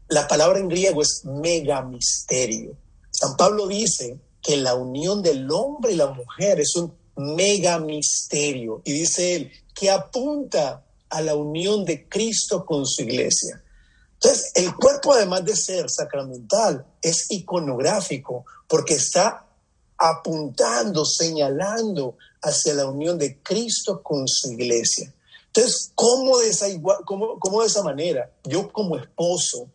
La 0.08 0.28
palabra 0.28 0.60
en 0.60 0.68
griego 0.68 1.02
es 1.02 1.22
mega 1.24 1.82
misterio. 1.82 2.76
San 3.10 3.36
Pablo 3.36 3.66
dice 3.66 4.20
que 4.40 4.56
la 4.56 4.74
unión 4.76 5.22
del 5.22 5.50
hombre 5.50 5.92
y 5.92 5.96
la 5.96 6.06
mujer 6.06 6.60
es 6.60 6.76
un 6.76 6.94
mega 7.16 7.80
misterio. 7.80 8.80
Y 8.84 8.92
dice 8.92 9.34
él 9.34 9.52
que 9.74 9.90
apunta 9.90 10.84
a 11.10 11.20
la 11.20 11.34
unión 11.34 11.84
de 11.84 12.08
Cristo 12.08 12.64
con 12.64 12.86
su 12.86 13.02
iglesia. 13.02 13.62
Entonces, 14.14 14.52
el 14.54 14.74
cuerpo, 14.74 15.12
además 15.12 15.44
de 15.44 15.56
ser 15.56 15.88
sacramental, 15.88 16.84
es 17.00 17.30
iconográfico 17.30 18.44
porque 18.66 18.94
está 18.94 19.46
apuntando, 19.96 21.04
señalando 21.04 22.16
hacia 22.42 22.74
la 22.74 22.86
unión 22.86 23.18
de 23.18 23.38
Cristo 23.42 24.02
con 24.02 24.26
su 24.26 24.52
iglesia. 24.52 25.12
Entonces, 25.46 25.92
¿cómo 25.94 26.38
de 26.38 26.48
esa, 26.48 26.66
cómo, 27.04 27.38
cómo 27.38 27.62
de 27.62 27.68
esa 27.68 27.82
manera 27.82 28.30
yo 28.44 28.70
como 28.72 28.96
esposo 28.96 29.68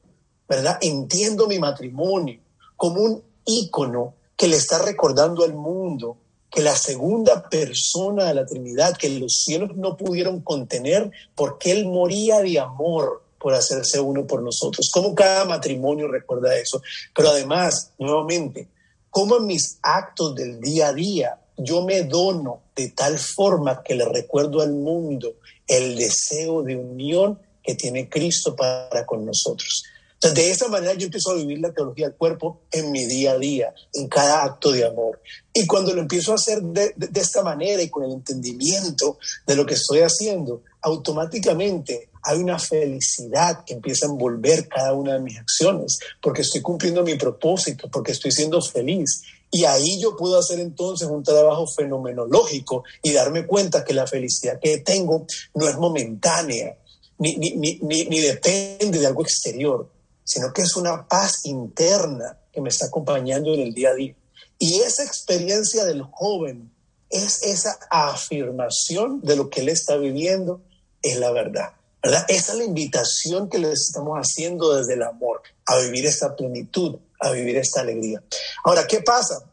¿verdad? 0.48 0.78
Entiendo 0.82 1.48
mi 1.48 1.60
matrimonio 1.60 2.40
como 2.76 3.02
un 3.02 3.24
ícono 3.46 4.16
que 4.36 4.48
le 4.48 4.58
está 4.58 4.80
recordando 4.80 5.44
al 5.44 5.54
mundo 5.54 6.18
que 6.54 6.62
la 6.62 6.76
segunda 6.76 7.50
persona 7.50 8.26
de 8.26 8.36
la 8.36 8.46
Trinidad, 8.46 8.96
que 8.96 9.10
los 9.10 9.42
cielos 9.44 9.76
no 9.76 9.98
pudieron 9.98 10.42
contener, 10.42 11.10
porque 11.34 11.72
Él 11.72 11.86
moría 11.86 12.42
de 12.42 12.60
amor 12.60 13.24
por 13.40 13.56
hacerse 13.56 14.00
uno 14.00 14.28
por 14.28 14.44
nosotros. 14.44 14.92
Como 14.94 15.16
cada 15.16 15.46
matrimonio 15.46 16.08
recuerda 16.08 16.56
eso. 16.56 16.82
Pero 17.16 17.30
además, 17.30 17.92
nuevamente, 17.98 18.68
como 19.10 19.38
en 19.38 19.48
mis 19.48 19.80
actos 19.82 20.36
del 20.36 20.62
día 20.62 20.90
a 20.90 20.94
día 20.94 21.40
yo 21.58 21.84
me 21.84 22.04
dono 22.04 22.62
de 22.76 22.90
tal 22.90 23.20
forma 23.20 23.84
que 23.84 23.96
le 23.96 24.06
recuerdo 24.06 24.62
al 24.62 24.74
mundo 24.74 25.36
el 25.68 25.96
deseo 25.96 26.64
de 26.64 26.76
unión 26.76 27.40
que 27.62 27.76
tiene 27.76 28.10
Cristo 28.10 28.56
para 28.56 29.06
con 29.06 29.26
nosotros 29.26 29.84
de 30.32 30.52
esa 30.52 30.68
manera 30.70 30.94
yo 30.94 31.06
empiezo 31.06 31.32
a 31.32 31.36
vivir 31.36 31.60
la 31.60 31.74
teología 31.74 32.08
del 32.08 32.18
cuerpo 32.18 32.62
en 32.72 32.92
mi 32.92 33.06
día 33.06 33.34
a 33.34 33.38
día, 33.38 33.74
en 33.94 34.08
cada 34.08 34.44
acto 34.44 34.72
de 34.72 34.86
amor. 34.86 35.22
Y 35.54 35.68
cuando 35.68 35.94
lo 35.94 36.02
empiezo 36.02 36.32
a 36.32 36.36
hacer 36.36 36.62
de, 36.62 36.94
esta 37.16 37.44
manera 37.44 37.82
y 37.82 37.90
con 37.90 38.04
el 38.04 38.12
entendimiento 38.14 39.18
de 39.46 39.56
lo 39.56 39.66
que 39.66 39.74
estoy 39.74 40.00
haciendo, 40.00 40.64
automáticamente 40.82 42.10
hay 42.24 42.40
una 42.40 42.58
felicidad 42.58 43.66
que 43.66 43.74
empieza 43.74 44.06
a 44.06 44.10
envolver 44.10 44.68
cada 44.70 44.94
una 44.94 45.14
de 45.14 45.20
mis 45.20 45.38
acciones, 45.38 46.00
porque 46.22 46.44
estoy 46.44 46.62
cumpliendo 46.62 47.04
mi 47.04 47.16
propósito, 47.16 47.90
porque 47.92 48.14
estoy 48.14 48.32
siendo 48.32 48.62
feliz. 48.62 49.24
Y 49.52 49.66
ahí 49.66 50.00
yo 50.00 50.16
puedo 50.16 50.40
hacer 50.40 50.60
entonces 50.60 51.08
un 51.08 51.22
trabajo 51.22 51.68
fenomenológico 51.68 52.84
y 53.04 53.12
darme 53.12 53.46
cuenta 53.46 53.84
que 53.84 53.94
la 53.94 54.08
felicidad 54.08 54.60
que 54.60 54.80
tengo 54.80 55.28
no 55.54 55.68
es 55.68 55.78
momentánea, 55.78 56.78
ni, 57.20 57.36
ni, 57.36 57.52
ni, 57.82 58.06
ni 58.06 58.20
depende 58.20 59.00
de 59.00 59.06
algo 59.06 59.22
exterior, 59.22 59.88
sino 60.24 60.54
que 60.54 60.62
es 60.62 60.76
una 60.76 61.08
paz 61.08 61.46
interna 61.46 62.38
que 62.52 62.62
me 62.62 62.70
está 62.70 62.88
acompañando 62.88 63.54
en 63.54 63.62
el 63.62 63.74
día 63.74 63.90
a 63.90 63.96
día. 63.96 64.16
Y 64.60 64.80
esa 64.80 65.04
experiencia 65.04 65.86
del 65.86 66.04
joven 66.04 66.72
es 67.10 67.44
esa 67.44 67.78
afirmación 67.90 69.22
de 69.22 69.36
lo 69.36 69.50
que 69.50 69.62
él 69.62 69.70
está 69.70 69.98
viviendo, 69.98 70.62
es 71.02 71.18
la 71.18 71.32
verdad. 71.32 71.74
¿verdad? 72.02 72.26
Esa 72.28 72.52
es 72.52 72.58
la 72.58 72.64
invitación 72.66 73.50
que 73.50 73.60
le 73.60 73.72
estamos 73.72 74.18
haciendo 74.18 74.76
desde 74.76 74.96
el 74.96 75.04
amor, 75.04 75.42
a 75.66 75.78
vivir 75.78 76.06
esta 76.06 76.36
plenitud, 76.36 76.98
a 77.20 77.32
vivir 77.32 77.56
esta 77.58 77.82
alegría. 77.82 78.22
Ahora, 78.66 78.86
¿qué 78.86 79.02
pasa? 79.02 79.44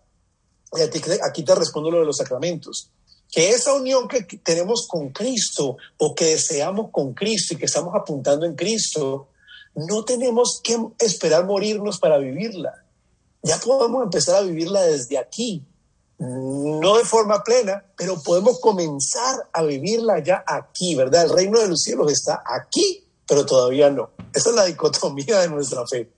Aquí 1.23 1.43
te 1.43 1.55
respondo 1.55 1.91
lo 1.91 2.01
de 2.01 2.07
los 2.07 2.17
sacramentos. 2.17 2.91
Que 3.31 3.51
esa 3.51 3.73
unión 3.75 4.09
que 4.09 4.23
tenemos 4.23 4.89
con 4.89 5.11
Cristo 5.11 5.77
o 5.99 6.15
que 6.15 6.25
deseamos 6.27 6.91
con 6.91 7.15
Cristo 7.15 7.55
y 7.55 7.59
que 7.59 7.67
estamos 7.67 7.95
apuntando 7.95 8.45
en 8.45 8.57
Cristo, 8.57 9.29
no 9.75 10.05
tenemos 10.05 10.61
que 10.63 10.77
esperar 10.99 11.47
morirnos 11.47 11.99
para 11.99 12.19
vivirla. 12.19 12.85
Ya 13.43 13.59
podemos 13.59 14.03
empezar 14.03 14.37
a 14.37 14.41
vivirla 14.43 14.83
desde 14.83 15.19
aquí. 15.19 15.65
No 16.19 16.99
de 16.99 17.05
forma 17.05 17.43
plena, 17.43 17.83
pero 17.97 18.23
podemos 18.23 18.61
comenzar 18.61 19.49
a 19.53 19.63
vivirla 19.63 20.23
ya 20.23 20.45
aquí, 20.47 20.95
¿verdad? 20.95 21.25
El 21.25 21.31
reino 21.31 21.59
de 21.59 21.69
los 21.69 21.81
cielos 21.81 22.13
está 22.13 22.43
aquí, 22.45 23.05
pero 23.27 23.47
todavía 23.47 23.89
no. 23.89 24.11
Esa 24.35 24.51
es 24.51 24.57
la 24.57 24.67
dicotomía 24.67 25.39
de 25.41 25.49
nuestra 25.49 25.87
fe. 25.87 26.13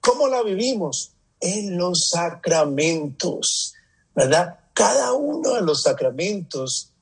¿Cómo 0.00 0.28
la 0.28 0.42
vivimos? 0.42 1.12
En 1.40 1.76
los 1.76 2.10
sacramentos, 2.12 3.74
¿verdad? 4.14 4.60
Cada 4.72 5.12
uno 5.14 5.54
de 5.54 5.62
los 5.62 5.82
sacramentos 5.82 6.92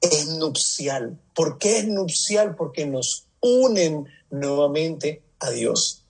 es 0.00 0.28
nupcial. 0.28 1.20
¿Por 1.34 1.58
qué 1.58 1.78
es 1.78 1.86
nupcial? 1.86 2.56
Porque 2.56 2.86
nos 2.86 3.26
unen 3.40 4.06
nuevamente 4.30 5.22
a 5.38 5.50
Dios, 5.50 6.04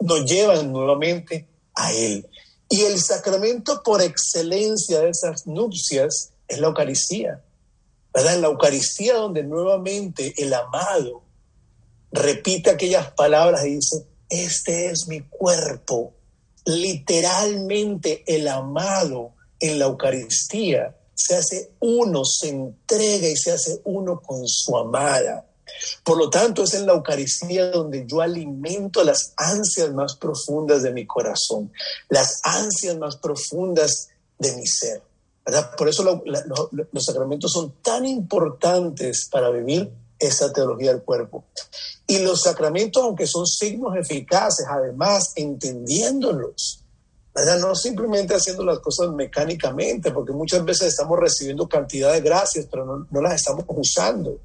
nos 0.00 0.24
llevan 0.24 0.72
nuevamente 0.72 1.46
a 1.74 1.92
Él. 1.92 2.28
Y 2.68 2.82
el 2.82 3.00
sacramento 3.00 3.82
por 3.82 4.00
excelencia 4.00 5.00
de 5.00 5.10
esas 5.10 5.46
nupcias 5.46 6.32
es 6.46 6.58
la 6.58 6.68
Eucaristía, 6.68 7.42
¿verdad? 8.14 8.34
En 8.34 8.42
la 8.42 8.48
Eucaristía 8.48 9.14
donde 9.14 9.42
nuevamente 9.42 10.32
el 10.36 10.54
amado 10.54 11.24
repite 12.12 12.70
aquellas 12.70 13.12
palabras 13.12 13.64
y 13.66 13.76
dice, 13.76 14.06
este 14.28 14.90
es 14.90 15.06
mi 15.08 15.22
cuerpo. 15.22 16.14
Literalmente 16.64 18.22
el 18.26 18.46
amado 18.46 19.32
en 19.58 19.78
la 19.78 19.86
Eucaristía 19.86 20.96
se 21.14 21.36
hace 21.36 21.72
uno, 21.80 22.24
se 22.24 22.48
entrega 22.48 23.28
y 23.28 23.36
se 23.36 23.52
hace 23.52 23.80
uno 23.84 24.20
con 24.20 24.46
su 24.46 24.76
amada. 24.76 25.49
Por 26.04 26.18
lo 26.18 26.30
tanto, 26.30 26.64
es 26.64 26.74
en 26.74 26.86
la 26.86 26.92
Eucaristía 26.92 27.70
donde 27.70 28.06
yo 28.06 28.20
alimento 28.20 29.02
las 29.04 29.32
ansias 29.36 29.92
más 29.92 30.16
profundas 30.16 30.82
de 30.82 30.92
mi 30.92 31.06
corazón, 31.06 31.72
las 32.08 32.40
ansias 32.44 32.96
más 32.98 33.16
profundas 33.16 34.08
de 34.38 34.56
mi 34.56 34.66
ser. 34.66 35.02
Por 35.76 35.88
eso 35.88 36.22
los 36.22 37.04
sacramentos 37.04 37.52
son 37.52 37.74
tan 37.82 38.06
importantes 38.06 39.28
para 39.30 39.50
vivir 39.50 39.90
esa 40.18 40.52
teología 40.52 40.92
del 40.92 41.02
cuerpo. 41.02 41.44
Y 42.06 42.18
los 42.18 42.42
sacramentos, 42.42 43.02
aunque 43.02 43.26
son 43.26 43.46
signos 43.46 43.96
eficaces, 43.96 44.66
además, 44.68 45.32
entendiéndolos, 45.34 46.84
¿verdad? 47.34 47.58
no 47.58 47.74
simplemente 47.74 48.34
haciendo 48.34 48.64
las 48.64 48.80
cosas 48.80 49.10
mecánicamente, 49.12 50.10
porque 50.10 50.32
muchas 50.32 50.64
veces 50.64 50.88
estamos 50.88 51.18
recibiendo 51.18 51.68
cantidad 51.68 52.12
de 52.12 52.20
gracias, 52.20 52.66
pero 52.70 52.84
no, 52.84 53.06
no 53.10 53.22
las 53.22 53.34
estamos 53.34 53.64
usando. 53.68 54.38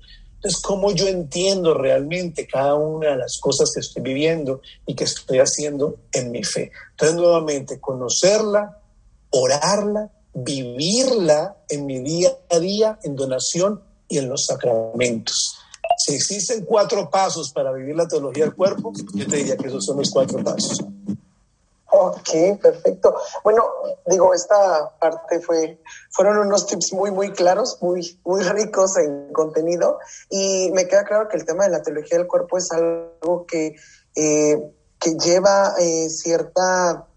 Entonces, 0.46 0.62
¿cómo 0.62 0.94
yo 0.94 1.08
entiendo 1.08 1.74
realmente 1.74 2.46
cada 2.46 2.76
una 2.76 3.10
de 3.10 3.18
las 3.18 3.40
cosas 3.42 3.72
que 3.74 3.80
estoy 3.80 4.04
viviendo 4.04 4.62
y 4.86 4.94
que 4.94 5.06
estoy 5.06 5.40
haciendo 5.40 5.98
en 6.12 6.30
mi 6.30 6.44
fe? 6.44 6.72
Entonces, 6.92 7.18
nuevamente, 7.18 7.80
conocerla, 7.80 8.80
orarla 9.32 10.12
vivirla 10.36 11.56
en 11.70 11.86
mi 11.86 12.00
día 12.00 12.38
a 12.52 12.60
día, 12.60 13.00
en 13.04 13.16
donación 13.16 13.82
y 14.08 14.18
en 14.18 14.30
los 14.30 14.46
sacramentos. 14.46 15.56
Si 15.98 16.14
existen 16.14 16.66
cuatro 16.66 17.10
pasos 17.10 17.52
para 17.52 17.72
vivir 17.72 17.96
la 17.96 18.08
teología 18.08 18.44
del 18.44 18.54
cuerpo, 18.54 18.92
yo 19.14 19.26
te 19.26 19.38
diría 19.38 19.56
que 19.56 19.68
esos 19.68 19.86
son 19.86 19.98
los 19.98 20.12
cuatro 20.12 20.44
pasos. 20.44 20.80
Ok, 21.98 22.60
perfecto. 22.62 23.16
Bueno, 23.42 23.64
digo, 24.06 24.34
esta 24.34 24.98
parte 25.00 25.40
fue, 25.40 25.82
fueron 26.12 26.40
unos 26.40 26.68
tips 26.68 26.92
muy, 26.92 27.10
muy 27.10 27.32
claros, 27.32 27.78
muy, 27.82 28.20
muy 28.26 28.44
ricos 28.44 28.98
en 28.98 29.32
contenido 29.32 30.00
y 30.30 30.72
me 30.74 30.90
queda 30.90 31.06
claro 31.06 31.30
que 31.30 31.38
el 31.38 31.46
tema 31.46 31.64
de 31.64 31.70
la 31.70 31.82
teología 31.82 32.18
del 32.18 32.28
cuerpo 32.28 32.58
es 32.58 32.70
algo 32.74 33.46
que, 33.48 33.76
eh, 34.14 34.74
que 35.00 35.14
lleva 35.14 35.76
eh, 35.80 36.10
cierta 36.10 37.08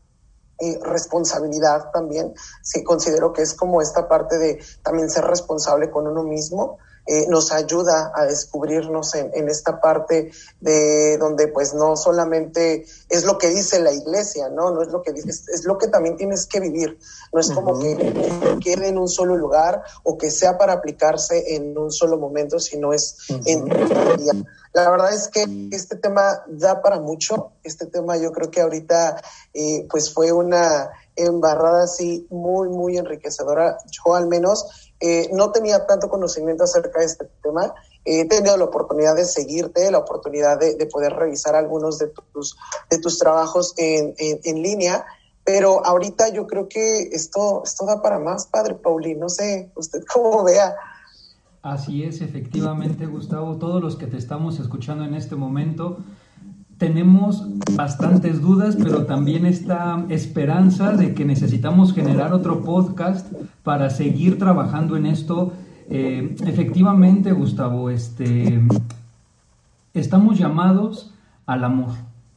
responsabilidad 0.83 1.91
también. 1.93 2.33
Sí, 2.63 2.85
considero 2.85 3.33
que 3.33 3.43
es 3.43 3.55
como 3.55 3.83
esta 3.83 4.09
parte 4.09 4.39
de 4.39 4.63
también 4.83 5.11
ser 5.11 5.25
responsable 5.25 5.91
con 5.91 6.07
uno 6.07 6.23
mismo. 6.23 6.79
Eh, 7.11 7.27
nos 7.27 7.53
ayuda 7.53 8.13
a 8.15 8.27
descubrirnos 8.27 9.15
en, 9.15 9.31
en, 9.33 9.49
esta 9.49 9.81
parte 9.81 10.31
de 10.61 11.17
donde 11.17 11.49
pues 11.49 11.73
no 11.73 11.97
solamente 11.97 12.85
es 13.09 13.25
lo 13.25 13.39
que 13.39 13.49
dice 13.49 13.81
la 13.81 13.93
iglesia, 13.93 14.51
¿no? 14.51 14.73
No 14.73 14.83
es 14.83 14.89
lo 14.89 15.01
que 15.01 15.15
dice, 15.15 15.31
es, 15.31 15.65
lo 15.65 15.79
que 15.79 15.89
también 15.89 16.19
tienes 16.19 16.47
que 16.47 16.61
vivir. 16.61 16.99
No 17.33 17.41
es 17.41 17.51
como 17.51 17.79
que 17.79 17.97
quede 18.63 18.89
en 18.89 18.99
un 18.99 19.09
solo 19.09 19.37
lugar 19.37 19.83
o 20.03 20.19
que 20.19 20.31
sea 20.31 20.59
para 20.59 20.75
aplicarse 20.75 21.55
en 21.55 21.79
un 21.79 21.91
solo 21.91 22.19
momento, 22.19 22.59
sino 22.59 22.93
es 22.93 23.17
en 23.47 23.65
día. 23.65 24.35
La 24.75 24.91
verdad 24.91 25.15
es 25.15 25.29
que 25.29 25.47
este 25.73 25.97
tema 25.97 26.43
da 26.47 26.83
para 26.83 27.01
mucho. 27.01 27.53
Este 27.65 27.87
tema 27.87 28.19
yo 28.19 28.33
creo 28.33 28.51
que 28.51 28.61
ahorita 28.61 29.21
eh, 29.55 29.87
pues 29.91 30.13
fue 30.13 30.31
una 30.31 30.91
embarrada 31.17 31.85
así 31.85 32.27
muy, 32.31 32.69
muy 32.69 32.97
enriquecedora. 32.97 33.79
Yo 33.91 34.15
al 34.15 34.29
menos 34.29 34.88
eh, 35.01 35.29
no 35.33 35.53
tenía 35.53 35.87
tanto 35.87 36.09
conocimiento 36.09 36.65
acerca 36.65 37.01
de 37.01 37.07
este 37.07 37.27
tema. 37.43 37.73
He 38.05 38.25
tenido 38.27 38.57
la 38.57 38.65
oportunidad 38.65 39.15
de 39.15 39.25
seguirte, 39.25 39.91
la 39.91 39.99
oportunidad 39.99 40.59
de, 40.59 40.87
poder 40.87 41.13
revisar 41.13 41.55
algunos 41.55 41.99
de 41.99 42.09
tus, 42.33 42.57
de 42.91 42.99
tus 42.99 43.19
trabajos 43.19 43.75
en, 43.77 44.15
en, 44.19 44.63
línea, 44.63 45.05
pero 45.45 45.85
ahorita 45.85 46.31
yo 46.31 46.47
creo 46.47 46.69
que 46.69 47.03
esto, 47.13 47.63
esto 47.65 47.85
da 47.87 48.03
para 48.03 48.19
más, 48.19 48.47
Padre 48.47 48.75
Paulín. 48.75 49.21
No 49.21 49.29
sé, 49.29 49.71
usted 49.77 50.03
cómo 50.13 50.43
vea. 50.45 50.75
Así 51.63 52.03
es, 52.03 52.21
efectivamente, 52.21 53.07
Gustavo. 53.07 53.57
Todos 53.57 53.83
los 53.83 53.97
que 53.97 54.07
te 54.07 54.17
estamos 54.17 54.59
escuchando 54.59 55.05
en 55.05 55.15
este 55.15 55.37
momento 55.37 55.99
tenemos 56.79 57.45
bastantes 57.75 58.41
dudas, 58.41 58.77
pero 58.77 59.05
también 59.05 59.45
esta 59.45 60.05
esperanza 60.09 60.93
de 60.93 61.13
que 61.13 61.25
necesitamos 61.25 61.93
generar 61.93 62.33
otro 62.33 62.63
podcast 62.63 63.33
para 63.65 63.91
seguir 63.91 64.39
trabajando 64.39 64.97
en 64.97 65.07
esto. 65.07 65.53
Eh, 65.91 66.37
efectivamente, 66.47 67.33
Gustavo, 67.33 67.91
este, 67.91 68.63
estamos 69.93 70.39
llamados 70.39 71.13
al 71.47 71.65
amor, 71.65 71.91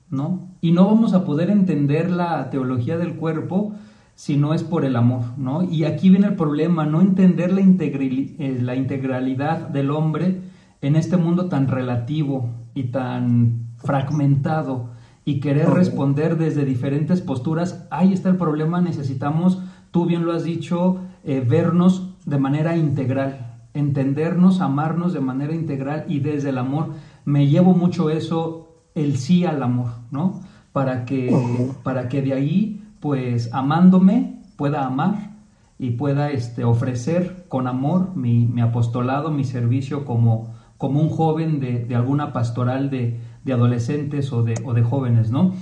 ¿no? 0.10 0.48
Y 0.60 0.72
no 0.72 0.88
vamos 0.88 1.14
a 1.14 1.24
poder 1.24 1.52
entender 1.52 2.10
la 2.10 2.50
teología 2.50 2.98
del 2.98 3.16
cuerpo 3.16 3.74
si 4.16 4.38
no 4.38 4.56
es 4.56 4.64
por 4.64 4.86
el 4.86 4.96
amor, 4.96 5.22
¿no? 5.38 5.64
Y 5.64 5.84
aquí 5.84 6.10
viene 6.10 6.28
el 6.28 6.36
problema, 6.36 6.86
no 6.86 7.02
entender 7.02 7.54
la, 7.54 7.62
eh, 7.62 8.58
la 8.60 8.76
integralidad 8.76 9.70
del 9.70 9.92
hombre 9.92 10.42
en 10.82 10.96
este 10.96 11.18
mundo 11.18 11.46
tan 11.46 11.68
relativo 11.68 12.50
y 12.74 12.86
tan 12.86 13.71
fragmentado 13.84 14.90
y 15.24 15.40
querer 15.40 15.70
responder 15.70 16.38
desde 16.38 16.66
diferentes 16.66 17.22
posturas, 17.22 17.88
ahí 17.92 18.14
está 18.14 18.30
el 18.30 18.38
problema, 18.38 18.82
necesitamos, 18.82 19.62
tú 19.92 20.06
bien 20.06 20.26
lo 20.26 20.34
has 20.34 20.44
dicho, 20.44 21.00
eh, 21.24 21.46
vernos 21.48 22.16
de 22.26 22.40
manera 22.40 22.76
integral, 22.76 23.60
entendernos, 23.74 24.62
amarnos 24.62 25.14
de 25.14 25.20
manera 25.20 25.54
integral 25.54 26.06
y 26.08 26.20
desde 26.20 26.50
el 26.50 26.58
amor. 26.58 26.94
Me 27.24 27.48
llevo 27.48 27.74
mucho 27.74 28.10
eso, 28.10 28.76
el 28.96 29.18
sí 29.18 29.46
al 29.46 29.62
amor, 29.62 29.92
¿no? 30.10 30.42
Para 30.74 31.06
que, 31.06 31.36
para 31.84 32.10
que 32.10 32.22
de 32.22 32.34
ahí, 32.34 32.84
pues 33.00 33.54
amándome, 33.54 34.42
pueda 34.56 34.86
amar 34.86 35.32
y 35.78 35.92
pueda 35.92 36.32
este, 36.32 36.64
ofrecer 36.64 37.46
con 37.48 37.68
amor 37.68 38.16
mi, 38.16 38.46
mi 38.46 38.62
apostolado, 38.62 39.32
mi 39.32 39.44
servicio 39.44 40.06
como, 40.06 40.54
como 40.78 41.02
un 41.02 41.10
joven 41.10 41.60
de, 41.60 41.86
de 41.86 41.96
alguna 41.96 42.34
pastoral 42.34 42.90
de, 42.90 43.20
de 43.44 43.54
adolescentes 43.54 44.32
o 44.34 44.44
de, 44.44 44.56
o 44.64 44.74
de 44.74 44.84
jóvenes, 44.84 45.32
¿no? 45.32 45.54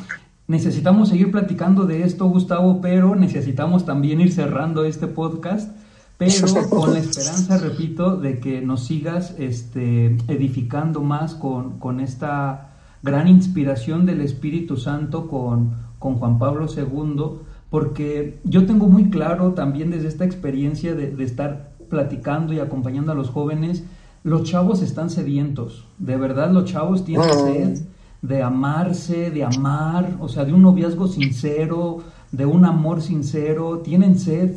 Necesitamos 0.48 1.10
seguir 1.10 1.32
platicando 1.32 1.86
de 1.86 2.04
esto, 2.04 2.26
Gustavo, 2.26 2.82
pero 2.82 3.16
necesitamos 3.16 3.86
también 3.86 4.20
ir 4.20 4.32
cerrando 4.32 4.84
este 4.84 5.06
podcast, 5.06 5.72
pero 6.18 6.48
con 6.70 6.94
la 6.94 7.00
esperanza, 7.00 7.58
repito, 7.60 8.18
de 8.18 8.40
que 8.40 8.62
nos 8.62 8.84
sigas 8.84 9.36
este, 9.38 10.18
edificando 10.28 11.02
más 11.02 11.36
con, 11.36 11.78
con 11.78 12.00
esta 12.00 12.72
gran 13.04 13.28
inspiración 13.28 14.06
del 14.06 14.22
Espíritu 14.22 14.76
Santo 14.76 15.28
con, 15.28 15.76
con 16.00 16.16
Juan 16.16 16.40
Pablo 16.40 16.66
II, 16.66 17.40
porque 17.70 18.40
yo 18.44 18.66
tengo 18.66 18.88
muy 18.88 19.12
claro 19.12 19.54
también 19.54 19.92
desde 19.92 20.08
esta 20.08 20.26
experiencia 20.26 20.96
de, 20.96 21.12
de 21.12 21.24
estar 21.24 21.74
platicando 21.90 22.54
y 22.54 22.60
acompañando 22.60 23.12
a 23.12 23.16
los 23.16 23.30
jóvenes, 23.30 23.84
los 24.24 24.44
chavos 24.44 24.82
están 24.82 25.10
sedientos, 25.10 25.86
de 25.98 26.18
verdad 26.18 26.52
los 26.52 26.66
chavos 26.66 27.06
tienen 27.06 27.34
sed 27.34 27.82
de 28.22 28.44
amarse, 28.44 29.32
de 29.32 29.44
amar, 29.44 30.18
o 30.20 30.28
sea, 30.28 30.44
de 30.46 30.54
un 30.54 30.62
noviazgo 30.62 31.08
sincero, 31.08 32.00
de 32.32 32.46
un 32.46 32.66
amor 32.66 33.02
sincero, 33.02 33.80
tienen 33.80 34.20
sed 34.20 34.56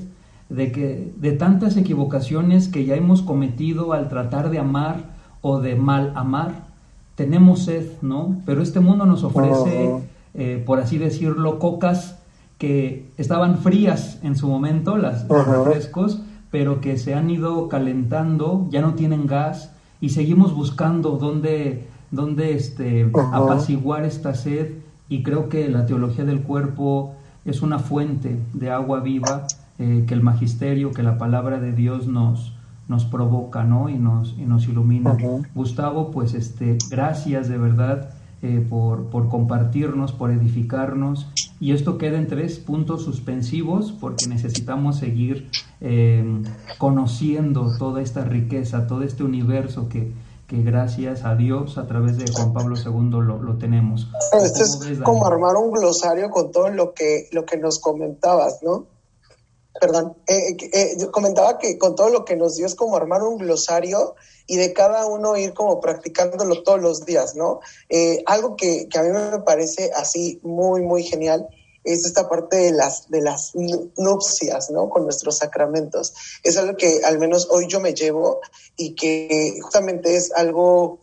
de 0.49 0.73
que 0.73 1.13
de 1.17 1.33
tantas 1.33 1.77
equivocaciones 1.77 2.69
que 2.69 2.85
ya 2.85 2.95
hemos 2.97 3.23
cometido 3.23 3.93
al 3.93 4.09
tratar 4.09 4.51
de 4.51 4.59
amar 4.59 5.13
o 5.41 5.61
de 5.61 5.77
mal 5.77 6.13
amar, 6.15 6.67
tenemos 7.15 7.65
sed, 7.65 7.87
¿no? 8.03 8.37
Pero 8.45 8.63
este 8.63 8.81
mundo 8.81 9.07
nos 9.07 9.25
ofrece, 9.25 9.91
eh, 10.35 10.63
por 10.65 10.81
así 10.81 10.99
decirlo, 10.99 11.59
cocas 11.59 12.19
que 12.59 13.11
estaban 13.17 13.59
frías 13.59 14.19
en 14.23 14.37
su 14.37 14.49
momento, 14.49 14.97
las, 14.97 15.29
los 15.29 15.47
refrescos, 15.47 16.21
pero 16.53 16.83
que 16.83 16.99
se 16.99 17.15
han 17.15 17.31
ido 17.31 17.69
calentando, 17.69 18.69
ya 18.71 18.83
no 18.83 18.95
tienen 18.95 19.27
gas 19.27 19.73
y 20.01 20.11
seguimos 20.11 20.55
buscando 20.55 21.13
dónde, 21.13 21.89
dónde 22.11 22.55
este, 22.55 23.11
apaciguar 23.33 24.05
esta 24.05 24.35
sed 24.35 24.75
y 25.09 25.23
creo 25.23 25.49
que 25.49 25.69
la 25.69 25.87
teología 25.87 26.25
del 26.27 26.43
cuerpo 26.43 27.15
es 27.47 27.63
una 27.63 27.79
fuente 27.79 28.39
de 28.53 28.71
agua 28.71 29.01
viva 29.01 29.47
eh, 29.79 30.05
que 30.07 30.13
el 30.13 30.23
magisterio, 30.23 30.93
que 30.93 31.03
la 31.03 31.17
palabra 31.17 31.59
de 31.59 31.73
Dios 31.73 32.07
nos, 32.07 32.53
nos 32.87 33.07
provoca 33.07 33.65
¿no? 33.65 33.89
y, 33.89 33.97
nos, 33.97 34.37
y 34.39 34.45
nos 34.45 34.69
ilumina. 34.69 35.17
Gustavo, 35.55 36.11
pues 36.11 36.35
este, 36.35 36.77
gracias 36.91 37.49
de 37.49 37.57
verdad 37.57 38.11
eh, 38.43 38.67
por, 38.69 39.07
por, 39.07 39.29
compartirnos, 39.29 40.13
por 40.13 40.33
edificarnos. 40.33 41.29
Y 41.61 41.73
esto 41.73 41.97
queda 41.97 42.19
en 42.19 42.27
tres 42.27 42.59
puntos 42.59 43.05
suspensivos 43.05 43.93
porque 43.93 44.27
necesitamos 44.27 44.99
seguir 44.99 45.49
eh, 45.81 46.43
conociendo 46.77 47.69
toda 47.79 48.03
esta 48.03 48.25
riqueza, 48.25 48.89
todo 48.89 49.05
este 49.05 49.23
universo 49.23 49.89
que, 49.89 50.13
que, 50.49 50.61
gracias 50.63 51.25
a 51.25 51.37
Dios 51.37 51.79
a 51.79 51.87
través 51.87 52.19
de 52.19 52.25
Juan 52.33 52.53
Pablo 52.53 52.75
II 52.77 53.11
lo, 53.11 53.41
lo 53.41 53.55
tenemos. 53.59 54.09
Esto 54.33 54.65
es 54.91 54.99
como 55.05 55.25
armar 55.25 55.55
un 55.55 55.71
glosario 55.71 56.29
con 56.31 56.51
todo 56.51 56.69
lo 56.69 56.95
que, 56.95 57.29
lo 57.31 57.45
que 57.45 57.59
nos 57.59 57.79
comentabas, 57.79 58.59
¿no? 58.63 58.87
Perdón, 59.81 60.17
eh, 60.27 60.97
comentaba 61.11 61.59
que 61.59 61.79
con 61.79 61.95
todo 61.97 62.11
lo 62.11 62.25
que 62.25 62.37
nos 62.37 62.57
dio 62.57 62.67
es 62.67 62.75
como 62.75 62.97
armar 62.97 63.23
un 63.23 63.39
glosario 63.39 64.15
y 64.47 64.57
de 64.57 64.73
cada 64.73 65.07
uno 65.07 65.37
ir 65.37 65.55
como 65.55 65.81
practicándolo 65.81 66.63
todos 66.63 66.81
los 66.81 67.05
días, 67.07 67.35
¿no? 67.37 67.61
Eh, 67.89 68.23
algo 68.27 68.57
que, 68.57 68.89
que, 68.89 68.99
a 68.99 69.03
mí 69.03 69.11
me 69.11 69.41
parece 69.41 69.91
así 69.95 70.41
muy, 70.43 70.83
muy 70.83 71.03
genial 71.03 71.49
es 71.85 72.05
esta 72.05 72.29
parte 72.29 72.57
de 72.57 72.73
las, 72.73 73.09
de 73.11 73.23
las 73.23 73.53
nupcias, 73.97 74.71
¿no? 74.71 74.89
Con 74.89 75.05
nuestros 75.05 75.39
sacramentos. 75.39 76.15
Es 76.45 76.57
algo 76.57 76.77
que 76.77 77.01
al 77.05 77.19
menos 77.19 77.49
hoy 77.51 77.67
yo 77.67 77.81
me 77.81 77.95
llevo 77.95 78.41
y 78.77 78.95
que 78.95 79.59
justamente 79.63 80.15
es 80.15 80.33
algo 80.33 81.01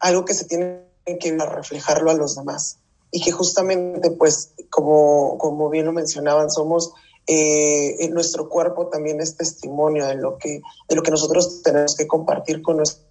algo 0.00 0.24
que 0.24 0.34
se 0.34 0.46
tiene 0.46 0.86
que 1.20 1.36
reflejarlo 1.36 2.10
a 2.10 2.14
los 2.14 2.34
demás. 2.34 2.78
Y 3.12 3.22
que 3.22 3.32
justamente, 3.32 4.10
pues, 4.12 4.52
como, 4.70 5.36
como 5.38 5.68
bien 5.68 5.86
lo 5.86 5.92
mencionaban, 5.92 6.50
somos 6.50 6.92
eh, 7.26 8.08
nuestro 8.10 8.48
cuerpo 8.48 8.88
también 8.88 9.20
es 9.20 9.36
testimonio 9.36 10.06
de 10.06 10.16
lo 10.16 10.38
que 10.38 10.60
de 10.88 10.96
lo 10.96 11.02
que 11.02 11.10
nosotros 11.10 11.62
tenemos 11.62 11.94
que 11.94 12.06
compartir 12.06 12.62
con 12.62 12.78
nuestros 12.78 13.06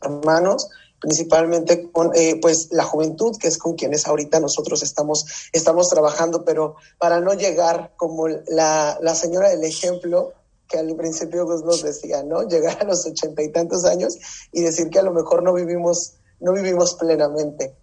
hermanos 0.00 0.68
principalmente 1.02 1.90
con 1.90 2.12
eh, 2.14 2.38
pues 2.40 2.68
la 2.70 2.84
juventud 2.84 3.36
que 3.36 3.48
es 3.48 3.58
con 3.58 3.74
quienes 3.74 4.06
ahorita 4.06 4.38
nosotros 4.38 4.82
estamos 4.84 5.26
estamos 5.52 5.88
trabajando. 5.88 6.44
Pero 6.44 6.76
para 6.96 7.20
no 7.20 7.34
llegar 7.34 7.92
como 7.96 8.28
la, 8.28 8.98
la 9.02 9.14
señora 9.14 9.50
del 9.50 9.64
ejemplo 9.64 10.32
que 10.68 10.78
al 10.78 10.94
principio 10.96 11.44
nos 11.44 11.82
decía 11.82 12.22
no 12.22 12.48
llegar 12.48 12.80
a 12.80 12.84
los 12.84 13.04
ochenta 13.04 13.42
y 13.42 13.50
tantos 13.50 13.84
años 13.84 14.16
y 14.52 14.62
decir 14.62 14.88
que 14.88 15.00
a 15.00 15.02
lo 15.02 15.12
mejor 15.12 15.42
no 15.42 15.52
vivimos 15.52 16.14
no 16.38 16.52
vivimos 16.52 16.94
plenamente. 16.94 17.74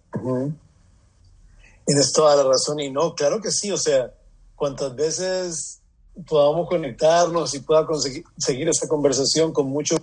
Tienes 1.84 2.12
toda 2.12 2.36
la 2.36 2.44
razón 2.44 2.80
y 2.80 2.90
no 2.90 3.14
claro 3.14 3.40
que 3.40 3.50
sí 3.50 3.70
o 3.70 3.78
sea 3.78 4.14
cuantas 4.60 4.94
veces 4.94 5.80
podamos 6.28 6.68
conectarnos 6.68 7.54
y 7.54 7.60
pueda 7.60 7.86
conseguir 7.86 8.24
seguir 8.36 8.68
esta 8.68 8.86
conversación 8.86 9.54
con 9.54 9.68
mucho 9.68 9.96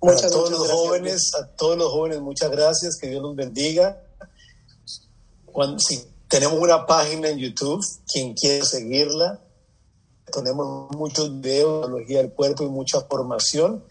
a 0.00 0.28
todos 0.28 0.52
los 0.52 0.70
jóvenes, 0.70 1.32
a 1.34 1.48
todos 1.56 1.76
los 1.76 1.90
jóvenes, 1.90 2.20
muchas 2.20 2.48
gracias, 2.52 2.98
que 3.00 3.08
Dios 3.08 3.20
los 3.20 3.34
bendiga. 3.34 4.00
Cuando, 5.44 5.80
si 5.80 6.06
tenemos 6.28 6.60
una 6.60 6.86
página 6.86 7.30
en 7.30 7.38
YouTube, 7.38 7.84
quien 8.12 8.34
quiere 8.34 8.64
seguirla, 8.64 9.40
tenemos 10.32 10.88
muchos 10.92 11.40
videos 11.40 11.92
de 11.92 12.04
del 12.14 12.32
cuerpo 12.32 12.62
y 12.62 12.68
mucha 12.68 13.00
formación, 13.00 13.82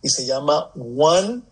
y 0.00 0.08
se 0.08 0.24
llama 0.24 0.72
One 0.74 1.42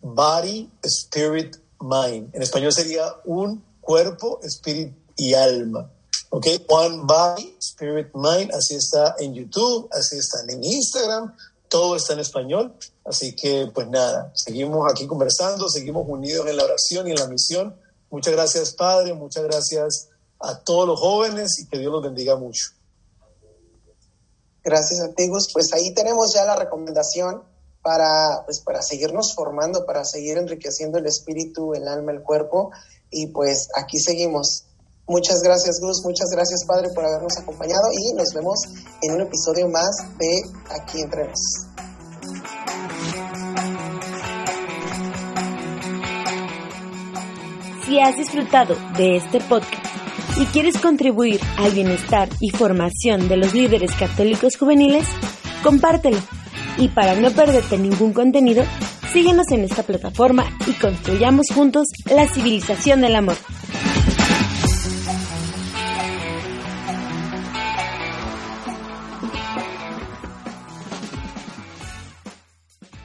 Body, 0.00 0.68
Spirit, 0.82 1.54
Mind. 1.80 2.34
En 2.34 2.42
español 2.42 2.72
sería 2.72 3.14
un 3.24 3.62
cuerpo, 3.80 4.40
espíritu 4.42 4.96
y 5.16 5.34
alma. 5.34 5.88
¿Ok? 6.30 6.46
One 6.68 7.02
Body, 7.04 7.56
Spirit, 7.60 8.08
Mind, 8.14 8.52
así 8.54 8.76
está 8.76 9.16
en 9.18 9.34
YouTube, 9.34 9.88
así 9.92 10.16
está 10.16 10.38
en 10.48 10.62
Instagram, 10.62 11.34
todo 11.68 11.96
está 11.96 12.14
en 12.14 12.20
español. 12.20 12.74
Así 13.04 13.34
que, 13.34 13.70
pues 13.74 13.88
nada, 13.88 14.32
seguimos 14.34 14.90
aquí 14.90 15.06
conversando, 15.06 15.68
seguimos 15.68 16.04
unidos 16.08 16.46
en 16.46 16.56
la 16.56 16.64
oración 16.64 17.08
y 17.08 17.10
en 17.10 17.18
la 17.18 17.26
misión. 17.26 17.76
Muchas 18.10 18.32
gracias, 18.32 18.72
Padre, 18.72 19.14
muchas 19.14 19.44
gracias 19.44 20.08
a 20.38 20.58
todos 20.60 20.86
los 20.86 20.98
jóvenes 20.98 21.58
y 21.58 21.66
que 21.68 21.78
Dios 21.78 21.92
los 21.92 22.02
bendiga 22.02 22.36
mucho. 22.36 22.70
Gracias, 24.62 25.00
antiguos. 25.00 25.50
Pues 25.52 25.72
ahí 25.72 25.94
tenemos 25.94 26.34
ya 26.34 26.44
la 26.44 26.56
recomendación 26.56 27.42
para, 27.82 28.42
pues, 28.44 28.60
para 28.60 28.82
seguirnos 28.82 29.34
formando, 29.34 29.86
para 29.86 30.04
seguir 30.04 30.38
enriqueciendo 30.38 30.98
el 30.98 31.06
espíritu, 31.06 31.74
el 31.74 31.88
alma, 31.88 32.12
el 32.12 32.22
cuerpo. 32.22 32.70
Y 33.10 33.28
pues 33.28 33.68
aquí 33.74 33.98
seguimos. 33.98 34.64
Muchas 35.10 35.42
gracias, 35.42 35.80
Gus. 35.80 36.04
Muchas 36.04 36.30
gracias, 36.30 36.64
Padre, 36.68 36.88
por 36.94 37.04
habernos 37.04 37.36
acompañado 37.36 37.82
y 37.92 38.14
nos 38.14 38.32
vemos 38.32 38.60
en 39.02 39.14
un 39.16 39.22
episodio 39.22 39.68
más 39.68 39.90
de 40.20 40.40
Aquí 40.70 41.00
Entre 41.02 41.26
Nos. 41.26 41.66
Si 47.84 47.98
has 47.98 48.16
disfrutado 48.16 48.76
de 48.96 49.16
este 49.16 49.40
podcast 49.40 49.84
y 50.40 50.44
quieres 50.46 50.78
contribuir 50.78 51.40
al 51.58 51.72
bienestar 51.72 52.28
y 52.38 52.50
formación 52.50 53.28
de 53.28 53.36
los 53.36 53.52
líderes 53.52 53.90
católicos 53.96 54.56
juveniles, 54.56 55.08
compártelo. 55.64 56.18
Y 56.78 56.86
para 56.86 57.16
no 57.16 57.32
perderte 57.32 57.78
ningún 57.78 58.12
contenido, 58.12 58.62
síguenos 59.12 59.50
en 59.50 59.64
esta 59.64 59.82
plataforma 59.82 60.44
y 60.68 60.72
construyamos 60.74 61.46
juntos 61.52 61.88
la 62.04 62.28
civilización 62.28 63.00
del 63.00 63.16
amor. 63.16 63.36